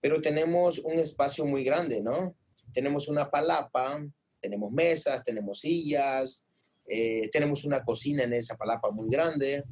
Pero 0.00 0.20
tenemos 0.20 0.78
un 0.78 0.98
espacio 0.98 1.46
muy 1.46 1.64
grande, 1.64 2.02
¿no? 2.02 2.36
Tenemos 2.74 3.08
una 3.08 3.30
palapa, 3.30 4.06
tenemos 4.40 4.70
mesas, 4.70 5.24
tenemos 5.24 5.60
sillas, 5.60 6.44
eh, 6.86 7.28
tenemos 7.30 7.64
una 7.64 7.82
cocina 7.84 8.24
en 8.24 8.34
esa 8.34 8.56
palapa 8.56 8.90
muy 8.90 9.08
grande. 9.10 9.64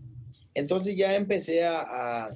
Entonces 0.54 0.96
ya 0.96 1.16
empecé 1.16 1.64
a, 1.64 2.26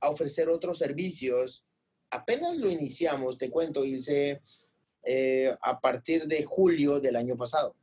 a, 0.00 0.10
ofrecer 0.10 0.48
otros 0.48 0.78
servicios. 0.78 1.66
Apenas 2.10 2.56
lo 2.58 2.70
iniciamos, 2.70 3.38
te 3.38 3.50
cuento, 3.50 3.84
hice 3.84 4.40
eh, 5.02 5.54
a 5.62 5.80
partir 5.80 6.26
de 6.26 6.44
julio 6.44 7.00
del 7.00 7.16
año 7.16 7.36
pasado. 7.36 7.74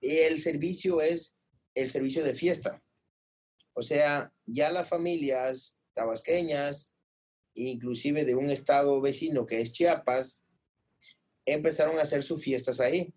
El 0.00 0.40
servicio 0.40 1.00
es 1.00 1.34
el 1.74 1.88
servicio 1.88 2.22
de 2.22 2.34
fiesta. 2.34 2.82
O 3.72 3.82
sea, 3.82 4.32
ya 4.46 4.70
las 4.70 4.88
familias 4.88 5.78
tabasqueñas, 5.94 6.94
inclusive 7.54 8.24
de 8.24 8.34
un 8.34 8.50
estado 8.50 9.00
vecino 9.00 9.46
que 9.46 9.60
es 9.60 9.72
Chiapas, 9.72 10.44
empezaron 11.44 11.98
a 11.98 12.02
hacer 12.02 12.22
sus 12.22 12.42
fiestas 12.42 12.80
ahí 12.80 13.12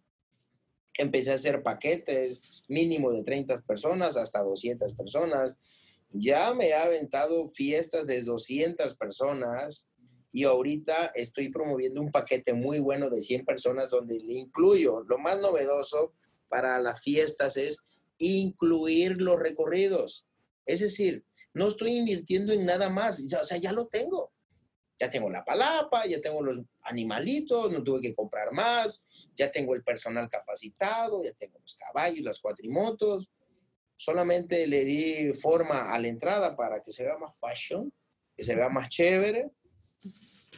empecé 0.97 1.32
a 1.32 1.36
hacer 1.36 1.63
paquetes 1.63 2.63
mínimo 2.67 3.12
de 3.12 3.23
30 3.23 3.62
personas 3.62 4.17
hasta 4.17 4.41
200 4.41 4.93
personas. 4.93 5.58
Ya 6.12 6.54
me 6.54 6.69
he 6.69 6.73
aventado 6.73 7.47
fiestas 7.47 8.06
de 8.06 8.21
200 8.21 8.95
personas 8.95 9.88
y 10.32 10.43
ahorita 10.43 11.12
estoy 11.15 11.49
promoviendo 11.49 12.01
un 12.01 12.12
paquete 12.12 12.54
muy 12.54 12.80
bueno 12.80 13.10
de 13.10 13.21
100 13.21 13.45
personas 13.45 13.89
donde 13.89 14.19
le 14.19 14.34
incluyo, 14.36 15.01
lo 15.08 15.17
más 15.17 15.39
novedoso 15.39 16.13
para 16.47 16.80
las 16.80 17.01
fiestas 17.01 17.58
es 17.58 17.80
incluir 18.17 19.21
los 19.21 19.39
recorridos. 19.39 20.27
Es 20.65 20.80
decir, 20.80 21.25
no 21.54 21.69
estoy 21.69 21.97
invirtiendo 21.97 22.54
en 22.54 22.65
nada 22.65 22.89
más, 22.89 23.21
o 23.34 23.43
sea, 23.43 23.58
ya 23.58 23.73
lo 23.73 23.88
tengo 23.88 24.32
ya 25.01 25.10
tengo 25.10 25.30
la 25.30 25.43
palapa, 25.43 26.06
ya 26.06 26.21
tengo 26.21 26.43
los 26.43 26.62
animalitos, 26.83 27.71
no 27.71 27.83
tuve 27.83 28.01
que 28.01 28.15
comprar 28.15 28.51
más, 28.51 29.05
ya 29.35 29.51
tengo 29.51 29.75
el 29.75 29.83
personal 29.83 30.29
capacitado, 30.29 31.23
ya 31.23 31.33
tengo 31.33 31.59
los 31.59 31.75
caballos, 31.75 32.23
las 32.23 32.39
cuatrimotos. 32.39 33.29
Solamente 33.95 34.65
le 34.67 34.83
di 34.83 35.33
forma 35.33 35.93
a 35.93 35.99
la 35.99 36.07
entrada 36.07 36.55
para 36.55 36.81
que 36.81 36.91
se 36.91 37.03
vea 37.03 37.17
más 37.17 37.37
fashion, 37.37 37.93
que 38.35 38.43
se 38.43 38.55
vea 38.55 38.69
más 38.69 38.89
chévere. 38.89 39.51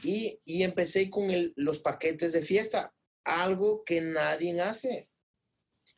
Y, 0.01 0.39
y 0.45 0.63
empecé 0.63 1.09
con 1.09 1.25
los 1.55 1.79
paquetes 1.79 2.33
de 2.33 2.41
fiesta, 2.41 2.93
algo 3.23 3.83
que 3.86 4.01
nadie 4.01 4.59
hace. 4.59 5.09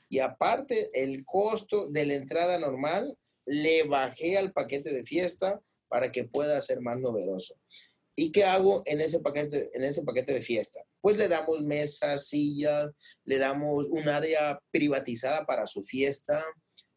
Y 0.09 0.19
aparte, 0.19 0.89
el 0.93 1.25
costo 1.25 1.87
de 1.87 2.05
la 2.05 2.13
entrada 2.15 2.59
normal, 2.59 3.17
le 3.45 3.83
bajé 3.83 4.37
al 4.37 4.51
paquete 4.51 4.91
de 4.91 5.03
fiesta 5.03 5.61
para 5.87 6.11
que 6.11 6.25
pueda 6.25 6.61
ser 6.61 6.81
más 6.81 6.99
novedoso. 6.99 7.55
¿Y 8.17 8.31
qué 8.31 8.45
hago 8.45 8.81
en 8.85 9.01
ese 9.01 9.19
paquete, 9.19 9.69
en 9.73 9.83
ese 9.83 10.03
paquete 10.03 10.33
de 10.33 10.41
fiesta? 10.41 10.81
Pues 11.01 11.17
le 11.17 11.27
damos 11.27 11.61
mesas, 11.61 12.27
sillas, 12.27 12.89
le 13.25 13.37
damos 13.37 13.87
un 13.87 14.07
área 14.07 14.57
privatizada 14.71 15.45
para 15.45 15.67
su 15.67 15.83
fiesta, 15.83 16.45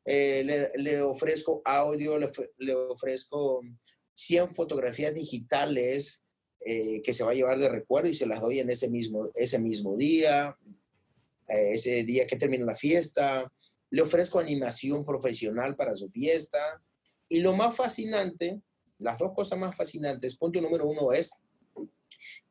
eh, 0.04 0.70
le, 0.76 1.02
ofrezco 1.02 1.61
audio, 1.64 2.16
le, 2.18 2.74
ofrezco 2.74 3.61
100 4.14 4.54
fotografías 4.54 5.12
digitales 5.12 6.22
eh, 6.64 7.02
que 7.02 7.12
se 7.12 7.24
va 7.24 7.33
a 7.33 7.35
llevar 7.35 7.59
de 7.59 7.68
recuerdo 7.68 8.09
y 8.09 8.14
se 8.14 8.26
las 8.26 8.40
doy 8.40 8.61
en 8.61 8.70
ese 8.70 8.88
mismo, 8.88 9.31
ese 9.35 9.59
mismo 9.59 9.96
día, 9.96 10.57
eh, 11.48 11.74
ese 11.74 12.04
día 12.04 12.26
que 12.26 12.37
termina 12.37 12.64
la 12.64 12.74
fiesta. 12.74 13.50
Le 13.90 14.02
ofrezco 14.02 14.38
animación 14.38 15.04
profesional 15.04 15.76
para 15.76 15.94
su 15.94 16.09
fiesta. 16.09 16.81
Y 17.28 17.40
lo 17.40 17.54
más 17.54 17.76
fascinante 17.76 18.62
las 18.98 19.18
dos 19.18 19.32
cosas 19.32 19.58
más 19.58 19.76
fascinantes, 19.76 20.37
punto 20.37 20.61
número 20.61 20.87
uno 20.87 21.12
es 21.12 21.42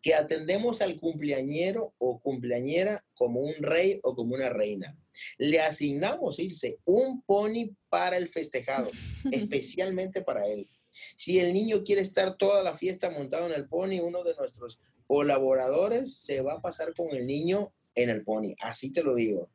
que 0.02 0.14
atendemos 0.14 0.82
al 0.82 0.96
cumpleañero 0.96 1.94
o 1.98 2.20
cumpleañera 2.20 3.06
como 3.14 3.42
un 3.42 3.54
rey 3.60 4.00
o 4.04 4.16
como 4.16 4.36
una 4.36 4.50
reina. 4.50 4.98
Le 5.38 5.60
asignamos, 5.60 6.40
irse 6.40 6.80
un 6.86 7.22
pony 7.24 7.76
para 7.90 8.18
el 8.18 8.28
festejado, 8.28 8.92
especialmente 9.32 10.22
para 10.22 10.48
él. 10.48 10.70
Si 11.16 11.40
el 11.40 11.54
niño 11.54 11.84
quiere 11.84 12.02
estar 12.02 12.38
toda 12.38 12.64
la 12.64 12.76
fiesta 12.76 13.10
montado 13.10 13.48
en 13.48 13.54
el 13.54 13.68
pony, 13.68 14.00
uno 14.02 14.24
de 14.24 14.36
nuestros 14.36 14.80
colaboradores 15.06 16.16
se 16.16 16.42
va 16.42 16.54
a 16.54 16.62
pasar 16.62 16.94
con 16.94 17.16
el 17.16 17.26
niño 17.26 17.74
en 17.96 18.10
el 18.10 18.24
pony, 18.24 18.54
así 18.60 18.92
te 18.92 19.04
lo 19.04 19.16
digo. 19.16 19.50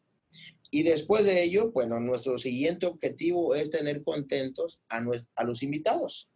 Y 0.71 0.85
después 0.85 1.27
de 1.27 1.43
ello, 1.43 1.71
bueno, 1.71 2.01
nuestro 2.01 2.39
siguiente 2.39 2.87
objetivo 2.87 3.55
es 3.55 3.71
tener 3.71 4.03
contentos 4.03 4.83
a, 4.89 5.05
a 5.35 5.45
los 5.45 5.63
invitados. 5.63 6.31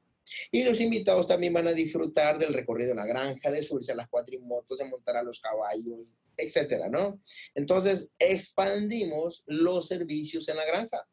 Y 0.50 0.64
los 0.64 0.80
invitados 0.80 1.26
también 1.26 1.52
van 1.52 1.68
a 1.68 1.72
disfrutar 1.72 2.38
del 2.38 2.54
recorrido 2.54 2.90
en 2.90 2.96
la 2.96 3.06
granja, 3.06 3.50
de 3.50 3.62
subirse 3.62 3.92
a 3.92 3.96
las 3.96 4.08
cuatrimotos, 4.08 4.78
de 4.78 4.84
montar 4.84 5.16
a 5.16 5.22
los 5.22 5.40
caballos, 5.40 6.00
etcétera, 6.36 6.88
¿no? 6.88 7.20
Entonces, 7.54 8.10
expandimos 8.18 9.44
los 9.46 9.86
servicios 9.86 10.48
en 10.48 10.56
la 10.56 10.66
granja. 10.66 11.06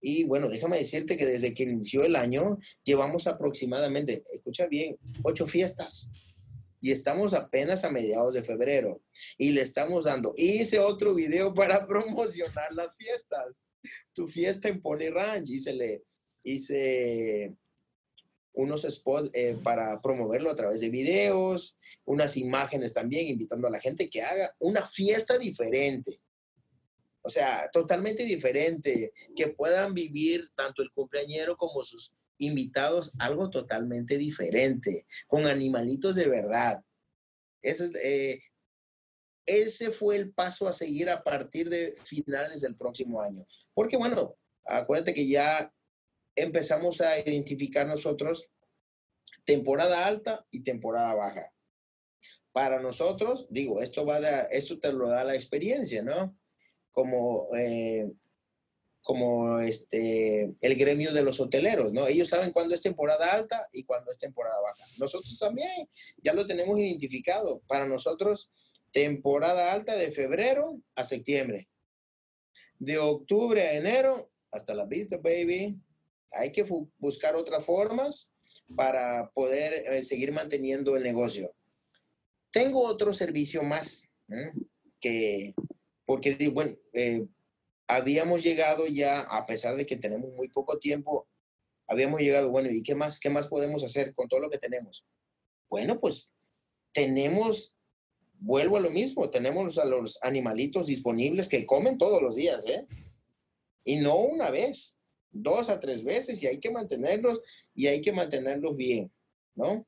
Y 0.00 0.24
bueno, 0.24 0.48
déjame 0.48 0.78
decirte 0.78 1.16
que 1.16 1.26
desde 1.26 1.52
que 1.54 1.64
inició 1.64 2.04
el 2.04 2.16
año 2.16 2.58
llevamos 2.84 3.26
aproximadamente, 3.26 4.22
escucha 4.32 4.66
bien, 4.66 4.96
ocho 5.24 5.46
fiestas. 5.46 6.10
Y 6.80 6.92
estamos 6.92 7.34
apenas 7.34 7.82
a 7.82 7.90
mediados 7.90 8.34
de 8.34 8.44
febrero. 8.44 9.02
Y 9.36 9.50
le 9.50 9.62
estamos 9.62 10.04
dando. 10.04 10.32
Hice 10.36 10.78
otro 10.78 11.14
video 11.14 11.52
para 11.52 11.86
promocionar 11.88 12.72
las 12.72 12.96
fiestas. 12.96 13.48
Tu 14.12 14.28
fiesta 14.28 14.68
en 14.68 14.80
Pony 14.80 15.10
Ranch. 15.10 15.50
Hice, 15.50 16.04
hice 16.44 17.56
unos 18.52 18.82
spots 18.82 19.30
eh, 19.34 19.56
para 19.62 20.00
promoverlo 20.00 20.50
a 20.50 20.56
través 20.56 20.80
de 20.80 20.90
videos, 20.90 21.78
unas 22.04 22.36
imágenes 22.36 22.92
también, 22.92 23.26
invitando 23.26 23.68
a 23.68 23.70
la 23.70 23.80
gente 23.80 24.08
que 24.08 24.22
haga 24.22 24.54
una 24.58 24.82
fiesta 24.82 25.38
diferente. 25.38 26.20
O 27.22 27.30
sea, 27.30 27.68
totalmente 27.72 28.24
diferente, 28.24 29.12
que 29.36 29.48
puedan 29.48 29.94
vivir 29.94 30.48
tanto 30.54 30.82
el 30.82 30.90
cumpleañero 30.92 31.56
como 31.56 31.82
sus 31.82 32.14
invitados 32.38 33.12
algo 33.18 33.50
totalmente 33.50 34.16
diferente, 34.16 35.06
con 35.26 35.46
animalitos 35.46 36.14
de 36.14 36.28
verdad. 36.28 36.80
Ese, 37.60 37.90
eh, 38.02 38.40
ese 39.44 39.90
fue 39.90 40.16
el 40.16 40.32
paso 40.32 40.68
a 40.68 40.72
seguir 40.72 41.10
a 41.10 41.22
partir 41.22 41.68
de 41.68 41.94
finales 41.96 42.60
del 42.60 42.76
próximo 42.76 43.20
año. 43.20 43.46
Porque 43.74 43.96
bueno, 43.96 44.36
acuérdate 44.64 45.14
que 45.14 45.26
ya 45.26 45.72
empezamos 46.42 47.00
a 47.00 47.18
identificar 47.18 47.86
nosotros 47.86 48.50
temporada 49.44 50.06
alta 50.06 50.46
y 50.50 50.62
temporada 50.62 51.14
baja. 51.14 51.52
Para 52.52 52.80
nosotros, 52.80 53.46
digo, 53.50 53.80
esto, 53.80 54.04
va 54.04 54.18
esto 54.50 54.78
te 54.78 54.92
lo 54.92 55.08
da 55.08 55.24
la 55.24 55.34
experiencia, 55.34 56.02
¿no? 56.02 56.36
Como, 56.90 57.48
eh, 57.56 58.10
como 59.00 59.58
este, 59.60 60.54
el 60.60 60.76
gremio 60.76 61.12
de 61.12 61.22
los 61.22 61.40
hoteleros, 61.40 61.92
¿no? 61.92 62.06
Ellos 62.06 62.28
saben 62.28 62.52
cuándo 62.52 62.74
es 62.74 62.82
temporada 62.82 63.32
alta 63.32 63.66
y 63.72 63.84
cuándo 63.84 64.10
es 64.10 64.18
temporada 64.18 64.60
baja. 64.60 64.84
Nosotros 64.98 65.38
también 65.38 65.88
ya 66.18 66.32
lo 66.34 66.46
tenemos 66.46 66.78
identificado. 66.78 67.62
Para 67.66 67.86
nosotros, 67.86 68.50
temporada 68.90 69.72
alta 69.72 69.96
de 69.96 70.10
febrero 70.10 70.80
a 70.94 71.04
septiembre. 71.04 71.68
De 72.78 72.98
octubre 72.98 73.62
a 73.62 73.74
enero, 73.74 74.30
hasta 74.50 74.74
la 74.74 74.84
vista, 74.84 75.16
baby. 75.16 75.78
Hay 76.32 76.52
que 76.52 76.64
buscar 76.98 77.36
otras 77.36 77.64
formas 77.64 78.32
para 78.76 79.30
poder 79.30 79.72
eh, 79.72 80.02
seguir 80.02 80.32
manteniendo 80.32 80.96
el 80.96 81.02
negocio. 81.02 81.54
Tengo 82.50 82.82
otro 82.82 83.12
servicio 83.12 83.62
más, 83.62 84.10
que, 85.00 85.54
porque, 86.04 86.48
bueno, 86.52 86.76
eh, 86.92 87.26
habíamos 87.86 88.42
llegado 88.42 88.86
ya, 88.86 89.20
a 89.20 89.46
pesar 89.46 89.76
de 89.76 89.86
que 89.86 89.96
tenemos 89.96 90.32
muy 90.34 90.48
poco 90.48 90.78
tiempo, 90.78 91.26
habíamos 91.86 92.20
llegado, 92.20 92.50
bueno, 92.50 92.70
¿y 92.70 92.82
qué 92.82 92.94
más, 92.94 93.18
qué 93.18 93.30
más 93.30 93.48
podemos 93.48 93.82
hacer 93.82 94.14
con 94.14 94.28
todo 94.28 94.40
lo 94.40 94.50
que 94.50 94.58
tenemos? 94.58 95.06
Bueno, 95.68 95.98
pues 95.98 96.34
tenemos, 96.92 97.74
vuelvo 98.34 98.76
a 98.76 98.80
lo 98.80 98.90
mismo, 98.90 99.30
tenemos 99.30 99.78
a 99.78 99.84
los 99.84 100.18
animalitos 100.22 100.86
disponibles 100.86 101.48
que 101.48 101.66
comen 101.66 101.98
todos 101.98 102.22
los 102.22 102.36
días, 102.36 102.64
¿eh? 102.66 102.86
Y 103.84 103.96
no 103.96 104.16
una 104.16 104.50
vez, 104.50 104.97
dos 105.30 105.68
a 105.68 105.80
tres 105.80 106.04
veces, 106.04 106.42
y 106.42 106.46
hay 106.46 106.58
que 106.58 106.70
mantenerlos, 106.70 107.40
y 107.74 107.86
hay 107.86 108.00
que 108.00 108.12
mantenerlos 108.12 108.76
bien, 108.76 109.12
¿no? 109.54 109.86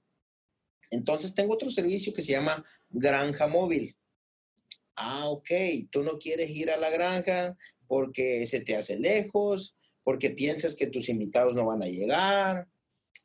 Entonces 0.91 1.35
tengo 1.35 1.55
otro 1.55 1.71
servicio 1.71 2.13
que 2.13 2.23
se 2.23 2.33
llama 2.33 2.65
Granja 2.89 3.47
Móvil. 3.47 3.97
Ah, 4.97 5.29
ok, 5.29 5.51
tú 5.91 6.03
no 6.03 6.19
quieres 6.19 6.51
ir 6.51 6.71
a 6.71 6.77
la 6.77 6.91
granja, 6.91 7.57
porque 7.87 8.47
se 8.47 8.61
te 8.61 8.77
hace 8.77 8.99
lejos, 8.99 9.77
porque 10.03 10.31
piensas 10.31 10.75
que 10.75 10.87
tus 10.87 11.09
invitados 11.09 11.55
no 11.55 11.67
van 11.67 11.83
a 11.83 11.87
llegar, 11.87 12.69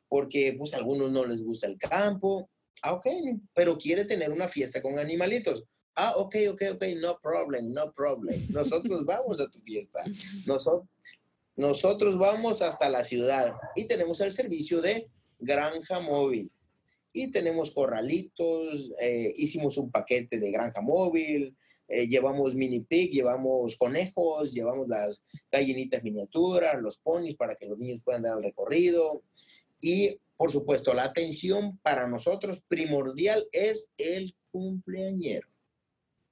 porque 0.08 0.54
pues 0.56 0.74
a 0.74 0.78
algunos 0.78 1.12
no 1.12 1.24
les 1.24 1.42
gusta 1.42 1.66
el 1.66 1.78
campo. 1.78 2.50
Ah, 2.82 2.94
ok, 2.94 3.06
pero 3.54 3.76
quiere 3.76 4.04
tener 4.04 4.30
una 4.30 4.48
fiesta 4.48 4.82
con 4.82 4.98
animalitos. 4.98 5.64
Ah, 5.94 6.12
ok, 6.16 6.36
ok, 6.50 6.62
ok, 6.74 6.84
no 7.00 7.18
problem, 7.20 7.72
no 7.72 7.92
problem. 7.92 8.46
Nosotros 8.50 9.04
vamos 9.04 9.40
a 9.40 9.48
tu 9.48 9.60
fiesta. 9.60 10.04
Nosotros, 10.46 10.88
nosotros 11.56 12.18
vamos 12.18 12.60
hasta 12.60 12.88
la 12.90 13.02
ciudad 13.02 13.54
y 13.74 13.86
tenemos 13.86 14.20
el 14.20 14.32
servicio 14.32 14.80
de 14.82 15.08
granja 15.38 16.00
móvil. 16.00 16.50
Y 17.12 17.30
tenemos 17.30 17.70
corralitos, 17.70 18.92
eh, 19.00 19.32
hicimos 19.36 19.78
un 19.78 19.90
paquete 19.90 20.38
de 20.38 20.50
granja 20.50 20.82
móvil, 20.82 21.56
eh, 21.88 22.06
llevamos 22.08 22.54
mini 22.54 22.80
pig, 22.80 23.10
llevamos 23.10 23.76
conejos, 23.76 24.52
llevamos 24.52 24.88
las 24.88 25.24
gallinitas 25.50 26.02
miniaturas, 26.02 26.80
los 26.82 26.98
ponis 26.98 27.36
para 27.36 27.54
que 27.54 27.66
los 27.66 27.78
niños 27.78 28.02
puedan 28.04 28.22
dar 28.22 28.36
el 28.36 28.44
recorrido. 28.44 29.22
Y, 29.80 30.20
por 30.36 30.52
supuesto, 30.52 30.92
la 30.92 31.04
atención 31.04 31.78
para 31.78 32.06
nosotros 32.06 32.62
primordial 32.68 33.48
es 33.52 33.90
el 33.96 34.34
cumpleañero, 34.50 35.48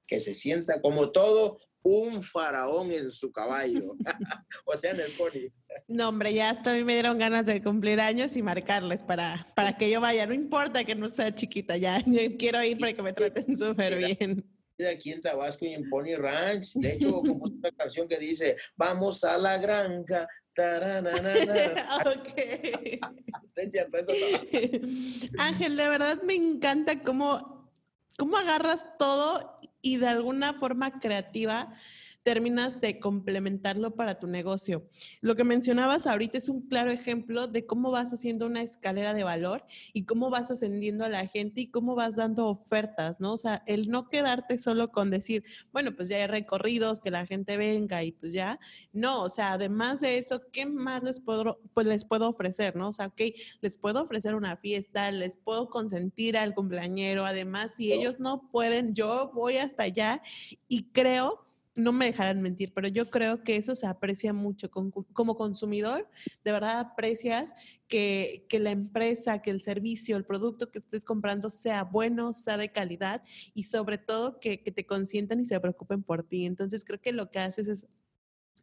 que 0.07 0.19
se 0.19 0.35
sienta 0.35 0.81
como 0.81 1.11
todo 1.11 1.57
un 1.85 2.21
faraón 2.23 2.91
en 2.91 3.09
su 3.11 3.31
caballo, 3.31 3.95
o 4.65 4.75
sea, 4.75 4.91
en 4.91 4.99
el 5.01 5.11
pony. 5.13 5.49
No, 5.87 6.09
hombre, 6.09 6.33
ya 6.33 6.49
hasta 6.49 6.71
a 6.71 6.73
mí 6.73 6.83
me 6.83 6.93
dieron 6.93 7.17
ganas 7.17 7.45
de 7.45 7.61
cumplir 7.61 8.01
años 8.01 8.35
y 8.35 8.41
marcarles 8.41 9.03
para, 9.03 9.45
para 9.55 9.77
que 9.77 9.89
yo 9.89 10.01
vaya. 10.01 10.25
No 10.25 10.33
importa 10.33 10.83
que 10.83 10.95
no 10.95 11.09
sea 11.09 11.33
chiquita, 11.33 11.77
ya 11.77 12.03
quiero 12.39 12.63
ir 12.63 12.77
para 12.79 12.93
que 12.93 13.01
me 13.01 13.13
traten 13.13 13.55
súper 13.55 13.97
bien 13.97 14.43
aquí 14.83 15.11
en 15.13 15.21
Tabasco 15.21 15.65
y 15.65 15.69
en 15.69 15.89
Pony 15.89 16.15
Ranch. 16.17 16.73
De 16.73 16.93
hecho, 16.93 17.21
compuso 17.21 17.53
una 17.53 17.71
canción 17.71 18.09
que 18.09 18.17
dice, 18.17 18.57
vamos 18.75 19.23
a 19.23 19.37
la 19.37 19.57
granja. 19.57 20.27
Ángel, 25.37 25.75
de 25.75 25.89
verdad 25.89 26.21
me 26.23 26.33
encanta 26.33 27.03
cómo, 27.03 27.69
cómo 28.17 28.37
agarras 28.37 28.85
todo 28.97 29.54
y 29.85 29.97
de 29.97 30.07
alguna 30.07 30.53
forma 30.53 30.99
creativa 30.99 31.73
terminas 32.25 32.81
de 32.81 32.99
complementarlo 32.99 33.93
para 33.93 34.17
tu 34.17 34.25
negocio. 34.25 34.89
Lo 35.21 35.35
que 35.35 35.43
mencionabas 35.43 36.07
ahorita 36.07 36.39
es 36.39 36.49
un 36.49 36.67
claro 36.67 36.89
ejemplo 36.89 37.45
de 37.45 37.67
cómo 37.67 37.91
vas 37.91 38.11
haciendo 38.11 38.47
una 38.47 38.63
escalera 38.63 39.13
de 39.13 39.23
valor 39.23 39.63
y 39.93 40.05
cómo 40.05 40.31
vas 40.31 40.49
ascendiendo 40.49 41.05
a 41.05 41.09
la 41.09 41.27
gente 41.27 41.61
y 41.61 41.67
cómo 41.67 41.93
vas 41.93 42.15
dando 42.15 42.47
ofertas, 42.47 43.19
¿no? 43.19 43.33
O 43.33 43.37
sea, 43.37 43.61
el 43.67 43.89
no 43.89 44.09
quedarte 44.09 44.57
solo 44.57 44.91
con 44.91 45.11
decir, 45.11 45.43
bueno, 45.71 45.95
pues 45.95 46.09
ya 46.09 46.17
hay 46.17 46.25
recorridos, 46.25 46.99
que 46.99 47.11
la 47.11 47.27
gente 47.27 47.57
venga 47.57 48.03
y 48.03 48.11
pues 48.11 48.33
ya. 48.33 48.59
No, 48.91 49.21
o 49.21 49.29
sea, 49.29 49.53
además 49.53 50.01
de 50.01 50.17
eso, 50.17 50.41
¿qué 50.51 50.65
más 50.65 51.03
les 51.03 51.21
puedo, 51.21 51.61
pues 51.75 51.85
les 51.85 52.05
puedo 52.05 52.27
ofrecer, 52.27 52.75
¿no? 52.75 52.89
O 52.89 52.93
sea, 52.93 53.05
ok, 53.05 53.21
les 53.61 53.75
puedo 53.75 54.01
ofrecer 54.01 54.33
una 54.33 54.57
fiesta, 54.57 55.11
les 55.11 55.37
puedo 55.37 55.69
consentir 55.69 56.37
al 56.37 56.55
cumpleañero, 56.55 57.23
además, 57.23 57.75
si 57.75 57.93
ellos 57.93 58.19
no 58.19 58.49
pueden, 58.51 58.95
yo 58.95 59.29
voy 59.35 59.57
hasta 59.57 59.83
allá 59.83 60.23
y 60.67 60.85
creo 60.85 61.44
no 61.75 61.91
me 61.91 62.05
dejarán 62.05 62.41
mentir, 62.41 62.73
pero 62.73 62.87
yo 62.87 63.09
creo 63.09 63.43
que 63.43 63.57
eso 63.57 63.75
se 63.75 63.85
aprecia 63.85 64.33
mucho. 64.33 64.71
Como 64.71 65.35
consumidor, 65.35 66.09
de 66.43 66.51
verdad 66.51 66.79
aprecias 66.79 67.53
que, 67.87 68.47
la 68.51 68.71
empresa, 68.71 69.41
que 69.41 69.51
el 69.51 69.61
servicio, 69.61 70.15
el 70.15 70.25
producto 70.25 70.71
que 70.71 70.79
estés 70.79 71.03
comprando 71.03 71.49
sea 71.49 71.83
bueno, 71.83 72.33
sea 72.33 72.57
de 72.57 72.71
calidad 72.71 73.23
y 73.53 73.63
sobre 73.63 73.97
todo 73.97 74.39
que, 74.39 74.57
te 74.57 74.85
consientan 74.85 75.41
y 75.41 75.45
se 75.45 75.59
preocupen 75.59 76.01
por 76.01 76.23
ti. 76.23 76.45
Entonces 76.45 76.85
creo 76.85 77.01
que 77.01 77.11
lo 77.11 77.29
que 77.29 77.39
haces 77.39 77.67
es 77.67 77.85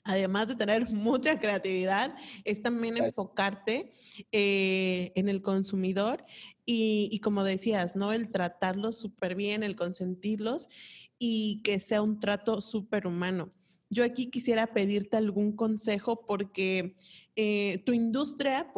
además 0.04 0.48
de 0.48 0.56
tener 0.56 0.88
mucha 0.92 1.38
creatividad, 1.38 2.14
es 2.44 2.62
también 2.62 2.96
enfocarte 2.96 3.90
eh, 4.30 5.12
en 5.14 5.28
el 5.28 5.42
consumidor 5.42 6.24
y, 6.64 7.08
y, 7.10 7.18
como 7.20 7.42
decías, 7.42 7.96
¿no? 7.96 8.12
El 8.12 8.30
tratarlos 8.30 8.98
súper 8.98 9.34
bien, 9.34 9.62
el 9.62 9.74
consentirlos 9.74 10.68
y 11.18 11.60
que 11.62 11.80
sea 11.80 12.02
un 12.02 12.20
trato 12.20 12.60
súper 12.60 13.06
humano. 13.06 13.52
Yo 13.90 14.04
aquí 14.04 14.30
quisiera 14.30 14.68
pedirte 14.68 15.18
algún 15.18 15.54
consejo 15.54 16.24
porque 16.24 16.96
eh, 17.34 17.82
tu 17.86 17.92
industria 17.92 18.70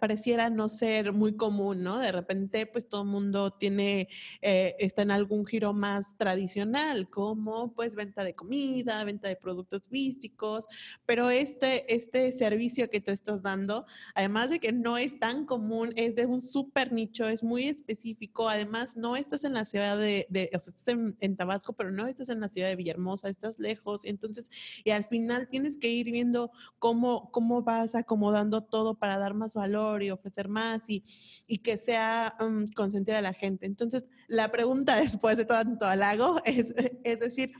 pareciera 0.00 0.50
no 0.50 0.68
ser 0.68 1.12
muy 1.12 1.36
común, 1.36 1.84
¿no? 1.84 1.98
De 2.00 2.10
repente, 2.10 2.66
pues 2.66 2.88
todo 2.88 3.02
el 3.02 3.08
mundo 3.08 3.52
tiene, 3.52 4.08
eh, 4.42 4.74
está 4.80 5.02
en 5.02 5.12
algún 5.12 5.46
giro 5.46 5.72
más 5.72 6.16
tradicional, 6.16 7.08
como 7.08 7.72
pues 7.72 7.94
venta 7.94 8.24
de 8.24 8.34
comida, 8.34 9.04
venta 9.04 9.28
de 9.28 9.36
productos 9.36 9.88
físicos, 9.88 10.66
pero 11.06 11.30
este, 11.30 11.94
este 11.94 12.32
servicio 12.32 12.90
que 12.90 13.00
tú 13.00 13.12
estás 13.12 13.40
dando, 13.40 13.86
además 14.16 14.50
de 14.50 14.58
que 14.58 14.72
no 14.72 14.98
es 14.98 15.20
tan 15.20 15.46
común, 15.46 15.92
es 15.94 16.16
de 16.16 16.26
un 16.26 16.40
súper 16.40 16.92
nicho, 16.92 17.28
es 17.28 17.44
muy 17.44 17.68
específico, 17.68 18.48
además 18.48 18.96
no 18.96 19.14
estás 19.14 19.44
en 19.44 19.52
la 19.52 19.64
ciudad 19.64 19.96
de, 19.96 20.26
o 20.52 20.58
sea, 20.58 20.72
estás 20.72 20.88
en, 20.88 21.16
en 21.20 21.36
Tabasco, 21.36 21.72
pero 21.72 21.92
no 21.92 22.08
estás 22.08 22.30
en 22.30 22.40
la 22.40 22.48
ciudad 22.48 22.66
de 22.66 22.74
Villahermosa, 22.74 23.28
estás 23.28 23.60
lejos, 23.60 24.04
entonces, 24.04 24.50
y 24.82 24.90
al 24.90 25.04
final 25.04 25.48
tienes 25.48 25.76
que 25.76 25.88
ir 25.88 26.10
viendo 26.10 26.50
cómo, 26.80 27.30
cómo 27.30 27.43
cómo 27.44 27.60
vas 27.60 27.94
acomodando 27.94 28.62
todo 28.62 28.94
para 28.94 29.18
dar 29.18 29.34
más 29.34 29.52
valor 29.52 30.02
y 30.02 30.10
ofrecer 30.10 30.48
más 30.48 30.88
y, 30.88 31.04
y 31.46 31.58
que 31.58 31.76
sea 31.76 32.34
um, 32.40 32.66
consentir 32.68 33.14
a 33.16 33.20
la 33.20 33.34
gente. 33.34 33.66
Entonces, 33.66 34.06
la 34.28 34.50
pregunta 34.50 34.96
después 35.00 35.36
de 35.36 35.44
tanto 35.44 35.84
halago 35.84 36.40
es, 36.46 36.72
es 37.04 37.20
decir, 37.20 37.52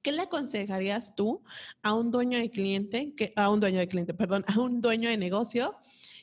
¿qué 0.00 0.12
le 0.12 0.22
aconsejarías 0.22 1.16
tú 1.16 1.42
a 1.82 1.92
un 1.92 2.12
dueño 2.12 2.38
de 2.38 2.50
cliente, 2.50 3.14
que, 3.16 3.32
a 3.34 3.50
un 3.50 3.58
dueño 3.58 3.80
de 3.80 3.88
cliente, 3.88 4.14
perdón, 4.14 4.44
a 4.46 4.60
un 4.60 4.80
dueño 4.80 5.10
de 5.10 5.16
negocio 5.16 5.74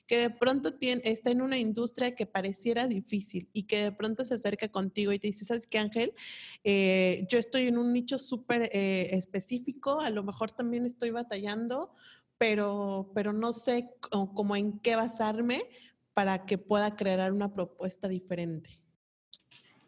que 0.08 0.20
de 0.20 0.30
pronto 0.30 0.76
tiene, 0.76 1.02
está 1.04 1.32
en 1.32 1.42
una 1.42 1.58
industria 1.58 2.16
que 2.16 2.26
pareciera 2.26 2.88
difícil 2.88 3.50
y 3.54 3.64
que 3.64 3.84
de 3.84 3.92
pronto 3.92 4.24
se 4.24 4.36
acerca 4.36 4.70
contigo 4.70 5.12
y 5.12 5.20
te 5.20 5.28
dice, 5.28 5.46
¿sabes 5.46 5.66
qué, 5.68 5.80
Ángel? 5.80 6.14
Eh, 6.64 7.26
yo 7.30 7.40
estoy 7.40 7.68
en 7.68 7.78
un 7.78 7.92
nicho 7.92 8.20
súper 8.20 8.70
eh, 8.72 9.10
específico, 9.16 10.00
a 10.00 10.10
lo 10.12 10.24
mejor 10.24 10.52
también 10.52 10.86
estoy 10.86 11.10
batallando, 11.10 11.92
pero, 12.38 13.12
pero 13.14 13.34
no 13.34 13.54
sé 13.54 13.90
cómo 14.10 14.56
en 14.56 14.80
qué 14.80 14.96
basarme 14.96 15.64
para 16.14 16.46
que 16.46 16.58
pueda 16.58 16.96
crear 16.96 17.32
una 17.32 17.54
propuesta 17.54 18.08
diferente. 18.08 18.80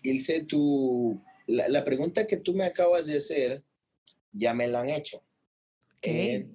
Ilse, 0.03 0.43
tú, 0.43 1.21
la, 1.47 1.83
pregunta 1.83 2.27
que 2.27 2.37
tú 2.37 2.53
me 2.53 2.65
acabas 2.65 3.07
de 3.07 3.17
hacer, 3.17 3.63
ya 4.31 4.53
me 4.53 4.67
la 4.67 4.81
han 4.81 4.89
hecho. 4.89 5.23
Eh, 6.01 6.47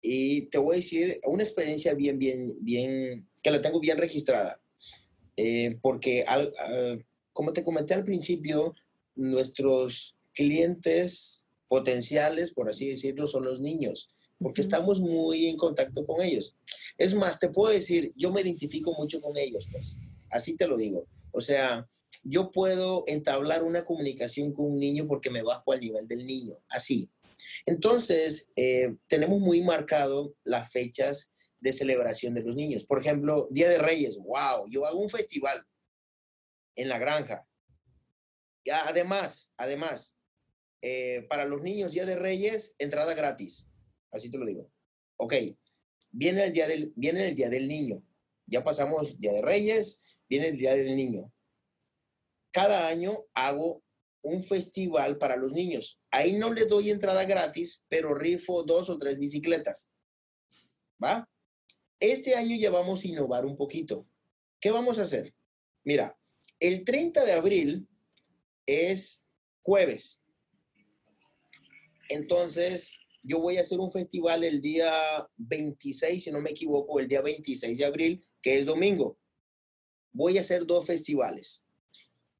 y 0.00 0.42
te 0.42 0.58
voy 0.58 0.74
a 0.74 0.76
decir 0.76 1.20
una 1.24 1.42
experiencia 1.42 1.94
bien, 1.94 2.18
bien, 2.18 2.56
bien, 2.60 3.28
que 3.42 3.50
la 3.50 3.62
tengo 3.62 3.80
bien 3.80 3.98
registrada. 3.98 4.60
Eh, 5.36 5.78
porque, 5.80 6.24
al, 6.24 6.52
como 7.32 7.52
te 7.52 7.64
comenté 7.64 7.94
al 7.94 8.04
principio, 8.04 8.74
nuestros 9.14 10.16
clientes 10.34 11.46
potenciales, 11.68 12.52
por 12.52 12.68
así 12.68 12.88
decirlo, 12.88 13.26
son 13.26 13.44
los 13.44 13.60
niños 13.60 14.12
porque 14.42 14.60
estamos 14.60 15.00
muy 15.00 15.46
en 15.46 15.56
contacto 15.56 16.04
con 16.06 16.22
ellos. 16.22 16.56
Es 16.98 17.14
más, 17.14 17.38
te 17.38 17.48
puedo 17.48 17.72
decir, 17.72 18.12
yo 18.16 18.32
me 18.32 18.40
identifico 18.40 18.92
mucho 18.94 19.20
con 19.20 19.36
ellos, 19.36 19.68
pues, 19.70 20.00
así 20.30 20.56
te 20.56 20.66
lo 20.66 20.76
digo. 20.76 21.06
O 21.32 21.40
sea, 21.40 21.88
yo 22.24 22.50
puedo 22.50 23.04
entablar 23.06 23.62
una 23.62 23.84
comunicación 23.84 24.52
con 24.52 24.66
un 24.66 24.78
niño 24.78 25.06
porque 25.06 25.30
me 25.30 25.42
bajo 25.42 25.72
al 25.72 25.80
nivel 25.80 26.06
del 26.06 26.26
niño, 26.26 26.56
así. 26.68 27.10
Entonces, 27.66 28.50
eh, 28.56 28.94
tenemos 29.08 29.40
muy 29.40 29.62
marcado 29.62 30.34
las 30.44 30.70
fechas 30.70 31.32
de 31.60 31.72
celebración 31.72 32.34
de 32.34 32.42
los 32.42 32.54
niños. 32.54 32.84
Por 32.84 32.98
ejemplo, 32.98 33.48
Día 33.50 33.68
de 33.68 33.78
Reyes, 33.78 34.18
wow, 34.18 34.68
yo 34.68 34.84
hago 34.86 34.98
un 34.98 35.10
festival 35.10 35.64
en 36.76 36.88
la 36.88 36.98
granja. 36.98 37.46
Además, 38.86 39.50
además, 39.56 40.16
eh, 40.82 41.26
para 41.28 41.44
los 41.44 41.62
niños, 41.62 41.92
Día 41.92 42.06
de 42.06 42.16
Reyes, 42.16 42.74
entrada 42.78 43.14
gratis. 43.14 43.68
Así 44.12 44.30
te 44.30 44.38
lo 44.38 44.46
digo. 44.46 44.70
Ok, 45.16 45.34
viene 46.10 46.44
el 46.44 46.52
día 46.52 46.68
del, 46.68 46.92
viene 46.94 47.28
el 47.28 47.34
día 47.34 47.48
del 47.48 47.66
niño. 47.66 48.02
Ya 48.46 48.62
pasamos 48.62 49.18
Día 49.18 49.32
de 49.32 49.42
Reyes, 49.42 50.18
viene 50.28 50.48
el 50.48 50.58
Día 50.58 50.74
del 50.74 50.94
Niño. 50.94 51.32
Cada 52.50 52.86
año 52.88 53.24
hago 53.34 53.82
un 54.22 54.42
festival 54.42 55.18
para 55.18 55.36
los 55.36 55.52
niños. 55.52 56.00
Ahí 56.10 56.34
no 56.34 56.52
le 56.52 56.66
doy 56.66 56.90
entrada 56.90 57.24
gratis, 57.24 57.84
pero 57.88 58.14
rifo 58.14 58.62
dos 58.62 58.90
o 58.90 58.98
tres 58.98 59.18
bicicletas. 59.18 59.88
¿Va? 61.02 61.28
Este 61.98 62.34
año 62.34 62.56
ya 62.56 62.70
vamos 62.70 63.02
a 63.02 63.08
innovar 63.08 63.46
un 63.46 63.56
poquito. 63.56 64.06
¿Qué 64.60 64.70
vamos 64.70 64.98
a 64.98 65.02
hacer? 65.02 65.34
Mira, 65.84 66.16
el 66.60 66.84
30 66.84 67.24
de 67.24 67.32
abril 67.32 67.88
es 68.66 69.24
jueves. 69.62 70.20
Entonces, 72.08 72.92
yo 73.22 73.40
voy 73.40 73.56
a 73.56 73.60
hacer 73.60 73.78
un 73.78 73.92
festival 73.92 74.44
el 74.44 74.60
día 74.60 74.92
26, 75.36 76.24
si 76.24 76.30
no 76.32 76.40
me 76.40 76.50
equivoco, 76.50 76.98
el 76.98 77.08
día 77.08 77.22
26 77.22 77.78
de 77.78 77.84
abril, 77.84 78.26
que 78.40 78.58
es 78.58 78.66
domingo. 78.66 79.18
Voy 80.12 80.38
a 80.38 80.40
hacer 80.40 80.66
dos 80.66 80.86
festivales. 80.86 81.66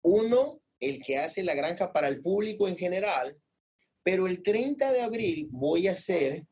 Uno, 0.03 0.61
el 0.81 1.03
que 1.03 1.19
hace 1.19 1.45
la 1.45 1.55
granja 1.55 1.93
para 1.93 2.09
el 2.09 2.21
público 2.21 2.67
en 2.67 2.77
general, 2.77 3.39
pero 4.03 4.27
el 4.27 4.43
30 4.43 4.93
de 4.93 5.01
abril 5.03 5.49
voy 5.53 5.87
a 5.87 5.93
hacer 5.93 6.45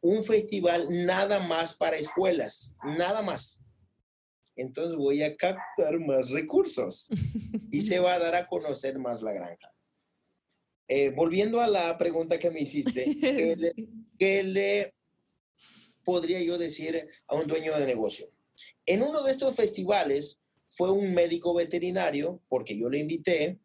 un 0.00 0.24
festival 0.24 0.86
nada 1.06 1.38
más 1.38 1.76
para 1.76 1.96
escuelas, 1.96 2.76
nada 2.98 3.22
más. 3.22 3.62
Entonces 4.56 4.96
voy 4.96 5.22
a 5.22 5.36
captar 5.36 6.00
más 6.00 6.30
recursos 6.30 7.08
y 7.70 7.82
se 7.82 8.00
va 8.00 8.14
a 8.14 8.18
dar 8.18 8.34
a 8.34 8.48
conocer 8.48 8.98
más 8.98 9.22
la 9.22 9.32
granja. 9.32 9.72
Eh, 10.92 11.10
volviendo 11.10 11.60
a 11.60 11.68
la 11.68 11.96
pregunta 11.96 12.36
que 12.36 12.50
me 12.50 12.62
hiciste, 12.62 13.04
¿qué 14.18 14.42
le, 14.42 14.92
podría 16.02 16.40
yo 16.40 16.58
decir 16.58 17.08
a 17.28 17.36
un 17.36 17.46
dueño 17.46 17.78
de 17.78 17.86
negocio? 17.86 18.28
En 18.86 19.00
uno 19.04 19.22
de 19.22 19.30
estos 19.30 19.54
festivales 19.54 20.40
fue 20.66 20.90
un 20.90 21.14
médico 21.14 21.54
veterinario, 21.54 22.42
porque 22.48 22.76
yo 22.76 22.88
le 22.88 22.98
invité, 22.98 23.60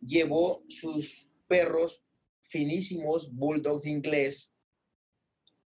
llevó 0.00 0.64
sus 0.66 1.28
perros 1.46 2.02
finísimos, 2.40 3.34
bulldogs 3.34 3.84
inglés, 3.86 4.54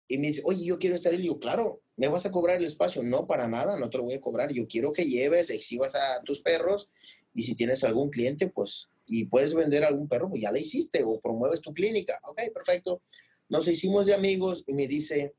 y 0.07 0.17
me 0.17 0.27
dice, 0.27 0.43
oye, 0.45 0.63
yo 0.63 0.79
quiero 0.79 0.95
estar. 0.95 1.13
Y 1.13 1.25
yo, 1.25 1.39
claro, 1.39 1.81
¿me 1.97 2.07
vas 2.07 2.25
a 2.25 2.31
cobrar 2.31 2.55
el 2.55 2.63
espacio? 2.63 3.03
No, 3.03 3.27
para 3.27 3.49
nada, 3.49 3.77
no 3.77 3.89
te 3.89 3.97
lo 3.97 4.05
voy 4.05 4.13
a 4.13 4.21
cobrar. 4.21 4.53
Yo 4.53 4.65
quiero 4.65 4.93
que 4.93 5.03
lleves, 5.03 5.49
exhibas 5.49 5.95
a 5.95 6.21
tus 6.23 6.39
perros 6.39 6.89
y 7.33 7.43
si 7.43 7.53
tienes 7.53 7.83
algún 7.83 8.09
cliente, 8.09 8.47
pues 8.47 8.87
y 9.07 9.25
puedes 9.25 9.55
vender 9.55 9.85
algún 9.85 10.07
perro, 10.07 10.29
pues 10.29 10.41
ya 10.41 10.51
la 10.51 10.59
hiciste 10.59 11.01
o 11.03 11.19
promueves 11.19 11.61
tu 11.61 11.73
clínica. 11.73 12.19
Ok, 12.23 12.41
perfecto. 12.53 13.01
Nos 13.49 13.67
hicimos 13.67 14.05
de 14.05 14.13
amigos 14.13 14.65
y 14.67 14.73
me 14.73 14.85
dice, 14.85 15.33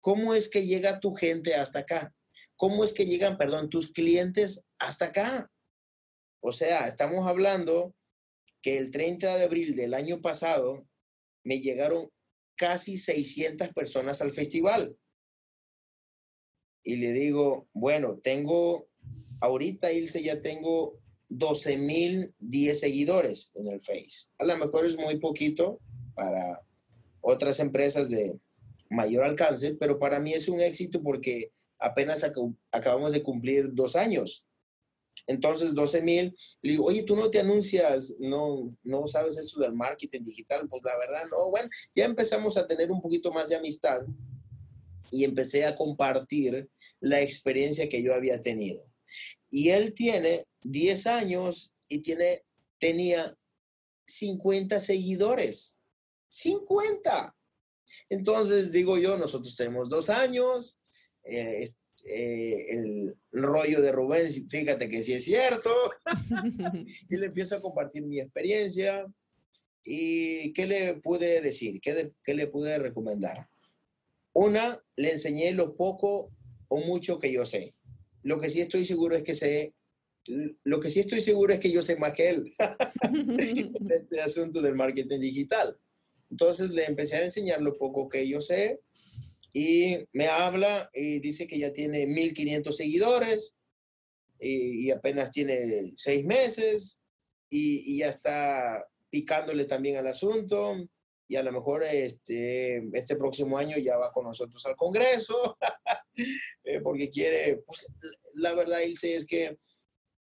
¿cómo 0.00 0.34
es 0.34 0.48
que 0.48 0.64
llega 0.64 0.98
tu 0.98 1.14
gente 1.14 1.54
hasta 1.54 1.80
acá? 1.80 2.14
¿Cómo 2.56 2.82
es 2.82 2.94
que 2.94 3.04
llegan, 3.04 3.36
perdón, 3.36 3.68
tus 3.68 3.92
clientes 3.92 4.66
hasta 4.78 5.06
acá? 5.06 5.50
O 6.42 6.52
sea, 6.52 6.88
estamos 6.88 7.26
hablando 7.26 7.94
que 8.62 8.78
el 8.78 8.90
30 8.90 9.36
de 9.36 9.44
abril 9.44 9.76
del 9.76 9.94
año 9.94 10.20
pasado 10.22 10.86
me 11.44 11.60
llegaron 11.60 12.10
casi 12.56 12.96
600 12.96 13.72
personas 13.74 14.22
al 14.22 14.32
festival. 14.32 14.96
Y 16.82 16.96
le 16.96 17.12
digo, 17.12 17.68
bueno, 17.74 18.18
tengo, 18.18 18.88
ahorita 19.40 19.92
Ilse 19.92 20.22
ya 20.22 20.40
tengo 20.40 20.99
12 21.30 21.78
mil 21.78 22.34
10 22.40 22.78
seguidores 22.78 23.52
en 23.54 23.68
el 23.68 23.80
Face. 23.80 24.28
A 24.38 24.44
lo 24.44 24.56
mejor 24.58 24.84
es 24.84 24.98
muy 24.98 25.18
poquito 25.18 25.80
para 26.14 26.60
otras 27.20 27.60
empresas 27.60 28.10
de 28.10 28.38
mayor 28.90 29.24
alcance, 29.24 29.74
pero 29.74 29.98
para 29.98 30.20
mí 30.20 30.32
es 30.32 30.48
un 30.48 30.60
éxito 30.60 31.02
porque 31.02 31.52
apenas 31.78 32.24
acabamos 32.72 33.12
de 33.12 33.22
cumplir 33.22 33.72
dos 33.72 33.96
años. 33.96 34.46
Entonces, 35.26 35.74
12 35.74 36.02
mil, 36.02 36.36
le 36.62 36.72
digo, 36.72 36.84
oye, 36.86 37.04
tú 37.04 37.14
no 37.14 37.30
te 37.30 37.38
anuncias, 37.38 38.16
no, 38.18 38.70
no 38.82 39.06
sabes 39.06 39.38
esto 39.38 39.60
del 39.60 39.72
marketing 39.72 40.24
digital. 40.24 40.68
Pues 40.68 40.82
la 40.84 40.98
verdad, 40.98 41.22
no, 41.30 41.50
bueno, 41.50 41.68
ya 41.94 42.04
empezamos 42.04 42.56
a 42.56 42.66
tener 42.66 42.90
un 42.90 43.00
poquito 43.00 43.32
más 43.32 43.48
de 43.48 43.56
amistad 43.56 44.00
y 45.10 45.24
empecé 45.24 45.64
a 45.64 45.76
compartir 45.76 46.68
la 47.00 47.20
experiencia 47.20 47.88
que 47.88 48.02
yo 48.02 48.14
había 48.14 48.42
tenido. 48.42 48.84
Y 49.48 49.70
él 49.70 49.94
tiene 49.94 50.46
10 50.62 51.06
años 51.06 51.72
y 51.88 52.00
tiene, 52.00 52.44
tenía 52.78 53.36
50 54.06 54.80
seguidores. 54.80 55.78
50. 56.28 57.34
Entonces, 58.08 58.72
digo 58.72 58.98
yo, 58.98 59.16
nosotros 59.16 59.56
tenemos 59.56 59.88
dos 59.88 60.10
años. 60.10 60.78
Eh, 61.24 61.64
eh, 62.06 62.66
el 62.70 63.14
rollo 63.32 63.82
de 63.82 63.92
Rubén, 63.92 64.30
fíjate 64.48 64.88
que 64.88 65.02
sí 65.02 65.14
es 65.14 65.24
cierto. 65.24 65.70
y 67.10 67.16
le 67.16 67.26
empiezo 67.26 67.56
a 67.56 67.60
compartir 67.60 68.04
mi 68.04 68.20
experiencia. 68.20 69.06
¿Y 69.82 70.52
qué 70.52 70.66
le 70.66 70.94
pude 70.94 71.40
decir? 71.40 71.80
¿Qué, 71.80 72.12
¿Qué 72.22 72.34
le 72.34 72.46
pude 72.46 72.78
recomendar? 72.78 73.48
Una, 74.32 74.82
le 74.96 75.12
enseñé 75.12 75.52
lo 75.52 75.74
poco 75.74 76.30
o 76.68 76.78
mucho 76.78 77.18
que 77.18 77.32
yo 77.32 77.44
sé. 77.44 77.74
Lo 78.22 78.38
que 78.38 78.50
sí 78.50 78.60
estoy 78.60 78.84
seguro 78.84 79.16
es 79.16 79.22
que 79.22 79.34
sé 79.34 79.74
lo 80.26 80.80
que 80.80 80.90
sí 80.90 81.00
estoy 81.00 81.20
seguro 81.20 81.52
es 81.52 81.60
que 81.60 81.70
yo 81.70 81.82
sé 81.82 81.96
más 81.96 82.12
que 82.12 82.28
él 82.28 82.52
de 83.10 83.96
este 83.96 84.20
asunto 84.20 84.60
del 84.60 84.74
marketing 84.74 85.20
digital. 85.20 85.78
Entonces 86.30 86.70
le 86.70 86.84
empecé 86.84 87.16
a 87.16 87.24
enseñar 87.24 87.60
lo 87.60 87.76
poco 87.76 88.08
que 88.08 88.28
yo 88.28 88.40
sé 88.40 88.80
y 89.52 89.98
me 90.12 90.28
habla 90.28 90.90
y 90.94 91.18
dice 91.18 91.46
que 91.46 91.58
ya 91.58 91.72
tiene 91.72 92.06
1500 92.06 92.76
seguidores 92.76 93.56
y, 94.38 94.90
apenas 94.90 95.32
tiene 95.32 95.92
seis 95.96 96.24
meses 96.24 97.00
y, 97.48 97.98
ya 97.98 98.08
está 98.08 98.86
picándole 99.10 99.64
también 99.64 99.96
al 99.96 100.06
asunto 100.06 100.76
y 101.28 101.36
a 101.36 101.42
lo 101.42 101.52
mejor 101.52 101.82
este, 101.82 102.82
este 102.92 103.16
próximo 103.16 103.58
año 103.58 103.76
ya 103.76 103.96
va 103.96 104.12
con 104.12 104.24
nosotros 104.24 104.64
al 104.66 104.76
Congreso 104.76 105.58
eh, 106.64 106.80
porque 106.80 107.10
quiere, 107.10 107.62
pues 107.66 107.86
la 108.34 108.54
verdad, 108.54 108.80
Ilse, 108.80 109.16
es 109.16 109.26
que 109.26 109.58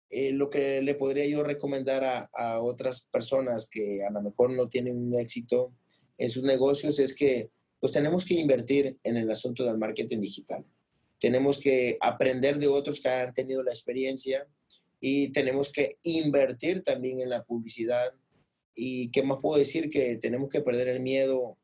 eh, 0.10 0.32
lo 0.32 0.50
que 0.50 0.82
le 0.82 0.96
podría 0.96 1.26
yo 1.28 1.44
recomendar 1.44 2.30
a, 2.34 2.60
otras 2.62 3.02
personas 3.12 3.70
que 3.70 4.04
a 4.04 4.12
lo 4.12 4.22
mejor 4.22 4.52
no 4.52 4.68
tienen 4.68 4.98
un 4.98 5.20
éxito 5.20 5.72
en 6.18 6.30
sus 6.30 6.44
negocios 6.44 7.00
es 7.00 7.16
que 7.16 7.50
pues 7.80 7.94
tenemos 7.94 8.26
que 8.26 8.34
invertir 8.34 8.98
en 9.04 9.18
el 9.18 9.30
asunto 9.32 9.64
del 9.64 9.78
marketing 9.78 10.20
digital. 10.20 10.66
Tenemos 11.20 11.60
que 11.60 11.98
aprender 12.02 12.58
de 12.58 12.68
otros 12.68 13.00
que 13.00 13.10
han 13.10 13.34
tenido 13.34 13.64
la 13.64 13.72
experiencia 13.72 14.48
y 15.00 15.30
tenemos 15.30 15.72
que 15.72 15.98
invertir 16.04 16.84
también 16.84 17.22
en 17.22 17.30
la 17.30 17.44
publicidad. 17.44 18.14
¿Y 18.76 19.12
qué 19.12 19.24
más 19.24 19.40
puedo 19.42 19.60
decir? 19.60 19.90
Que 19.90 20.18
tenemos 20.18 20.50
que 20.50 20.62
perder 20.62 20.90
el 20.90 21.00
miedo 21.00 21.58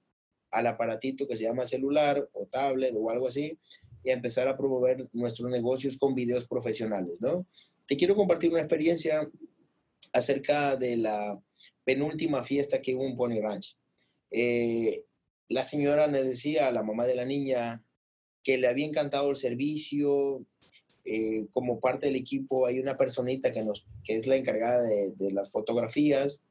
al 0.52 0.68
aparatito 0.68 1.28
que 1.28 1.36
se 1.36 1.44
llama 1.44 1.66
celular 1.66 2.30
o 2.32 2.46
tablet 2.46 2.94
o 2.96 3.10
algo 3.10 3.28
así 3.28 3.58
y 4.04 4.12
empezar 4.12 4.48
a 4.48 4.56
promover 4.56 5.10
nuestros 5.12 5.50
negocios 5.50 5.98
con 5.98 6.16
videos 6.16 6.48
profesionales, 6.48 7.22
¿no? 7.22 7.46
Te 7.88 7.98
quiero 7.98 8.16
compartir 8.16 8.52
una 8.52 8.62
experiencia 8.62 9.30
acerca 10.12 10.76
de 10.76 10.98
la 10.98 11.40
penúltima 11.84 12.44
fiesta 12.44 12.82
que 12.82 12.96
hubo 12.96 13.06
en 13.06 13.16
Pony 13.16 13.40
Ranch. 13.42 13.78
Eh, 14.32 15.04
la 15.50 15.64
señora 15.64 16.08
le 16.08 16.24
decía 16.24 16.68
a 16.68 16.72
la 16.72 16.82
mamá 16.82 17.06
de 17.06 17.16
la 17.16 17.26
niña 17.26 17.86
que 18.44 18.58
le 18.58 18.68
había 18.68 18.86
encantado 18.86 19.30
el 19.30 19.36
servicio. 19.36 20.46
Eh, 21.04 21.46
como 21.52 21.80
parte 21.80 22.08
del 22.08 22.16
equipo 22.16 22.66
hay 22.66 22.80
una 22.80 22.98
personita 22.98 23.54
que, 23.54 23.64
nos, 23.64 23.86
es 24.08 24.26
la 24.26 24.38
encargada 24.38 24.82
de, 24.82 25.32
las 25.32 25.52
fotografías. 25.52 26.42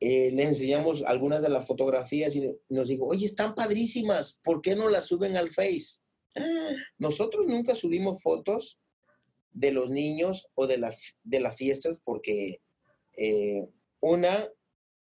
Eh, 0.00 0.30
le 0.32 0.42
enseñamos 0.42 1.02
algunas 1.02 1.40
de 1.40 1.48
las 1.48 1.66
fotografías 1.66 2.36
y 2.36 2.54
nos 2.68 2.88
dijo, 2.88 3.06
oye, 3.06 3.24
están 3.24 3.54
padrísimas, 3.54 4.40
¿por 4.44 4.60
qué 4.60 4.76
no 4.76 4.90
las 4.90 5.06
suben 5.06 5.36
al 5.36 5.50
Face? 5.50 6.00
Ah, 6.36 6.72
nosotros 6.98 7.46
nunca 7.46 7.74
subimos 7.74 8.22
fotos 8.22 8.78
de 9.52 9.72
los 9.72 9.90
niños 9.90 10.48
o 10.54 10.66
de, 10.66 10.78
la, 10.78 10.94
de 11.22 11.40
las 11.40 11.56
fiestas 11.56 12.00
porque 12.04 12.60
eh, 13.16 13.68
una, 14.00 14.48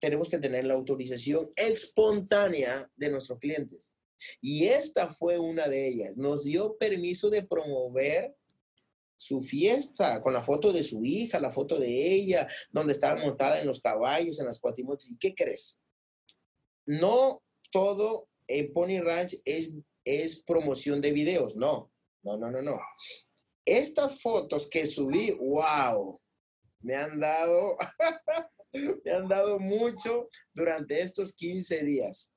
tenemos 0.01 0.29
que 0.29 0.39
tener 0.39 0.65
la 0.65 0.75
autorización 0.75 1.51
espontánea 1.57 2.91
de 2.97 3.11
nuestros 3.11 3.39
clientes. 3.39 3.93
Y 4.41 4.67
esta 4.67 5.13
fue 5.13 5.39
una 5.39 5.69
de 5.69 5.89
ellas. 5.89 6.17
Nos 6.17 6.45
dio 6.45 6.77
permiso 6.79 7.29
de 7.29 7.47
promover 7.47 8.35
su 9.19 9.41
fiesta 9.41 10.21
con 10.21 10.33
la 10.33 10.43
foto 10.43 10.73
de 10.73 10.83
su 10.83 11.05
hija, 11.05 11.41
la 11.41 11.51
foto 11.51 11.79
de 11.79 12.13
ella, 12.13 12.49
donde 12.71 12.93
estaba 12.93 13.21
montada 13.21 13.61
en 13.61 13.67
los 13.67 13.81
caballos, 13.81 14.41
en 14.41 14.47
las 14.47 14.61
cuatrimotos. 14.61 15.11
¿Y 15.11 15.19
qué 15.19 15.35
crees? 15.35 15.81
no 16.87 17.43
todo 17.71 18.29
en 18.47 18.73
Pony 18.73 19.01
Ranch 19.01 19.37
es, 19.45 19.73
es 20.05 20.43
promoción 20.43 21.01
de 21.01 21.11
videos, 21.13 21.57
no, 21.57 21.93
no, 22.23 22.37
no, 22.39 22.51
no, 22.51 22.63
no. 22.63 22.81
Estas 23.67 24.23
fotos 24.23 24.69
que 24.69 24.87
subí, 24.87 25.33
wow, 25.33 26.21
me 26.81 26.95
han 26.95 27.19
dado, 27.19 27.77
me 29.05 29.13
han 29.13 29.29
dado 29.29 29.59
mucho 29.59 30.29
durante 30.55 31.03
estos 31.03 31.35
15 31.35 31.85
días. 31.85 32.33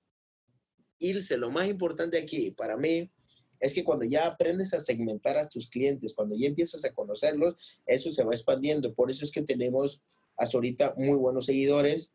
Irse, 0.97 1.37
lo 1.37 1.51
más 1.51 1.67
importante 1.67 2.17
aquí 2.17 2.51
para 2.51 2.75
mí 2.75 3.11
es 3.59 3.73
que 3.73 3.83
cuando 3.83 4.05
ya 4.05 4.25
aprendes 4.25 4.73
a 4.73 4.81
segmentar 4.81 5.37
a 5.37 5.47
tus 5.47 5.69
clientes, 5.69 6.13
cuando 6.15 6.35
ya 6.35 6.47
empiezas 6.47 6.83
a 6.83 6.93
conocerlos, 6.93 7.79
eso 7.85 8.09
se 8.09 8.23
va 8.23 8.33
expandiendo. 8.33 8.93
Por 8.93 9.11
eso 9.11 9.23
es 9.23 9.31
que 9.31 9.43
tenemos 9.43 10.01
hasta 10.35 10.57
ahorita 10.57 10.95
muy 10.97 11.17
buenos 11.17 11.45
seguidores. 11.45 12.11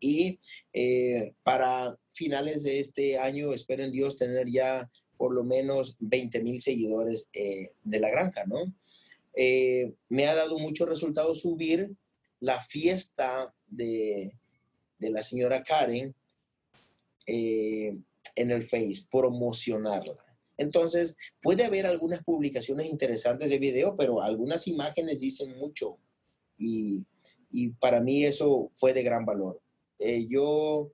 Y 0.00 0.38
eh, 0.72 1.34
para 1.42 1.98
finales 2.10 2.62
de 2.62 2.78
este 2.78 3.18
año, 3.18 3.52
espero 3.52 3.82
en 3.82 3.90
Dios 3.90 4.16
tener 4.16 4.48
ya 4.48 4.88
por 5.18 5.34
lo 5.34 5.44
menos 5.44 5.96
20 6.00 6.42
mil 6.42 6.62
seguidores 6.62 7.28
eh, 7.32 7.72
de 7.84 8.00
la 8.00 8.08
granja, 8.08 8.44
¿no? 8.46 8.72
Eh, 9.34 9.92
me 10.08 10.26
ha 10.26 10.34
dado 10.34 10.58
mucho 10.58 10.86
resultado 10.86 11.34
subir 11.34 11.90
la 12.40 12.60
fiesta 12.60 13.54
de, 13.66 14.32
de 14.98 15.10
la 15.10 15.22
señora 15.22 15.62
Karen 15.62 16.14
en 17.26 18.50
el 18.50 18.62
Face, 18.62 19.06
promocionarla. 19.10 20.16
Entonces, 20.56 21.16
puede 21.40 21.64
haber 21.64 21.86
algunas 21.86 22.22
publicaciones 22.24 22.86
interesantes 22.86 23.48
de 23.48 23.58
video, 23.58 23.94
pero 23.96 24.20
algunas 24.20 24.66
imágenes 24.66 25.20
dicen 25.20 25.56
mucho. 25.56 25.98
Y, 26.58 27.04
y 27.50 27.68
para 27.68 28.00
mí 28.00 28.24
eso 28.24 28.70
fue 28.74 28.92
de 28.92 29.04
gran 29.04 29.24
valor. 29.24 29.60
Eh, 29.98 30.26
yo 30.28 30.90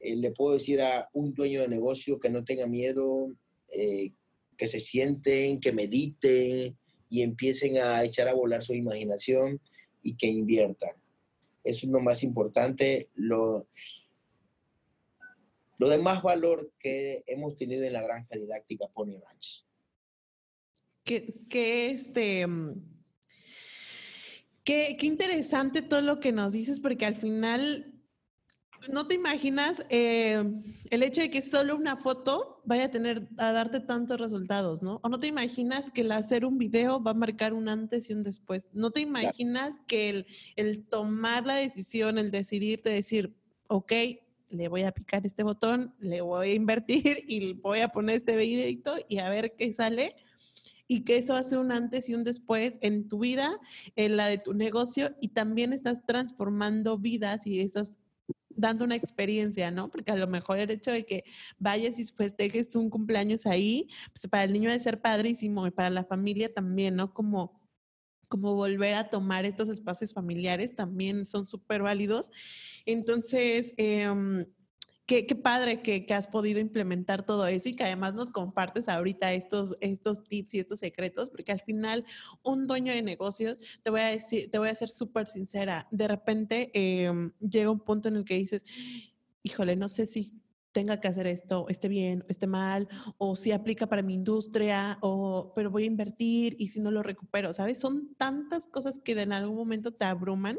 eh, 0.00 0.16
le 0.16 0.32
puedo 0.32 0.54
decir 0.54 0.82
a 0.82 1.08
un 1.12 1.32
dueño 1.32 1.60
de 1.60 1.68
negocio 1.68 2.18
que 2.18 2.28
no 2.28 2.44
tenga 2.44 2.66
miedo, 2.66 3.28
eh, 3.74 4.12
que 4.56 4.68
se 4.68 4.80
sienten, 4.80 5.60
que 5.60 5.72
mediten 5.72 6.76
y 7.08 7.22
empiecen 7.22 7.78
a 7.78 8.04
echar 8.04 8.28
a 8.28 8.34
volar 8.34 8.62
su 8.62 8.74
imaginación 8.74 9.60
y 10.02 10.16
que 10.16 10.26
inviertan. 10.26 10.90
Eso 11.64 11.86
es 11.86 11.92
lo 11.92 12.00
más 12.00 12.22
importante. 12.22 13.08
Lo, 13.14 13.68
lo 15.78 15.88
de 15.88 15.98
más 15.98 16.22
valor 16.22 16.72
que 16.78 17.22
hemos 17.26 17.56
tenido 17.56 17.84
en 17.84 17.94
la 17.94 18.02
granja 18.02 18.36
didáctica 18.36 18.88
Pony 18.88 19.18
Ranch. 19.18 19.64
Que, 21.04 21.34
que 21.50 21.90
este, 21.90 22.46
qué, 24.62 24.96
qué, 24.98 25.06
interesante 25.06 25.82
todo 25.82 26.00
lo 26.00 26.20
que 26.20 26.32
nos 26.32 26.52
dices, 26.52 26.80
porque 26.80 27.04
al 27.04 27.16
final 27.16 27.93
no 28.92 29.06
te 29.06 29.14
imaginas 29.14 29.84
eh, 29.88 30.42
el 30.90 31.02
hecho 31.02 31.20
de 31.20 31.30
que 31.30 31.42
solo 31.42 31.76
una 31.76 31.96
foto 31.96 32.62
vaya 32.64 32.84
a 32.84 32.90
tener 32.90 33.28
a 33.38 33.52
darte 33.52 33.80
tantos 33.80 34.20
resultados, 34.20 34.82
¿no? 34.82 35.00
O 35.02 35.08
no 35.08 35.18
te 35.18 35.26
imaginas 35.26 35.90
que 35.90 36.02
el 36.02 36.12
hacer 36.12 36.44
un 36.44 36.58
video 36.58 37.02
va 37.02 37.12
a 37.12 37.14
marcar 37.14 37.52
un 37.52 37.68
antes 37.68 38.10
y 38.10 38.12
un 38.12 38.22
después. 38.22 38.68
No 38.72 38.90
te 38.90 39.00
imaginas 39.00 39.80
que 39.86 40.10
el, 40.10 40.26
el 40.56 40.84
tomar 40.84 41.46
la 41.46 41.56
decisión, 41.56 42.18
el 42.18 42.30
decidirte 42.30 42.90
decir, 42.90 43.34
ok, 43.68 43.92
le 44.50 44.68
voy 44.68 44.82
a 44.82 44.92
picar 44.92 45.26
este 45.26 45.42
botón, 45.42 45.94
le 45.98 46.20
voy 46.20 46.50
a 46.50 46.54
invertir 46.54 47.24
y 47.28 47.54
voy 47.54 47.80
a 47.80 47.88
poner 47.88 48.16
este 48.16 48.36
videito 48.36 48.96
y 49.08 49.18
a 49.18 49.28
ver 49.28 49.54
qué 49.56 49.72
sale. 49.72 50.16
Y 50.86 51.00
que 51.00 51.16
eso 51.16 51.34
hace 51.34 51.56
un 51.56 51.72
antes 51.72 52.10
y 52.10 52.14
un 52.14 52.24
después 52.24 52.78
en 52.82 53.08
tu 53.08 53.20
vida, 53.20 53.58
en 53.96 54.18
la 54.18 54.26
de 54.26 54.36
tu 54.36 54.52
negocio, 54.52 55.16
y 55.18 55.28
también 55.28 55.72
estás 55.72 56.04
transformando 56.04 56.98
vidas 56.98 57.46
y 57.46 57.60
estás 57.60 57.96
dando 58.56 58.84
una 58.84 58.96
experiencia, 58.96 59.70
¿no? 59.70 59.90
Porque 59.90 60.12
a 60.12 60.16
lo 60.16 60.26
mejor 60.26 60.58
el 60.58 60.70
hecho 60.70 60.90
de 60.90 61.04
que 61.04 61.24
vayas 61.58 61.98
y 61.98 62.04
festejes 62.04 62.74
un 62.76 62.90
cumpleaños 62.90 63.46
ahí, 63.46 63.88
pues 64.12 64.26
para 64.28 64.44
el 64.44 64.52
niño 64.52 64.70
debe 64.70 64.82
ser 64.82 65.00
padrísimo 65.00 65.66
y 65.66 65.70
para 65.70 65.90
la 65.90 66.04
familia 66.04 66.52
también, 66.52 66.96
¿no? 66.96 67.12
Como 67.12 67.62
como 68.28 68.54
volver 68.54 68.94
a 68.94 69.10
tomar 69.10 69.44
estos 69.44 69.68
espacios 69.68 70.12
familiares 70.12 70.74
también 70.74 71.26
son 71.26 71.46
súper 71.46 71.82
válidos. 71.82 72.30
Entonces, 72.84 73.72
eh, 73.76 74.08
Qué, 75.06 75.22
padre 75.34 75.82
que, 75.82 76.06
has 76.14 76.26
podido 76.26 76.60
implementar 76.60 77.26
todo 77.26 77.46
eso 77.46 77.68
y 77.68 77.74
que 77.74 77.84
además 77.84 78.14
nos 78.14 78.30
compartes 78.30 78.88
ahorita 78.88 79.34
estos, 79.34 79.76
estos 79.80 80.24
tips 80.24 80.54
y 80.54 80.60
estos 80.60 80.78
secretos, 80.78 81.28
porque 81.28 81.52
al 81.52 81.60
final 81.60 82.06
un 82.42 82.66
dueño 82.66 82.92
de 82.92 83.02
negocios, 83.02 83.58
te 83.82 83.90
voy 83.90 84.00
a 84.00 84.06
decir, 84.06 84.50
te 84.50 84.58
voy 84.58 84.70
a 84.70 84.74
ser 84.74 84.88
súper 84.88 85.26
sincera, 85.26 85.86
de 85.90 86.08
repente 86.08 86.70
eh, 86.72 87.12
llega 87.40 87.70
un 87.70 87.80
punto 87.80 88.08
en 88.08 88.16
el 88.16 88.24
que 88.24 88.38
dices, 88.38 88.64
híjole, 89.42 89.76
no 89.76 89.88
sé 89.88 90.06
si 90.06 90.40
tenga 90.72 91.00
que 91.00 91.08
hacer 91.08 91.26
esto, 91.26 91.66
esté 91.68 91.88
bien, 91.88 92.24
esté 92.28 92.46
mal, 92.46 92.88
o 93.18 93.36
si 93.36 93.52
aplica 93.52 93.86
para 93.86 94.02
mi 94.02 94.14
industria, 94.14 94.98
o 95.02 95.52
pero 95.54 95.70
voy 95.70 95.84
a 95.84 95.86
invertir 95.86 96.56
y 96.58 96.68
si 96.68 96.80
no 96.80 96.90
lo 96.90 97.02
recupero, 97.02 97.52
¿sabes? 97.52 97.78
Son 97.78 98.14
tantas 98.16 98.66
cosas 98.66 98.98
que 98.98 99.12
en 99.12 99.32
algún 99.34 99.56
momento 99.56 99.92
te 99.92 100.06
abruman 100.06 100.58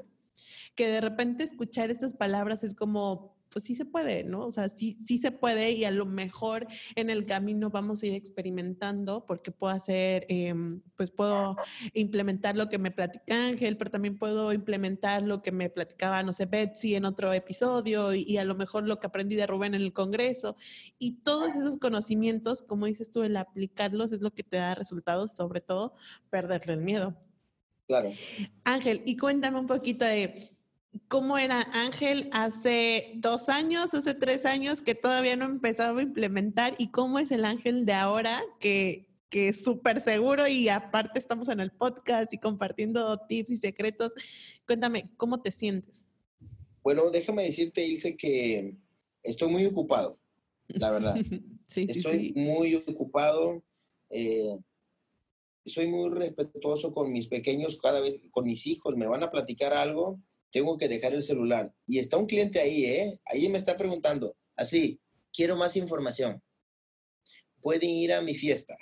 que 0.76 0.88
de 0.88 1.02
repente 1.02 1.44
escuchar 1.44 1.90
estas 1.90 2.14
palabras 2.14 2.64
es 2.64 2.76
como, 2.76 3.35
pues 3.56 3.64
sí 3.64 3.74
se 3.74 3.86
puede, 3.86 4.26
¿no? 4.26 4.46
O 4.46 4.52
sea, 4.52 4.68
sí, 4.68 4.98
sí 5.08 5.18
se 5.18 5.32
puede 5.32 5.72
y 5.72 5.86
a 5.86 5.92
lo 5.92 6.06
mejor 6.06 6.68
en 6.98 7.10
el 7.10 7.26
camino 7.26 7.70
vamos 7.70 8.04
a 8.04 8.08
ir 8.08 8.14
experimentando 8.14 9.26
porque 9.26 9.50
puedo 9.50 9.74
hacer, 9.74 10.26
eh, 10.28 10.54
pues 10.98 11.10
puedo 11.10 11.56
implementar 11.94 12.58
lo 12.58 12.68
que 12.68 12.80
me 12.80 12.92
platica 12.92 13.48
Ángel, 13.48 13.78
pero 13.78 13.92
también 13.92 14.18
puedo 14.18 14.52
implementar 14.52 15.22
lo 15.22 15.42
que 15.42 15.54
me 15.54 15.70
platicaba, 15.70 16.22
no 16.22 16.34
sé, 16.34 16.48
Betsy 16.48 16.96
en 16.96 17.06
otro 17.06 17.32
episodio 17.32 18.14
y, 18.14 18.26
y 18.28 18.40
a 18.40 18.44
lo 18.44 18.56
mejor 18.56 18.86
lo 18.90 19.00
que 19.00 19.08
aprendí 19.08 19.38
de 19.38 19.48
Rubén 19.48 19.74
en 19.74 19.84
el 19.84 19.94
Congreso. 19.94 20.58
Y 21.00 21.22
todos 21.22 21.56
esos 21.56 21.78
conocimientos, 21.78 22.62
como 22.62 22.88
dices 22.88 23.10
tú, 23.10 23.24
el 23.24 23.38
aplicarlos 23.38 24.12
es 24.12 24.20
lo 24.20 24.34
que 24.34 24.44
te 24.44 24.58
da 24.58 24.76
resultados, 24.76 25.32
sobre 25.32 25.62
todo 25.62 25.94
perderle 26.30 26.74
el 26.74 26.82
miedo. 26.82 27.16
Claro. 27.88 28.12
Ángel, 28.64 29.04
y 29.06 29.16
cuéntame 29.16 29.60
un 29.60 29.68
poquito 29.68 30.04
de 30.04 30.55
cómo 31.08 31.38
era 31.38 31.62
Ángel 31.74 32.30
hace 32.32 33.14
dos 33.16 33.50
años, 33.50 33.94
hace 33.94 34.14
tres 34.14 34.46
años 34.46 34.82
que 34.82 34.96
todavía 34.96 35.36
no 35.36 35.46
empezaba 35.46 36.00
a 36.00 36.04
implementar 36.04 36.76
y 36.78 36.92
cómo 36.92 37.20
es 37.20 37.32
el 37.32 37.46
Ángel 37.46 37.86
de 37.86 37.94
ahora 37.94 38.42
que, 38.60 39.08
que 39.30 39.50
es 39.50 39.64
súper 39.64 40.02
seguro 40.02 40.48
y 40.48 40.70
aparte 40.70 41.20
estamos 41.20 41.50
en 41.50 41.60
el 41.60 41.72
podcast 41.72 42.34
y 42.34 42.38
compartiendo 42.38 43.20
tips 43.28 43.52
y 43.52 43.58
secretos. 43.58 44.14
Cuéntame, 44.66 45.10
¿cómo 45.18 45.42
te 45.42 45.52
sientes? 45.52 46.06
Bueno, 46.84 47.10
déjame 47.10 47.44
decirte, 47.44 47.86
Ilse, 47.86 48.16
que 48.16 48.76
estoy 49.24 49.50
muy 49.50 49.66
ocupado, 49.66 50.20
la 50.68 50.92
verdad. 50.92 51.16
sí, 51.68 51.86
estoy 51.90 52.20
sí, 52.20 52.34
sí. 52.36 52.40
muy 52.40 52.76
ocupado. 52.76 53.64
Eh, 54.10 54.58
soy 55.66 55.88
muy 55.88 56.12
respetuoso 56.12 56.92
con 56.92 57.12
mis 57.12 57.28
pequeños, 57.28 57.80
cada 57.80 58.00
vez 58.00 58.22
con 58.30 58.46
mis 58.46 58.68
hijos, 58.68 58.96
me 58.96 59.08
van 59.08 59.24
a 59.24 59.32
platicar 59.32 59.74
algo 59.74 60.20
tengo 60.56 60.78
que 60.78 60.88
dejar 60.88 61.14
el 61.14 61.22
celular. 61.22 61.74
Y 61.86 62.00
está 62.00 62.16
un 62.16 62.28
cliente 62.28 62.62
ahí, 62.62 62.86
¿eh? 62.86 63.20
Ahí 63.26 63.50
me 63.50 63.58
está 63.58 63.76
preguntando, 63.76 64.38
así, 64.56 65.02
quiero 65.34 65.58
más 65.58 65.76
información. 65.76 66.42
Pueden 67.60 67.90
ir 67.90 68.14
a 68.14 68.22
mi 68.22 68.36
fiesta. 68.36 68.78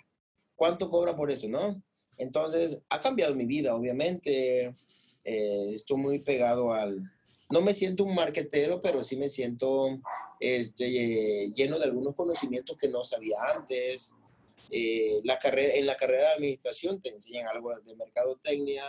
¿Cuánto 0.55 0.91
cobra 0.91 1.15
por 1.15 1.31
eso, 1.31 1.49
no? 1.49 1.81
Entonces, 2.15 2.83
ha 2.89 3.01
cambiado 3.01 3.33
mi 3.33 3.47
vida, 3.47 3.73
obviamente. 3.75 4.75
Eh, 5.23 5.71
estoy 5.73 5.97
muy 5.97 6.19
pegado 6.19 6.71
al... 6.71 7.11
No 7.49 7.59
me 7.61 7.73
siento 7.73 8.03
un 8.03 8.13
marquetero, 8.13 8.79
pero 8.79 9.01
sí 9.01 9.17
me 9.17 9.27
siento 9.27 9.99
este, 10.39 11.49
lleno 11.55 11.79
de 11.79 11.85
algunos 11.85 12.13
conocimientos 12.13 12.77
que 12.77 12.87
no 12.87 13.03
sabía 13.03 13.37
antes. 13.55 14.13
Eh, 14.69 15.21
la 15.23 15.39
carrera, 15.39 15.73
en 15.73 15.87
la 15.87 15.97
carrera 15.97 16.27
de 16.27 16.33
administración 16.35 17.01
te 17.01 17.09
enseñan 17.09 17.47
algo 17.47 17.75
de 17.79 17.95
mercadotecnia, 17.95 18.83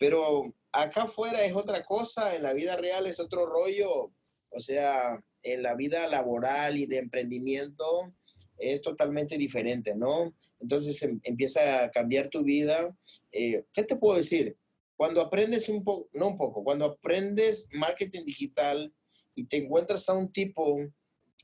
pero 0.00 0.54
acá 0.72 1.02
afuera 1.02 1.44
es 1.44 1.54
otra 1.54 1.84
cosa, 1.84 2.34
en 2.34 2.42
la 2.42 2.54
vida 2.54 2.74
real 2.74 3.06
es 3.06 3.20
otro 3.20 3.44
rollo, 3.44 4.10
o 4.48 4.58
sea, 4.58 5.22
en 5.42 5.62
la 5.62 5.74
vida 5.74 6.08
laboral 6.08 6.78
y 6.78 6.86
de 6.86 6.96
emprendimiento 6.96 8.10
es 8.56 8.80
totalmente 8.80 9.36
diferente, 9.36 9.94
¿no? 9.94 10.34
Entonces 10.58 11.02
em, 11.02 11.20
empieza 11.22 11.84
a 11.84 11.90
cambiar 11.90 12.30
tu 12.30 12.42
vida. 12.42 12.96
Eh, 13.30 13.64
¿Qué 13.74 13.82
te 13.84 13.96
puedo 13.96 14.16
decir? 14.16 14.56
Cuando 14.96 15.20
aprendes 15.20 15.68
un 15.68 15.84
poco, 15.84 16.08
no 16.14 16.28
un 16.28 16.38
poco, 16.38 16.64
cuando 16.64 16.86
aprendes 16.86 17.68
marketing 17.74 18.24
digital 18.24 18.90
y 19.34 19.44
te 19.44 19.58
encuentras 19.58 20.08
a 20.08 20.14
un 20.14 20.32
tipo 20.32 20.78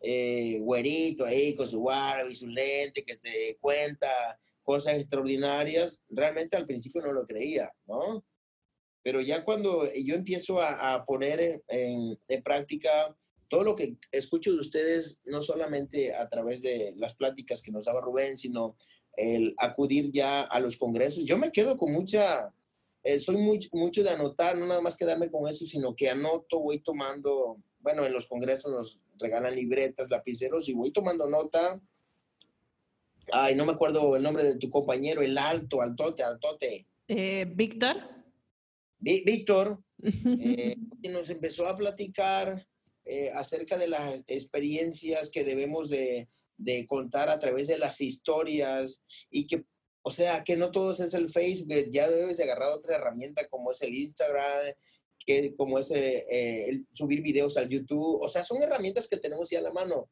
eh, 0.01 0.61
güerito 0.61 1.27
ahí 1.27 1.55
con 1.55 1.69
su 1.69 1.83
barba 1.83 2.31
y 2.31 2.35
su 2.35 2.47
lente 2.47 3.05
que 3.05 3.17
te 3.17 3.59
cuenta 3.61 4.09
cosas 4.63 4.97
extraordinarias, 4.97 6.03
realmente 6.09 6.57
al 6.57 6.67
principio 6.67 7.03
no 7.03 7.13
lo 7.13 7.27
creía, 7.27 7.71
¿no? 7.87 8.25
Pero 9.07 9.21
ya 9.21 9.45
cuando 9.45 9.89
yo 9.95 10.17
empiezo 10.17 10.61
a, 10.61 11.05
poner 11.05 11.63
en, 11.69 12.19
en, 12.27 12.43
práctica 12.43 13.17
todo 13.49 13.63
lo 13.63 13.77
que 13.77 13.95
escucho 14.11 14.51
de 14.51 14.59
ustedes, 14.59 15.21
no 15.27 15.45
solamente 15.45 16.13
a 16.13 16.29
través 16.29 16.61
de 16.63 16.93
las 16.97 17.15
pláticas 17.15 17.63
que 17.63 17.71
nos 17.71 17.85
daba 17.85 18.01
Rubén, 18.01 18.37
sino 18.37 18.77
el 19.13 19.55
acudir 19.59 20.11
ya 20.11 20.43
a 20.43 20.59
los 20.59 20.77
congresos, 20.77 21.25
yo 21.25 21.39
me 21.39 21.53
quedo 21.53 21.77
con 21.77 21.93
mucha, 21.93 22.53
eh, 23.05 23.21
soy 23.21 23.37
muy, 23.37 23.69
mucho 23.71 24.03
de 24.03 24.11
anotar, 24.11 24.59
no 24.59 24.67
nada 24.67 24.81
más 24.81 24.97
quedarme 24.97 25.31
con 25.31 25.49
eso, 25.49 25.65
sino 25.67 25.95
que 25.95 26.11
anoto, 26.11 26.59
voy 26.59 26.81
tomando, 26.81 27.59
bueno, 27.79 28.05
en 28.05 28.13
los 28.13 28.27
congresos 28.27 28.73
nos, 28.73 29.01
regalan 29.21 29.55
libretas, 29.55 30.11
lapiceros 30.11 30.69
y 30.69 30.73
voy 30.73 30.91
tomando 30.91 31.31
nota. 31.31 31.81
Ay, 33.31 33.55
no 33.55 33.67
me 33.67 33.73
acuerdo 33.73 34.17
el 34.17 34.25
nombre 34.25 34.43
de 34.43 34.57
tu 34.57 34.69
compañero, 34.69 35.23
el 35.23 35.39
alto, 35.39 35.81
altote, 35.81 36.25
altote. 36.25 36.89
Eh, 37.07 37.47
Víctor. 37.49 38.16
Víctor, 38.99 39.83
eh, 40.03 40.77
nos 41.03 41.31
empezó 41.31 41.67
a 41.67 41.77
platicar 41.77 42.67
eh, 43.05 43.31
acerca 43.35 43.79
de 43.79 43.89
las 43.89 44.25
experiencias 44.27 45.31
que 45.31 45.45
debemos 45.45 45.91
de, 45.91 46.29
de, 46.57 46.87
contar 46.87 47.29
a 47.29 47.39
través 47.39 47.69
de 47.69 47.79
las 47.79 48.01
historias 48.01 49.03
y 49.31 49.47
que, 49.47 49.65
o 50.03 50.11
sea, 50.11 50.43
que 50.43 50.57
no 50.57 50.71
todo 50.71 50.93
es 50.93 51.15
el 51.15 51.29
Facebook, 51.29 51.91
ya 51.91 52.11
debes 52.11 52.39
de 52.39 52.45
agarrar 52.45 52.73
otra 52.73 52.97
herramienta 52.97 53.47
como 53.49 53.71
es 53.71 53.83
el 53.83 53.95
Instagram, 53.95 54.75
que 55.25 55.55
como 55.57 55.79
es 55.79 55.91
eh, 55.91 56.69
el 56.69 56.87
subir 56.93 57.21
videos 57.23 57.57
al 57.57 57.69
YouTube, 57.69 58.21
o 58.23 58.29
sea, 58.29 58.45
son 58.45 58.63
herramientas 58.63 59.09
que 59.09 59.19
tenemos 59.19 59.51
ya 59.51 59.59
a 59.59 59.63
la 59.63 59.73
mano. 59.73 60.09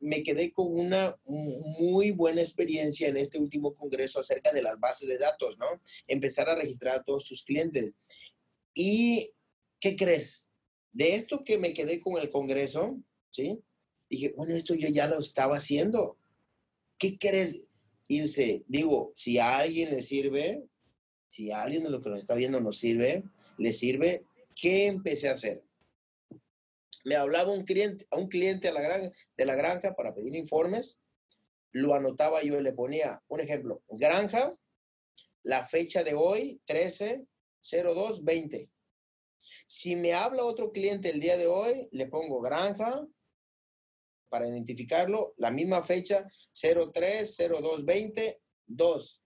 Me 0.00 0.22
quedé 0.22 0.52
con 0.52 0.68
una 0.68 1.16
muy 1.24 2.12
buena 2.12 2.40
experiencia 2.40 3.08
en 3.08 3.16
este 3.16 3.38
último 3.38 3.74
congreso 3.74 4.20
acerca 4.20 4.52
de 4.52 4.62
las 4.62 4.78
bases 4.78 5.08
de 5.08 5.18
datos, 5.18 5.58
¿no? 5.58 5.66
Empezar 6.06 6.48
a 6.48 6.54
registrar 6.54 6.96
a 6.96 7.02
todos 7.02 7.24
tus 7.24 7.42
clientes. 7.42 7.92
¿Y 8.74 9.32
qué 9.80 9.96
crees? 9.96 10.48
De 10.92 11.16
esto 11.16 11.44
que 11.44 11.58
me 11.58 11.72
quedé 11.72 12.00
con 12.00 12.20
el 12.20 12.30
Congreso, 12.30 12.98
¿sí? 13.30 13.60
Dije, 14.08 14.32
bueno, 14.36 14.54
esto 14.54 14.74
yo 14.74 14.88
ya 14.88 15.06
lo 15.06 15.18
estaba 15.18 15.56
haciendo. 15.56 16.16
¿Qué 16.98 17.18
crees? 17.18 17.68
Irse, 18.10 18.64
digo, 18.68 19.12
si 19.14 19.38
a 19.38 19.58
alguien 19.58 19.90
le 19.90 20.00
sirve, 20.00 20.64
si 21.26 21.50
a 21.50 21.62
alguien 21.62 21.84
de 21.84 21.90
lo 21.90 22.00
que 22.00 22.08
nos 22.08 22.18
está 22.18 22.34
viendo 22.34 22.58
nos 22.58 22.78
sirve, 22.78 23.22
le 23.58 23.72
sirve, 23.74 24.24
¿qué 24.54 24.86
empecé 24.86 25.28
a 25.28 25.32
hacer? 25.32 25.62
Me 27.04 27.16
hablaba 27.16 27.52
un 27.52 27.64
cliente, 27.64 28.06
a 28.10 28.16
un 28.16 28.28
cliente 28.28 28.68
a 28.68 28.72
la 28.72 28.80
gran, 28.80 29.12
de 29.36 29.44
la 29.44 29.54
granja 29.54 29.94
para 29.94 30.14
pedir 30.14 30.34
informes, 30.34 30.98
lo 31.72 31.94
anotaba 31.94 32.42
yo 32.42 32.58
y 32.58 32.62
le 32.62 32.72
ponía 32.72 33.22
un 33.28 33.40
ejemplo, 33.40 33.82
granja, 33.88 34.56
la 35.42 35.64
fecha 35.66 36.02
de 36.02 36.14
hoy, 36.14 36.60
13, 36.64 37.26
0220. 37.62 38.70
Si 39.66 39.96
me 39.96 40.12
habla 40.12 40.44
otro 40.44 40.72
cliente 40.72 41.10
el 41.10 41.20
día 41.20 41.36
de 41.36 41.46
hoy, 41.46 41.88
le 41.92 42.06
pongo 42.06 42.40
granja 42.40 43.06
para 44.28 44.46
identificarlo, 44.46 45.34
la 45.36 45.50
misma 45.50 45.82
fecha 45.82 46.26
03 46.52 47.36
0220 47.36 48.40
2. 48.66 49.24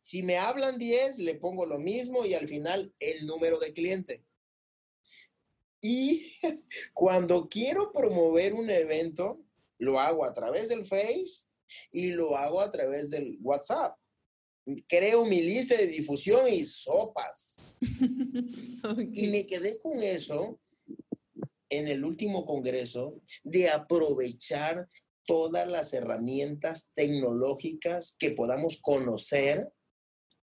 Si 0.00 0.22
me 0.22 0.36
hablan 0.36 0.78
10, 0.78 1.18
le 1.18 1.34
pongo 1.36 1.66
lo 1.66 1.78
mismo 1.78 2.24
y 2.24 2.34
al 2.34 2.48
final 2.48 2.94
el 2.98 3.26
número 3.26 3.58
de 3.58 3.72
cliente. 3.72 4.24
Y 5.84 6.26
cuando 6.94 7.48
quiero 7.48 7.92
promover 7.92 8.54
un 8.54 8.70
evento, 8.70 9.40
lo 9.78 10.00
hago 10.00 10.24
a 10.24 10.32
través 10.32 10.68
del 10.68 10.84
Face 10.84 11.46
y 11.92 12.08
lo 12.08 12.36
hago 12.36 12.60
a 12.60 12.70
través 12.70 13.10
del 13.10 13.38
WhatsApp 13.40 13.96
creo 14.86 15.26
mi 15.26 15.42
lista 15.42 15.76
de 15.76 15.86
difusión 15.86 16.48
y 16.48 16.64
sopas. 16.64 17.58
Y 19.14 19.28
me 19.28 19.46
quedé 19.46 19.78
con 19.80 20.02
eso 20.02 20.60
en 21.70 21.88
el 21.88 22.04
último 22.04 22.44
congreso 22.44 23.22
de 23.42 23.70
aprovechar 23.70 24.88
todas 25.26 25.66
las 25.66 25.94
herramientas 25.94 26.90
tecnológicas 26.92 28.16
que 28.18 28.32
podamos 28.32 28.80
conocer 28.82 29.70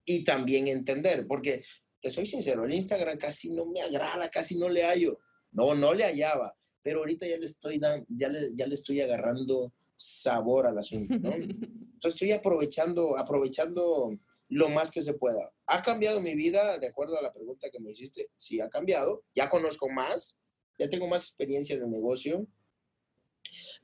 y 0.07 0.24
también 0.24 0.66
entender, 0.66 1.26
porque 1.26 1.62
te 2.03 2.11
soy 2.11 2.26
sincero, 2.26 2.64
el 2.64 2.74
Instagram 2.74 3.16
casi 3.16 3.50
no 3.50 3.64
me 3.66 3.80
agrada, 3.80 4.28
casi 4.28 4.59
no 4.59 4.68
le 4.68 4.84
hallo. 4.84 5.18
No, 5.53 5.74
no 5.74 5.94
le 5.94 6.05
hallaba, 6.05 6.55
pero 6.82 6.98
ahorita 7.00 7.26
ya 7.26 7.38
le 7.38 7.46
estoy 7.46 7.78
dando, 7.78 8.05
ya 8.09 8.28
le, 8.28 8.55
ya 8.55 8.66
le 8.66 8.74
estoy 8.74 9.00
agarrando 9.00 9.72
sabor 9.96 10.66
al 10.66 10.78
asunto, 10.78 11.14
¿no? 11.18 11.32
Entonces 11.32 12.14
estoy 12.14 12.32
aprovechando, 12.32 13.16
aprovechando 13.16 14.18
lo 14.48 14.68
más 14.68 14.90
que 14.90 15.00
se 15.00 15.14
pueda. 15.14 15.53
¿Ha 15.66 15.82
cambiado 15.82 16.20
mi 16.20 16.34
vida 16.34 16.78
de 16.78 16.88
acuerdo 16.88 17.16
a 17.18 17.22
la 17.22 17.32
pregunta 17.32 17.70
que 17.70 17.78
me 17.78 17.90
hiciste? 17.90 18.30
Sí, 18.34 18.61
ha 18.61 18.68
cambiado. 18.68 19.22
Ya 19.34 19.48
conozco 19.48 19.88
más, 19.88 20.36
ya 20.78 20.90
tengo 20.90 21.07
más 21.07 21.22
experiencia 21.22 21.76
en 21.76 21.84
el 21.84 21.90
negocio. 21.90 22.48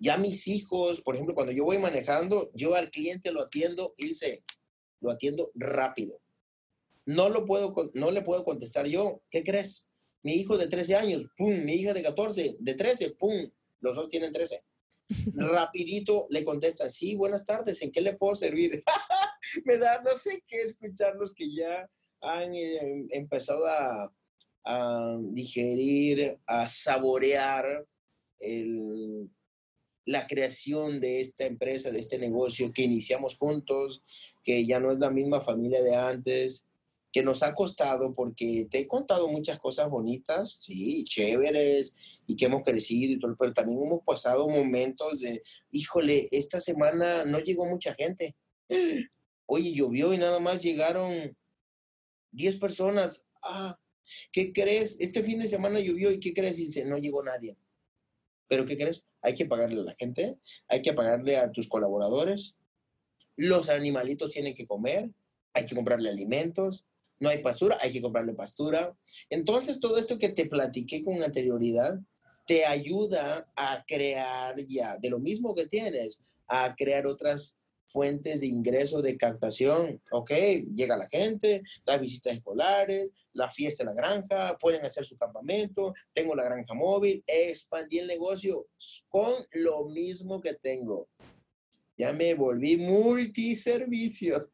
Ya 0.00 0.16
mis 0.16 0.48
hijos, 0.48 1.02
por 1.02 1.14
ejemplo, 1.14 1.34
cuando 1.34 1.52
yo 1.52 1.64
voy 1.64 1.78
manejando, 1.78 2.50
yo 2.54 2.74
al 2.74 2.90
cliente 2.90 3.30
lo 3.30 3.42
atiendo, 3.42 3.94
irse, 3.96 4.42
lo 5.00 5.10
atiendo 5.10 5.52
rápido. 5.54 6.20
No, 7.08 7.30
lo 7.30 7.46
puedo, 7.46 7.74
no 7.94 8.10
le 8.10 8.20
puedo 8.20 8.44
contestar 8.44 8.86
yo, 8.86 9.22
¿qué 9.30 9.42
crees? 9.42 9.88
Mi 10.22 10.34
hijo 10.34 10.58
de 10.58 10.68
13 10.68 10.94
años, 10.94 11.26
pum, 11.38 11.64
mi 11.64 11.72
hija 11.72 11.94
de 11.94 12.02
14, 12.02 12.56
de 12.60 12.74
13, 12.74 13.12
pum, 13.12 13.50
los 13.80 13.96
dos 13.96 14.08
tienen 14.10 14.30
13 14.30 14.62
rapidito 15.34 16.26
le 16.28 16.44
contesta, 16.44 16.90
sí, 16.90 17.14
buenas 17.14 17.46
tardes, 17.46 17.80
¿en 17.80 17.92
qué 17.92 18.02
le 18.02 18.14
puedo 18.14 18.34
servir? 18.34 18.84
Me 19.64 19.78
da 19.78 20.02
no 20.02 20.18
sé 20.18 20.44
qué 20.46 20.60
escuchar 20.60 21.16
los 21.16 21.32
que 21.32 21.50
ya 21.50 21.90
han 22.20 22.54
eh, 22.54 23.06
empezado 23.08 23.64
a, 23.66 24.12
digerir, 25.32 26.38
a 26.46 26.68
saborear 26.68 27.86
la 30.04 30.26
creación 30.26 31.00
de 31.00 31.22
esta 31.22 31.46
empresa, 31.46 31.90
de 31.90 32.00
este 32.00 32.18
negocio 32.18 32.70
que 32.70 32.82
iniciamos 32.82 33.38
juntos, 33.38 34.02
que 34.44 34.66
ya 34.66 34.78
no 34.78 34.92
es 34.92 34.98
la 34.98 35.10
misma 35.10 35.40
familia 35.40 35.82
de 35.82 35.96
antes, 35.96 36.67
que 37.18 37.24
nos 37.24 37.42
ha 37.42 37.52
costado, 37.52 38.14
porque 38.14 38.68
te 38.70 38.78
he 38.78 38.86
contado 38.86 39.26
muchas 39.26 39.58
cosas 39.58 39.90
bonitas, 39.90 40.52
sí, 40.60 41.02
chéveres, 41.04 41.96
y 42.28 42.36
que 42.36 42.44
hemos 42.44 42.62
crecido 42.62 43.12
y 43.12 43.18
todo, 43.18 43.34
pero 43.36 43.52
también 43.52 43.82
hemos 43.82 44.04
pasado 44.04 44.48
momentos 44.48 45.18
de, 45.18 45.42
híjole, 45.72 46.28
esta 46.30 46.60
semana 46.60 47.24
no 47.24 47.40
llegó 47.40 47.66
mucha 47.66 47.92
gente. 47.94 48.36
Oye, 49.46 49.72
llovió 49.72 50.14
y 50.14 50.18
nada 50.18 50.38
más 50.38 50.62
llegaron 50.62 51.36
10 52.30 52.58
personas. 52.58 53.26
Ah, 53.42 53.76
¿qué 54.30 54.52
crees? 54.52 55.00
Este 55.00 55.24
fin 55.24 55.40
de 55.40 55.48
semana 55.48 55.80
llovió 55.80 56.12
y 56.12 56.20
¿qué 56.20 56.32
crees? 56.32 56.60
Y 56.60 56.68
no 56.84 56.98
llegó 56.98 57.24
nadie. 57.24 57.56
Pero 58.46 58.64
¿qué 58.64 58.78
crees? 58.78 59.06
Hay 59.22 59.34
que 59.34 59.46
pagarle 59.46 59.80
a 59.80 59.84
la 59.84 59.96
gente, 59.98 60.38
hay 60.68 60.82
que 60.82 60.92
pagarle 60.92 61.36
a 61.36 61.50
tus 61.50 61.66
colaboradores, 61.66 62.56
los 63.34 63.70
animalitos 63.70 64.30
tienen 64.30 64.54
que 64.54 64.68
comer, 64.68 65.10
hay 65.52 65.66
que 65.66 65.74
comprarle 65.74 66.10
alimentos, 66.10 66.86
no 67.20 67.28
hay 67.28 67.42
pastura, 67.42 67.78
hay 67.80 67.92
que 67.92 68.02
comprarle 68.02 68.34
pastura. 68.34 68.96
Entonces, 69.30 69.80
todo 69.80 69.98
esto 69.98 70.18
que 70.18 70.30
te 70.30 70.46
platiqué 70.46 71.02
con 71.02 71.22
anterioridad 71.22 71.98
te 72.46 72.64
ayuda 72.64 73.50
a 73.56 73.84
crear 73.86 74.56
ya, 74.66 74.96
de 74.96 75.10
lo 75.10 75.18
mismo 75.18 75.54
que 75.54 75.66
tienes, 75.66 76.22
a 76.46 76.74
crear 76.76 77.06
otras 77.06 77.58
fuentes 77.88 78.40
de 78.40 78.46
ingreso, 78.46 79.02
de 79.02 79.16
captación. 79.16 80.00
Ok, 80.10 80.30
llega 80.74 80.96
la 80.96 81.08
gente, 81.10 81.62
las 81.84 82.00
visitas 82.00 82.34
escolares, 82.34 83.08
la 83.32 83.48
fiesta 83.48 83.82
en 83.82 83.88
la 83.88 83.94
granja, 83.94 84.56
pueden 84.58 84.84
hacer 84.84 85.04
su 85.04 85.16
campamento, 85.16 85.94
tengo 86.12 86.34
la 86.34 86.44
granja 86.44 86.74
móvil, 86.74 87.22
expandí 87.26 87.98
el 87.98 88.06
negocio 88.06 88.66
con 89.08 89.32
lo 89.52 89.86
mismo 89.86 90.40
que 90.40 90.54
tengo 90.54 91.08
ya 91.98 92.12
me 92.12 92.32
volví 92.34 92.76
multiservicio. 92.76 94.48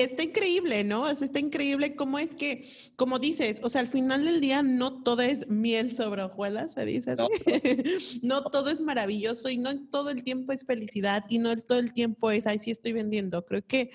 está 0.00 0.24
increíble, 0.24 0.82
¿no? 0.82 1.08
está 1.08 1.38
increíble 1.38 1.94
cómo 1.94 2.18
es 2.18 2.34
que, 2.34 2.68
como 2.96 3.20
dices, 3.20 3.60
o 3.62 3.70
sea, 3.70 3.80
al 3.80 3.86
final 3.86 4.24
del 4.24 4.40
día 4.40 4.64
no 4.64 5.04
todo 5.04 5.22
es 5.22 5.48
miel 5.48 5.94
sobre 5.94 6.24
hojuelas, 6.24 6.74
se 6.74 6.84
dice 6.84 7.12
así. 7.12 7.22
No. 8.22 8.42
todo 8.42 8.70
es 8.70 8.80
maravilloso 8.80 9.48
y 9.48 9.56
no 9.56 9.88
todo 9.88 10.10
el 10.10 10.24
tiempo 10.24 10.52
es 10.52 10.64
felicidad 10.64 11.24
y 11.28 11.38
no 11.38 11.56
todo 11.56 11.78
el 11.78 11.92
tiempo 11.92 12.30
es, 12.32 12.46
ay, 12.46 12.58
sí 12.58 12.72
estoy 12.72 12.92
vendiendo. 12.92 13.44
Creo 13.44 13.64
que 13.64 13.90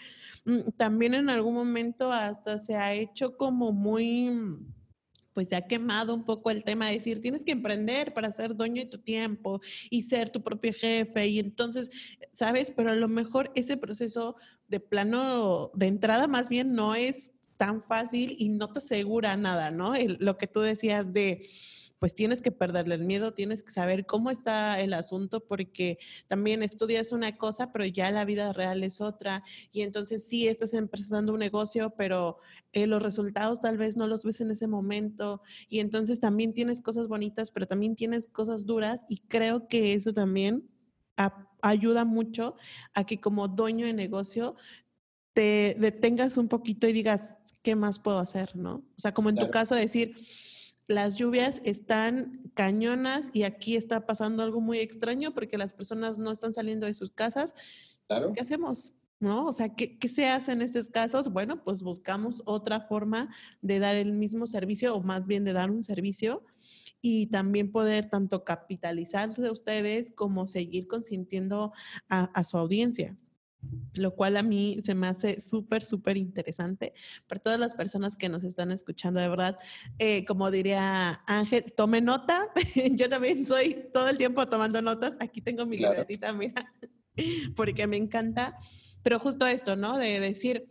mm, 0.45 0.71
también 0.77 1.13
en 1.13 1.29
algún 1.29 1.53
momento 1.53 2.11
hasta 2.11 2.59
se 2.59 2.75
ha 2.75 2.93
hecho 2.93 3.35
como 3.35 3.73
muy 3.73 4.31
pues 5.39 5.47
se 5.47 5.55
ha 5.55 5.67
quemado 5.67 6.13
un 6.13 6.25
poco 6.25 6.51
el 6.51 6.65
tema 6.65 6.87
de 6.87 6.95
decir, 6.95 7.21
tienes 7.21 7.45
que 7.45 7.53
emprender 7.53 8.13
para 8.13 8.29
ser 8.29 8.57
dueño 8.57 8.83
de 8.83 8.89
tu 8.89 8.97
tiempo 8.97 9.61
y 9.89 10.01
ser 10.01 10.31
tu 10.31 10.43
propio 10.43 10.73
jefe. 10.73 11.27
Y 11.27 11.39
entonces, 11.39 11.89
¿sabes? 12.33 12.73
Pero 12.75 12.91
a 12.91 12.95
lo 12.95 13.07
mejor 13.07 13.49
ese 13.55 13.77
proceso 13.77 14.35
de 14.67 14.81
plano, 14.81 15.71
de 15.75 15.87
entrada 15.87 16.27
más 16.27 16.49
bien 16.49 16.73
no 16.73 16.93
es 16.93 17.31
tan 17.55 17.81
fácil 17.81 18.35
y 18.37 18.49
no 18.49 18.73
te 18.73 18.79
asegura 18.79 19.37
nada, 19.37 19.71
¿no? 19.71 19.93
lo 19.95 20.37
que 20.37 20.47
tú 20.47 20.59
decías 20.59 21.13
de 21.13 21.47
pues 21.99 22.15
tienes 22.15 22.41
que 22.41 22.51
perderle 22.51 22.95
el 22.95 23.03
miedo, 23.03 23.33
tienes 23.33 23.61
que 23.61 23.71
saber 23.71 24.05
cómo 24.05 24.31
está 24.31 24.79
el 24.79 24.93
asunto, 24.93 25.41
porque 25.41 25.99
también 26.27 26.63
estudias 26.63 27.11
una 27.11 27.37
cosa, 27.37 27.71
pero 27.73 27.85
ya 27.85 28.09
la 28.11 28.23
vida 28.23 28.53
real 28.53 28.83
es 28.83 29.01
otra. 29.01 29.43
Y 29.71 29.81
entonces 29.81 30.25
sí 30.25 30.47
estás 30.47 30.73
empezando 30.73 31.33
un 31.33 31.39
negocio, 31.39 31.93
pero 31.97 32.37
eh, 32.71 32.87
los 32.87 33.03
resultados 33.03 33.59
tal 33.59 33.77
vez 33.77 33.97
no 33.97 34.07
los 34.07 34.23
ves 34.23 34.39
en 34.39 34.51
ese 34.51 34.67
momento. 34.67 35.41
Y 35.67 35.81
entonces 35.81 36.21
también 36.21 36.53
tienes 36.53 36.79
cosas 36.79 37.09
bonitas, 37.09 37.51
pero 37.51 37.67
también 37.67 37.95
tienes 37.95 38.27
cosas 38.27 38.65
duras. 38.65 39.05
Y 39.09 39.17
creo 39.27 39.67
que 39.67 39.93
eso 39.93 40.13
también 40.13 40.69
ayuda 41.61 42.05
mucho 42.05 42.55
a 42.93 43.03
que 43.03 43.19
como 43.19 43.49
dueño 43.49 43.85
de 43.85 43.93
negocio 43.93 44.55
te 45.33 45.75
detengas 45.77 46.37
un 46.37 46.47
poquito 46.47 46.87
y 46.87 46.93
digas, 46.93 47.33
¿qué 47.61 47.75
más 47.75 47.99
puedo 47.99 48.19
hacer? 48.19 48.55
¿No? 48.55 48.75
O 48.75 48.99
sea, 48.99 49.13
como 49.13 49.29
en 49.29 49.35
tu 49.35 49.49
caso 49.49 49.75
decir, 49.75 50.15
las 50.89 51.15
lluvias 51.15 51.61
están 51.63 52.51
cañonas 52.55 53.29
y 53.31 53.43
aquí 53.43 53.75
está 53.75 54.07
pasando 54.07 54.41
algo 54.41 54.59
muy 54.59 54.79
extraño 54.79 55.33
porque 55.33 55.57
las 55.57 55.71
personas 55.71 56.17
no 56.17 56.31
están 56.31 56.53
saliendo 56.53 56.87
de 56.87 56.95
sus 56.95 57.11
casas. 57.11 57.53
Claro. 58.07 58.33
¿Qué 58.33 58.41
hacemos? 58.41 58.91
¿No? 59.19 59.45
O 59.45 59.53
sea, 59.53 59.75
¿qué, 59.75 59.99
¿qué, 59.99 60.09
se 60.09 60.27
hace 60.27 60.51
en 60.51 60.63
estos 60.63 60.89
casos? 60.89 61.31
Bueno, 61.31 61.63
pues 61.63 61.83
buscamos 61.83 62.41
otra 62.45 62.81
forma 62.81 63.29
de 63.61 63.77
dar 63.77 63.95
el 63.95 64.13
mismo 64.13 64.47
servicio 64.47 64.95
o 64.95 65.03
más 65.03 65.27
bien 65.27 65.43
de 65.43 65.53
dar 65.53 65.69
un 65.69 65.83
servicio 65.83 66.43
y 67.01 67.27
también 67.27 67.71
poder 67.71 68.09
tanto 68.09 68.43
capitalizar 68.43 69.35
de 69.35 69.51
ustedes 69.51 70.11
como 70.11 70.47
seguir 70.47 70.87
consintiendo 70.87 71.71
a, 72.09 72.23
a 72.25 72.43
su 72.43 72.57
audiencia 72.57 73.15
lo 73.93 74.15
cual 74.15 74.37
a 74.37 74.43
mí 74.43 74.79
se 74.83 74.95
me 74.95 75.07
hace 75.07 75.41
súper, 75.41 75.83
súper 75.83 76.17
interesante. 76.17 76.93
Para 77.27 77.41
todas 77.41 77.59
las 77.59 77.75
personas 77.75 78.15
que 78.15 78.29
nos 78.29 78.43
están 78.43 78.71
escuchando, 78.71 79.19
de 79.19 79.27
verdad, 79.27 79.59
eh, 79.97 80.25
como 80.25 80.51
diría 80.51 81.21
Ángel, 81.25 81.73
tome 81.75 82.01
nota. 82.01 82.47
Yo 82.95 83.09
también 83.09 83.45
soy 83.45 83.87
todo 83.93 84.09
el 84.09 84.17
tiempo 84.17 84.47
tomando 84.47 84.81
notas. 84.81 85.15
Aquí 85.19 85.41
tengo 85.41 85.65
mi 85.65 85.77
claro. 85.77 85.93
libretita, 85.93 86.31
mira, 86.33 86.73
porque 87.55 87.87
me 87.87 87.97
encanta. 87.97 88.57
Pero 89.03 89.19
justo 89.19 89.45
esto, 89.47 89.75
¿no? 89.75 89.97
De 89.97 90.19
decir, 90.19 90.67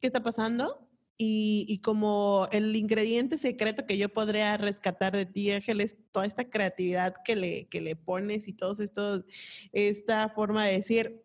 ¿qué 0.00 0.06
está 0.06 0.22
pasando? 0.22 0.82
Y, 1.18 1.64
y, 1.66 1.78
como 1.78 2.46
el 2.52 2.76
ingrediente 2.76 3.38
secreto 3.38 3.86
que 3.86 3.96
yo 3.96 4.10
podría 4.10 4.58
rescatar 4.58 5.16
de 5.16 5.24
ti, 5.24 5.50
Ángel, 5.50 5.80
es 5.80 5.96
toda 6.12 6.26
esta 6.26 6.50
creatividad 6.50 7.14
que 7.24 7.36
le, 7.36 7.68
que 7.68 7.80
le 7.80 7.96
pones 7.96 8.48
y 8.48 8.52
todos 8.52 8.80
estos, 8.80 9.24
esta 9.72 10.28
forma 10.28 10.66
de 10.66 10.72
decir, 10.72 11.22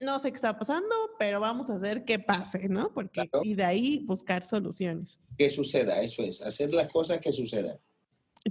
no 0.00 0.18
sé 0.18 0.30
qué 0.30 0.36
está 0.36 0.58
pasando, 0.58 0.94
pero 1.18 1.40
vamos 1.40 1.70
a 1.70 1.74
hacer 1.74 2.04
que 2.04 2.18
pase, 2.18 2.68
¿no? 2.68 2.92
Porque 2.92 3.28
claro. 3.28 3.44
y 3.44 3.54
de 3.54 3.64
ahí 3.64 4.04
buscar 4.06 4.42
soluciones. 4.42 5.20
Que 5.36 5.48
suceda, 5.48 6.00
eso 6.00 6.22
es, 6.22 6.40
hacer 6.42 6.72
las 6.72 6.88
cosas 6.88 7.20
que 7.20 7.32
sucedan. 7.32 7.78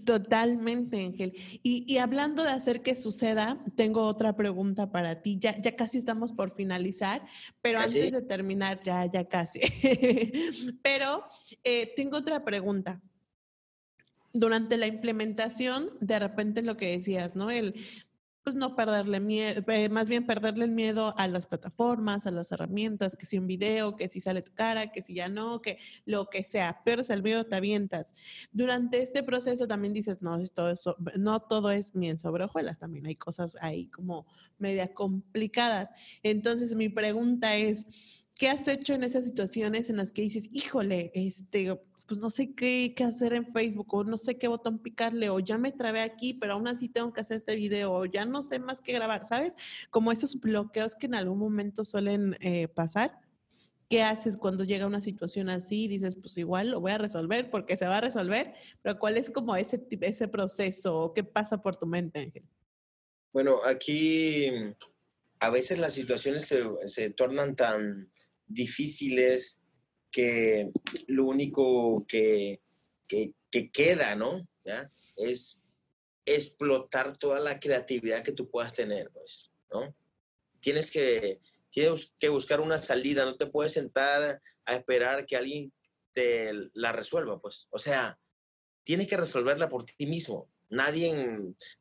Totalmente, 0.05 1.03
Ángel. 1.03 1.33
Y, 1.63 1.91
y, 1.91 1.97
hablando 1.97 2.43
de 2.43 2.51
hacer 2.51 2.83
que 2.83 2.95
suceda, 2.95 3.63
tengo 3.75 4.03
otra 4.03 4.35
pregunta 4.35 4.91
para 4.91 5.23
ti. 5.23 5.39
Ya, 5.39 5.59
ya 5.59 5.75
casi 5.75 5.97
estamos 5.97 6.31
por 6.31 6.53
finalizar, 6.53 7.25
pero 7.61 7.79
¿Casi? 7.79 7.97
antes 7.97 8.13
de 8.13 8.21
terminar, 8.21 8.81
ya, 8.83 9.11
ya 9.11 9.27
casi. 9.27 9.59
pero 10.83 11.23
eh, 11.63 11.91
tengo 11.95 12.17
otra 12.17 12.45
pregunta. 12.45 13.01
Durante 14.31 14.77
la 14.77 14.85
implementación, 14.85 15.89
de 16.01 16.19
repente 16.19 16.61
lo 16.61 16.77
que 16.77 16.91
decías, 16.91 17.35
¿no? 17.35 17.49
El, 17.49 17.73
pues 18.49 18.57
no 18.57 18.75
perderle 18.75 19.19
miedo, 19.19 19.61
eh, 19.67 19.89
más 19.89 20.09
bien 20.09 20.25
perderle 20.25 20.65
el 20.65 20.71
miedo 20.71 21.13
a 21.19 21.27
las 21.27 21.45
plataformas, 21.45 22.25
a 22.25 22.31
las 22.31 22.51
herramientas, 22.51 23.15
que 23.15 23.27
si 23.27 23.37
un 23.37 23.45
video, 23.45 23.95
que 23.95 24.09
si 24.09 24.19
sale 24.19 24.41
tu 24.41 24.51
cara, 24.55 24.91
que 24.91 25.03
si 25.03 25.13
ya 25.13 25.29
no, 25.29 25.61
que 25.61 25.77
lo 26.05 26.31
que 26.31 26.43
sea, 26.43 26.81
pierdes 26.83 27.11
el 27.11 27.21
miedo, 27.21 27.45
te 27.45 27.55
avientas. 27.55 28.15
Durante 28.51 29.03
este 29.03 29.21
proceso 29.21 29.67
también 29.67 29.93
dices, 29.93 30.23
no, 30.23 30.43
todo 30.47 30.71
eso, 30.71 30.95
no 31.15 31.41
todo 31.41 31.69
es 31.69 31.93
miel 31.93 32.17
sobre 32.17 32.45
hojuelas, 32.45 32.79
también 32.79 33.05
hay 33.05 33.15
cosas 33.15 33.55
ahí 33.61 33.85
como 33.85 34.25
media 34.57 34.95
complicadas. 34.95 35.89
Entonces 36.23 36.73
mi 36.73 36.89
pregunta 36.89 37.55
es, 37.55 37.85
¿qué 38.33 38.49
has 38.49 38.67
hecho 38.67 38.95
en 38.95 39.03
esas 39.03 39.25
situaciones 39.25 39.91
en 39.91 39.97
las 39.97 40.09
que 40.09 40.23
dices, 40.23 40.49
híjole, 40.51 41.11
este, 41.13 41.79
pues 42.09 42.19
no 42.19 42.31
sé 42.31 42.55
qué, 42.55 42.93
qué, 42.95 43.03
hacer 43.03 43.33
en 43.33 43.45
Facebook 43.45 43.93
o 43.93 44.03
no 44.03 44.17
sé 44.17 44.39
qué 44.39 44.47
botón 44.47 44.79
picarle 44.79 45.29
o 45.29 45.39
ya 45.39 45.59
me 45.59 45.71
trabé 45.71 46.01
aquí, 46.01 46.33
pero 46.33 46.53
aún 46.53 46.67
así 46.67 46.89
tengo 46.89 47.13
que 47.13 47.21
hacer 47.21 47.37
este 47.37 47.55
video 47.55 47.93
o 47.93 48.05
ya 48.05 48.25
no 48.25 48.41
sé 48.41 48.57
más 48.57 48.81
qué 48.81 48.93
grabar, 48.93 49.25
¿sabes? 49.25 49.53
Como 49.91 50.11
esos 50.11 50.39
bloqueos 50.39 50.95
que 50.95 51.05
en 51.05 51.13
algún 51.13 51.37
momento 51.37 51.85
suelen 51.85 52.35
eh, 52.41 52.67
pasar. 52.67 53.21
¿Qué 53.87 54.01
haces 54.01 54.37
cuando 54.37 54.63
llega 54.63 54.87
una 54.87 55.01
situación 55.01 55.49
así? 55.49 55.87
Dices, 55.87 56.15
pues 56.15 56.35
igual 56.37 56.71
lo 56.71 56.81
voy 56.81 56.91
a 56.91 56.97
resolver 56.97 57.51
porque 57.51 57.77
se 57.77 57.85
va 57.85 57.97
a 57.97 58.01
resolver, 58.01 58.53
pero 58.81 58.97
¿cuál 58.97 59.15
es 59.15 59.29
como 59.29 59.55
ese, 59.55 59.85
ese 60.01 60.27
proceso? 60.27 61.13
¿Qué 61.15 61.23
pasa 61.23 61.61
por 61.61 61.75
tu 61.75 61.85
mente, 61.85 62.19
Ángel? 62.19 62.43
Bueno, 63.31 63.59
aquí 63.63 64.47
a 65.39 65.49
veces 65.51 65.77
las 65.77 65.93
situaciones 65.93 66.45
se, 66.45 66.63
se 66.85 67.11
tornan 67.11 67.55
tan 67.55 68.11
difíciles 68.47 69.58
que 70.11 70.69
lo 71.07 71.25
único 71.25 72.05
que, 72.07 72.61
que, 73.07 73.33
que 73.51 73.71
queda, 73.71 74.15
¿no? 74.15 74.47
¿Ya? 74.63 74.91
Es 75.15 75.61
explotar 76.25 77.17
toda 77.17 77.39
la 77.39 77.59
creatividad 77.59 78.23
que 78.23 78.31
tú 78.31 78.49
puedas 78.49 78.73
tener, 78.73 79.09
pues, 79.11 79.51
¿no? 79.71 79.95
Tienes 80.59 80.91
que, 80.91 81.39
tienes 81.71 82.13
que 82.19 82.29
buscar 82.29 82.61
una 82.61 82.77
salida, 82.77 83.25
no 83.25 83.37
te 83.37 83.47
puedes 83.47 83.73
sentar 83.73 84.41
a 84.65 84.75
esperar 84.75 85.25
que 85.25 85.35
alguien 85.35 85.73
te 86.13 86.51
la 86.73 86.91
resuelva, 86.91 87.39
pues. 87.39 87.67
O 87.71 87.79
sea, 87.79 88.19
tienes 88.83 89.07
que 89.07 89.17
resolverla 89.17 89.69
por 89.69 89.85
ti 89.85 90.05
mismo. 90.05 90.49
Nadie 90.69 91.11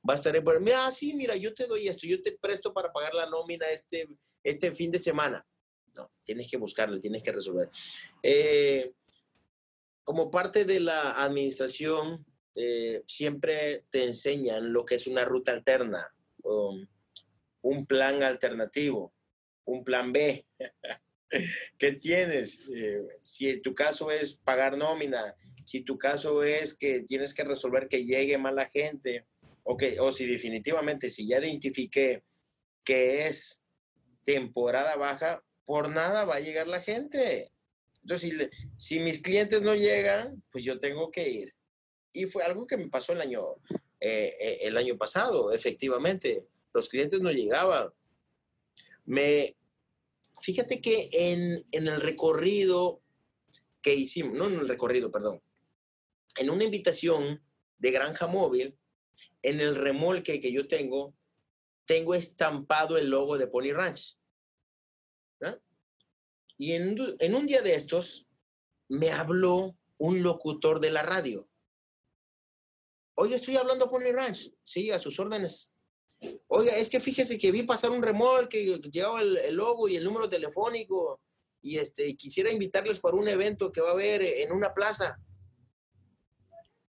va 0.09 0.14
a 0.14 0.16
estar 0.16 0.35
ahí, 0.35 0.43
mira, 0.61 0.91
sí, 0.91 1.12
mira, 1.12 1.37
yo 1.37 1.53
te 1.53 1.66
doy 1.66 1.89
esto, 1.89 2.07
yo 2.07 2.22
te 2.22 2.33
presto 2.33 2.72
para 2.72 2.91
pagar 2.91 3.12
la 3.12 3.29
nómina 3.29 3.66
este, 3.70 4.09
este 4.43 4.74
fin 4.74 4.91
de 4.91 4.99
semana. 4.99 5.47
No, 5.99 6.12
tienes 6.22 6.49
que 6.49 6.57
buscarlo, 6.57 7.01
tienes 7.01 7.24
que 7.24 7.32
resolver. 7.32 7.70
Eh, 8.22 8.92
como 10.05 10.30
parte 10.30 10.64
de 10.64 10.78
la 10.78 11.24
administración, 11.24 12.24
eh, 12.55 13.03
siempre 13.07 13.84
te 13.90 14.05
enseñan 14.05 14.72
lo 14.72 14.84
que 14.84 14.94
es 14.94 15.09
una 15.09 15.24
ruta 15.24 15.51
alterna, 15.51 16.14
um, 16.44 16.86
un 17.62 17.84
plan 17.84 18.22
alternativo, 18.22 19.12
un 19.64 19.82
plan 19.82 20.12
B. 20.12 20.46
¿Qué 21.78 21.92
tienes? 21.92 22.61
Eh, 22.72 23.07
si 23.20 23.61
tu 23.61 23.74
caso 23.74 24.12
es 24.12 24.36
pagar 24.36 24.78
nómina, 24.78 25.34
si 25.64 25.80
tu 25.80 25.99
caso 25.99 26.44
es 26.44 26.74
que 26.74 27.03
tienes 27.03 27.34
que 27.34 27.42
resolver 27.42 27.88
que 27.88 28.05
llegue 28.05 28.38
más 28.38 28.55
la 28.55 28.70
gente, 28.70 29.26
o, 29.64 29.76
que, 29.76 29.99
o 29.99 30.12
si 30.12 30.26
definitivamente, 30.26 31.11
si 31.11 31.26
ya 31.26 31.40
identifiqué 31.40 32.22
que 32.84 33.26
es 33.26 33.64
temporada 34.24 34.96
baja, 34.96 35.44
por 35.68 35.90
nada 35.90 36.24
va 36.24 36.36
a 36.36 36.40
llegar 36.40 36.66
la 36.66 36.80
gente. 36.80 37.52
Entonces, 38.00 38.30
si, 38.30 38.94
si, 38.94 39.00
mis 39.00 39.20
clientes 39.20 39.60
no 39.60 39.74
llegan, 39.74 40.42
pues 40.50 40.64
yo 40.64 40.80
tengo 40.80 41.10
que 41.10 41.28
ir. 41.28 41.54
Y 42.10 42.24
fue 42.24 42.42
algo 42.42 42.66
que 42.66 42.78
me 42.78 42.88
pasó 42.88 43.12
el 43.12 43.20
año, 43.20 43.42
eh, 44.00 44.32
eh, 44.40 44.58
el 44.62 44.78
año 44.78 44.96
pasado, 44.96 45.52
efectivamente. 45.52 46.46
Los 46.72 46.88
clientes 46.88 47.20
no 47.20 47.30
llegaban. 47.30 47.90
Me, 49.04 49.58
fíjate 50.40 50.80
que 50.80 51.10
en, 51.12 51.62
en 51.70 51.86
el 51.86 52.00
recorrido 52.00 53.02
que 53.82 53.94
hicimos, 53.94 54.38
no 54.38 54.46
en 54.46 54.60
el 54.60 54.68
recorrido, 54.70 55.12
perdón, 55.12 55.42
en 56.38 56.48
una 56.48 56.64
invitación 56.64 57.42
de 57.76 57.90
granja 57.90 58.26
móvil, 58.26 58.74
en 59.42 59.60
el 59.60 59.74
remolque 59.74 60.40
que 60.40 60.50
yo 60.50 60.66
tengo, 60.66 61.14
tengo 61.84 62.14
estampado 62.14 62.96
el 62.96 63.10
logo 63.10 63.36
de 63.36 63.48
Pony 63.48 63.72
Ranch. 63.74 64.17
Y 66.59 66.72
en, 66.72 66.96
en 67.20 67.34
un 67.34 67.46
día 67.46 67.62
de 67.62 67.74
estos 67.74 68.26
me 68.88 69.11
habló 69.11 69.76
un 69.98 70.22
locutor 70.22 70.80
de 70.80 70.90
la 70.90 71.02
radio. 71.02 71.48
Oiga, 73.14 73.36
estoy 73.36 73.56
hablando 73.56 73.86
a 73.86 73.90
Pony 73.90 74.12
Ranch. 74.12 74.52
Sí, 74.62 74.90
a 74.90 74.98
sus 74.98 75.18
órdenes. 75.18 75.72
Oiga, 76.48 76.76
es 76.76 76.90
que 76.90 77.00
fíjese 77.00 77.38
que 77.38 77.52
vi 77.52 77.62
pasar 77.62 77.90
un 77.90 78.02
remolque, 78.02 78.80
llegaba 78.92 79.22
el, 79.22 79.36
el, 79.38 79.54
logo 79.54 79.88
y 79.88 79.96
el 79.96 80.04
número 80.04 80.28
telefónico 80.28 81.20
y 81.62 81.76
este, 81.78 82.16
quisiera 82.16 82.50
invitarles 82.50 83.00
para 83.00 83.16
un 83.16 83.28
evento 83.28 83.70
que 83.70 83.80
va 83.80 83.90
a 83.90 83.92
haber 83.92 84.22
en 84.22 84.52
una 84.52 84.74
plaza 84.74 85.20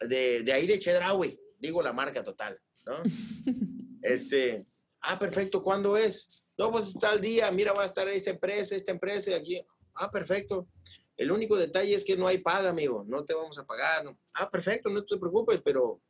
de, 0.00 0.42
de 0.42 0.52
ahí 0.52 0.66
de 0.66 0.78
Chedraui, 0.78 1.38
digo 1.58 1.82
la 1.82 1.92
marca 1.92 2.22
total, 2.22 2.58
¿no? 2.86 3.02
este, 4.02 4.60
ah, 5.00 5.18
perfecto, 5.18 5.62
¿cuándo 5.62 5.96
es? 5.96 6.44
No, 6.59 6.72
pues 6.72 6.88
está 6.88 7.14
el 7.14 7.20
día, 7.20 7.50
mira, 7.52 7.72
va 7.72 7.82
a 7.82 7.86
estar 7.86 8.09
esta 8.09 8.30
empresa, 8.30 8.74
esta 8.74 8.90
empresa, 8.90 9.34
aquí. 9.36 9.64
Ah, 9.94 10.11
perfecto. 10.11 10.68
El 11.16 11.30
único 11.30 11.56
detalle 11.56 11.94
es 11.94 12.04
que 12.04 12.16
no 12.16 12.26
hay 12.26 12.38
paga, 12.38 12.70
amigo, 12.70 13.04
no 13.06 13.24
te 13.24 13.32
vamos 13.32 13.59
a 13.59 13.64
pagar. 13.64 14.04
Ah, 14.34 14.50
perfecto, 14.50 14.90
no 14.90 15.04
te 15.04 15.16
preocupes, 15.16 15.61
pero 15.64 16.00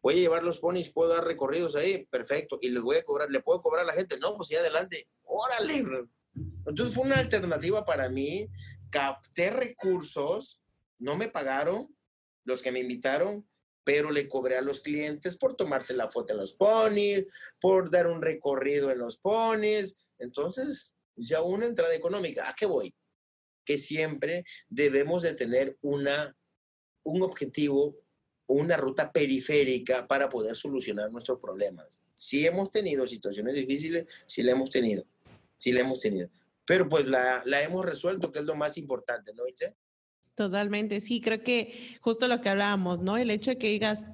voy 0.00 0.14
a 0.14 0.18
llevar 0.18 0.44
los 0.44 0.58
ponis, 0.60 0.90
puedo 0.90 1.10
dar 1.10 1.24
recorridos 1.24 1.74
ahí, 1.74 2.06
perfecto, 2.06 2.58
y 2.60 2.70
les 2.70 2.82
voy 2.82 2.96
a 2.96 3.04
cobrar, 3.04 3.28
le 3.30 3.42
puedo 3.42 3.60
cobrar 3.60 3.84
a 3.84 3.86
la 3.88 3.92
gente. 3.92 4.18
No, 4.20 4.36
pues 4.36 4.48
ya 4.48 4.60
adelante, 4.60 5.08
órale. 5.24 5.84
Entonces 6.66 6.94
fue 6.94 7.04
una 7.04 7.18
alternativa 7.18 7.84
para 7.84 8.08
mí, 8.08 8.48
capté 8.90 9.50
recursos, 9.50 10.62
no 10.98 11.16
me 11.16 11.28
pagaron 11.28 11.88
los 12.44 12.62
que 12.62 12.70
me 12.70 12.80
invitaron, 12.80 13.48
pero 13.88 14.10
le 14.10 14.28
cobré 14.28 14.58
a 14.58 14.60
los 14.60 14.80
clientes 14.80 15.38
por 15.38 15.56
tomarse 15.56 15.94
la 15.94 16.10
foto 16.10 16.34
en 16.34 16.40
los 16.40 16.52
ponis, 16.52 17.24
por 17.58 17.90
dar 17.90 18.06
un 18.06 18.20
recorrido 18.20 18.90
en 18.90 18.98
los 18.98 19.16
ponis. 19.16 19.96
Entonces, 20.18 20.98
ya 21.16 21.40
una 21.40 21.64
entrada 21.64 21.94
económica. 21.94 22.50
¿A 22.50 22.54
qué 22.54 22.66
voy? 22.66 22.94
Que 23.64 23.78
siempre 23.78 24.44
debemos 24.68 25.22
de 25.22 25.32
tener 25.32 25.78
una, 25.80 26.36
un 27.02 27.22
objetivo, 27.22 27.96
una 28.46 28.76
ruta 28.76 29.10
periférica 29.10 30.06
para 30.06 30.28
poder 30.28 30.54
solucionar 30.54 31.10
nuestros 31.10 31.40
problemas. 31.40 32.02
Si 32.14 32.46
hemos 32.46 32.70
tenido 32.70 33.06
situaciones 33.06 33.54
difíciles, 33.54 34.04
sí 34.26 34.42
la 34.42 34.52
hemos 34.52 34.70
tenido, 34.70 35.06
sí 35.56 35.72
la 35.72 35.80
hemos 35.80 35.98
tenido. 35.98 36.28
Pero 36.66 36.90
pues 36.90 37.06
la, 37.06 37.42
la 37.46 37.62
hemos 37.62 37.86
resuelto, 37.86 38.30
que 38.30 38.40
es 38.40 38.44
lo 38.44 38.54
más 38.54 38.76
importante, 38.76 39.32
¿no, 39.32 39.48
Itze? 39.48 39.74
Totalmente, 40.38 41.00
sí, 41.00 41.20
creo 41.20 41.42
que 41.42 41.98
justo 42.00 42.28
lo 42.28 42.40
que 42.40 42.48
hablábamos, 42.48 43.00
¿no? 43.00 43.16
El 43.16 43.28
hecho 43.32 43.50
de 43.50 43.58
que 43.58 43.70
digas, 43.70 44.04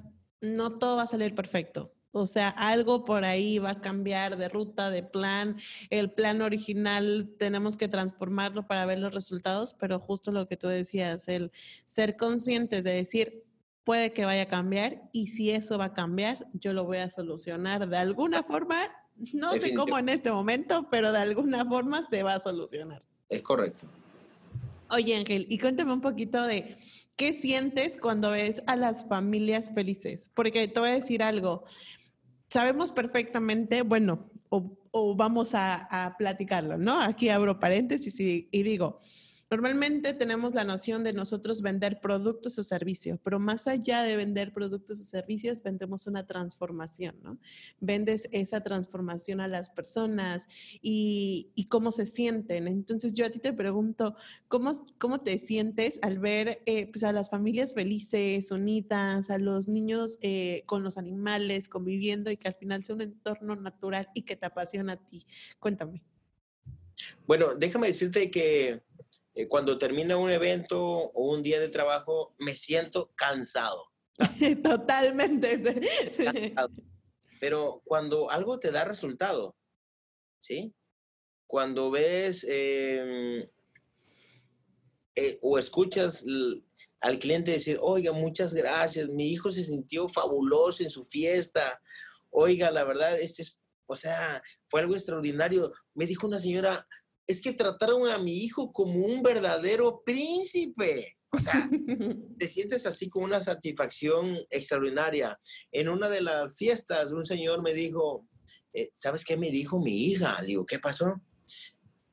no 0.41 0.79
todo 0.79 0.95
va 0.95 1.03
a 1.03 1.07
salir 1.07 1.35
perfecto. 1.35 1.93
O 2.11 2.25
sea, 2.25 2.49
algo 2.49 3.05
por 3.05 3.23
ahí 3.23 3.59
va 3.59 3.69
a 3.69 3.81
cambiar 3.81 4.35
de 4.35 4.49
ruta, 4.49 4.89
de 4.89 5.03
plan. 5.03 5.55
El 5.91 6.09
plan 6.09 6.41
original 6.41 7.35
tenemos 7.37 7.77
que 7.77 7.87
transformarlo 7.87 8.65
para 8.65 8.87
ver 8.87 8.97
los 8.97 9.13
resultados, 9.13 9.75
pero 9.75 9.99
justo 9.99 10.31
lo 10.31 10.47
que 10.47 10.57
tú 10.57 10.67
decías, 10.67 11.27
el 11.27 11.51
ser 11.85 12.17
conscientes 12.17 12.83
de 12.83 12.93
decir, 12.93 13.43
puede 13.83 14.11
que 14.11 14.25
vaya 14.25 14.41
a 14.41 14.47
cambiar 14.47 15.03
y 15.13 15.27
si 15.27 15.51
eso 15.51 15.77
va 15.77 15.85
a 15.85 15.93
cambiar, 15.93 16.47
yo 16.53 16.73
lo 16.73 16.85
voy 16.85 16.97
a 16.97 17.11
solucionar 17.11 17.87
de 17.87 17.97
alguna 17.97 18.41
forma. 18.41 18.77
No 19.31 19.51
sé 19.51 19.75
cómo 19.75 19.99
en 19.99 20.09
este 20.09 20.31
momento, 20.31 20.87
pero 20.89 21.11
de 21.11 21.19
alguna 21.19 21.65
forma 21.65 22.01
se 22.01 22.23
va 22.23 22.33
a 22.33 22.39
solucionar. 22.39 23.03
Es 23.29 23.43
correcto. 23.43 23.87
Oye, 24.95 25.17
Ángel, 25.17 25.45
y 25.49 25.57
cuéntame 25.57 25.91
un 25.91 25.99
poquito 25.99 26.47
de 26.47 26.77
qué 27.17 27.33
sientes 27.33 27.97
cuando 27.97 28.29
ves 28.29 28.63
a 28.65 28.77
las 28.77 29.05
familias 29.05 29.73
felices. 29.73 30.31
Porque 30.33 30.69
te 30.69 30.79
voy 30.79 30.89
a 30.89 30.93
decir 30.93 31.21
algo. 31.21 31.65
Sabemos 32.49 32.93
perfectamente, 32.93 33.81
bueno, 33.81 34.31
o, 34.49 35.15
vamos 35.17 35.51
a, 35.53 36.15
platicarlo, 36.17 36.77
¿no? 36.77 37.01
Aquí 37.01 37.27
abro 37.27 37.59
paréntesis 37.59 38.17
y 38.19 38.47
digo, 38.63 39.01
Normalmente 39.51 40.13
tenemos 40.13 40.55
la 40.55 40.63
noción 40.63 41.03
de 41.03 41.13
nosotros 41.13 41.61
vender 41.61 41.99
productos 42.01 42.57
o 42.57 42.63
servicios, 42.63 43.19
pero 43.23 43.39
más 43.39 43.67
allá 43.67 44.01
de 44.01 44.17
vender 44.17 44.51
productos 44.51 44.99
o 44.99 45.03
servicios, 45.03 45.61
vendemos 45.61 46.07
una 46.07 46.25
transformación, 46.25 47.15
¿no? 47.21 47.37
Vendes 47.79 48.27
esa 48.31 48.61
transformación 48.61 49.41
a 49.41 49.47
las 49.47 49.69
personas 49.69 50.47
y, 50.81 51.51
cómo 51.69 51.91
se 51.91 52.05
sienten. 52.05 52.67
Entonces 52.67 53.13
yo 53.13 53.25
a 53.25 53.29
ti 53.29 53.39
te 53.39 53.53
pregunto, 53.53 54.15
¿cómo, 54.47 54.71
cómo 54.97 55.21
te 55.21 55.37
sientes 55.37 55.99
al 56.01 56.19
ver 56.19 56.61
eh, 56.65 56.87
pues 56.87 57.03
a 57.03 57.11
las 57.11 57.29
familias 57.29 57.73
felices, 57.73 58.49
unidas, 58.51 59.29
a 59.29 59.37
los 59.37 59.67
niños 59.67 60.17
eh, 60.21 60.63
con 60.65 60.83
los 60.83 60.97
animales, 60.97 61.67
conviviendo 61.67 62.31
y 62.31 62.37
que 62.37 62.47
al 62.47 62.55
final 62.55 62.83
sea 62.83 62.95
un 62.95 63.01
entorno 63.01 63.55
natural 63.55 64.09
y 64.15 64.23
que 64.23 64.35
te 64.35 64.45
apasiona 64.47 64.93
a 64.93 64.97
ti? 64.97 65.25
Cuéntame. 65.59 66.01
Bueno, 67.27 67.55
déjame 67.55 67.87
decirte 67.87 68.31
que 68.31 68.81
eh, 69.35 69.47
cuando 69.47 69.77
termina 69.77 70.15
un 70.15 70.31
evento 70.31 70.81
o 70.81 71.31
un 71.33 71.43
día 71.43 71.59
de 71.59 71.67
trabajo, 71.67 72.33
me 72.39 72.53
siento 72.53 73.11
cansado. 73.15 73.91
Totalmente. 74.63 75.61
Pero 77.41 77.81
cuando 77.83 78.31
algo 78.31 78.59
te 78.59 78.71
da 78.71 78.85
resultado, 78.85 79.57
¿sí? 80.39 80.73
Cuando 81.47 81.91
ves 81.91 82.45
em, 82.47 83.47
eh, 85.15 85.37
o 85.41 85.59
escuchas 85.59 86.23
al 87.01 87.19
cliente 87.19 87.51
decir, 87.51 87.77
oiga, 87.81 88.13
muchas 88.13 88.53
gracias, 88.53 89.09
mi 89.09 89.31
hijo 89.31 89.51
se 89.51 89.63
sintió 89.63 90.07
fabuloso 90.07 90.81
en 90.81 90.89
su 90.89 91.03
fiesta, 91.03 91.81
oiga, 92.29 92.71
la 92.71 92.85
verdad, 92.85 93.19
este 93.19 93.41
es, 93.41 93.59
o 93.85 93.95
sea, 93.95 94.41
fue 94.65 94.81
algo 94.81 94.95
extraordinario. 94.95 95.71
Me 95.93 96.07
dijo 96.07 96.25
una 96.25 96.39
señora, 96.39 96.85
es 97.27 97.41
que 97.41 97.53
trataron 97.53 98.07
a 98.09 98.17
mi 98.17 98.43
hijo 98.43 98.71
como 98.71 99.05
un 99.05 99.21
verdadero 99.21 100.01
príncipe. 100.05 101.17
O 101.31 101.39
sea, 101.39 101.69
te 102.39 102.47
sientes 102.47 102.85
así 102.85 103.09
con 103.09 103.23
una 103.23 103.41
satisfacción 103.41 104.37
extraordinaria. 104.49 105.39
En 105.71 105.89
una 105.89 106.09
de 106.09 106.21
las 106.21 106.55
fiestas, 106.55 107.11
un 107.11 107.25
señor 107.25 107.61
me 107.61 107.73
dijo, 107.73 108.25
eh, 108.73 108.89
¿sabes 108.93 109.25
qué 109.25 109.37
me 109.37 109.49
dijo 109.49 109.79
mi 109.79 110.05
hija? 110.05 110.39
Le 110.41 110.47
digo, 110.47 110.65
¿qué 110.65 110.79
pasó? 110.79 111.21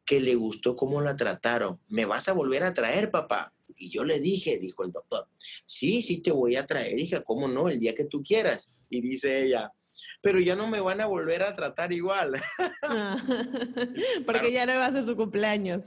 Que 0.04 0.20
le 0.20 0.34
gustó 0.34 0.74
cómo 0.74 1.00
la 1.00 1.16
trataron. 1.16 1.80
¿Me 1.88 2.04
vas 2.04 2.28
a 2.28 2.32
volver 2.32 2.62
a 2.62 2.74
traer, 2.74 3.10
papá? 3.10 3.54
Y 3.76 3.90
yo 3.90 4.04
le 4.04 4.20
dije, 4.20 4.58
dijo 4.58 4.84
el 4.84 4.92
doctor, 4.92 5.28
sí, 5.66 6.02
sí 6.02 6.18
te 6.18 6.30
voy 6.30 6.56
a 6.56 6.66
traer, 6.66 6.98
hija, 6.98 7.22
¿cómo 7.22 7.48
no? 7.48 7.68
El 7.68 7.80
día 7.80 7.94
que 7.94 8.04
tú 8.04 8.22
quieras. 8.22 8.72
Y 8.90 9.00
dice 9.00 9.44
ella, 9.44 9.72
pero 10.20 10.40
ya 10.40 10.56
no 10.56 10.66
me 10.66 10.80
van 10.80 11.00
a 11.00 11.06
volver 11.06 11.42
a 11.42 11.54
tratar 11.54 11.92
igual. 11.92 12.34
Ah, 12.82 13.16
porque 14.26 14.52
ya 14.52 14.66
no 14.66 14.74
va 14.74 14.86
a 14.86 14.92
ser 14.92 15.04
su 15.04 15.16
cumpleaños. 15.16 15.84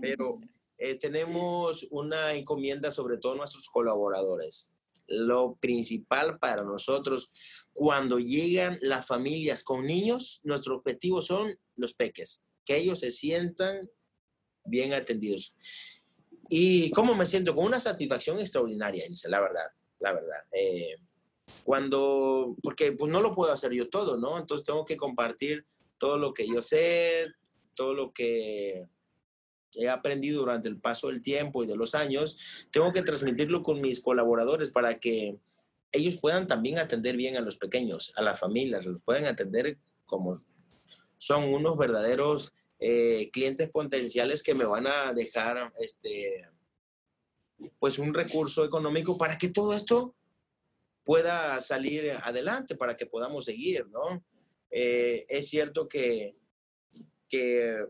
pero 0.00 0.40
eh, 0.78 0.98
tenemos 0.98 1.86
una 1.90 2.34
encomienda 2.34 2.90
sobre 2.90 3.18
todo 3.18 3.34
nuestros 3.34 3.68
colaboradores. 3.68 4.72
Lo 5.08 5.56
principal 5.56 6.38
para 6.38 6.64
nosotros, 6.64 7.66
cuando 7.72 8.18
llegan 8.18 8.78
las 8.82 9.06
familias 9.06 9.62
con 9.62 9.82
niños, 9.86 10.40
nuestro 10.42 10.76
objetivo 10.76 11.22
son 11.22 11.56
los 11.76 11.94
peques, 11.94 12.44
que 12.64 12.76
ellos 12.76 13.00
se 13.00 13.12
sientan 13.12 13.88
bien 14.64 14.92
atendidos. 14.92 15.54
¿Y 16.48 16.90
cómo 16.90 17.14
me 17.14 17.26
siento? 17.26 17.54
Con 17.54 17.66
una 17.66 17.80
satisfacción 17.80 18.40
extraordinaria, 18.40 19.04
la 19.28 19.40
verdad, 19.40 19.66
la 20.00 20.12
verdad. 20.12 20.38
Eh, 20.52 20.96
cuando, 21.64 22.56
porque 22.62 22.92
pues 22.92 23.10
no 23.10 23.20
lo 23.20 23.34
puedo 23.34 23.52
hacer 23.52 23.72
yo 23.72 23.88
todo, 23.88 24.16
¿no? 24.16 24.38
Entonces 24.38 24.64
tengo 24.64 24.84
que 24.84 24.96
compartir 24.96 25.64
todo 25.98 26.18
lo 26.18 26.34
que 26.34 26.46
yo 26.46 26.62
sé, 26.62 27.26
todo 27.74 27.94
lo 27.94 28.12
que 28.12 28.88
he 29.74 29.88
aprendido 29.88 30.40
durante 30.40 30.68
el 30.68 30.80
paso 30.80 31.08
del 31.08 31.22
tiempo 31.22 31.62
y 31.62 31.66
de 31.66 31.76
los 31.76 31.94
años, 31.94 32.66
tengo 32.70 32.92
que 32.92 33.02
transmitirlo 33.02 33.62
con 33.62 33.80
mis 33.80 34.00
colaboradores 34.00 34.70
para 34.70 34.98
que 34.98 35.38
ellos 35.92 36.18
puedan 36.18 36.46
también 36.46 36.78
atender 36.78 37.16
bien 37.16 37.36
a 37.36 37.40
los 37.40 37.56
pequeños, 37.56 38.12
a 38.16 38.22
las 38.22 38.40
familias, 38.40 38.86
los 38.86 39.02
pueden 39.02 39.26
atender 39.26 39.78
como 40.04 40.34
son 41.18 41.44
unos 41.52 41.76
verdaderos 41.78 42.54
eh, 42.78 43.30
clientes 43.32 43.70
potenciales 43.70 44.42
que 44.42 44.54
me 44.54 44.64
van 44.64 44.86
a 44.86 45.12
dejar 45.14 45.72
este 45.78 46.48
pues 47.78 47.98
un 47.98 48.12
recurso 48.12 48.64
económico 48.66 49.16
para 49.16 49.38
que 49.38 49.48
todo 49.48 49.72
esto 49.72 50.14
pueda 51.06 51.60
salir 51.60 52.10
adelante, 52.20 52.74
para 52.74 52.96
que 52.96 53.06
podamos 53.06 53.44
seguir, 53.44 53.86
¿no? 53.88 54.24
Eh, 54.72 55.24
es 55.28 55.48
cierto 55.48 55.88
que, 55.88 56.36
que 57.28 57.80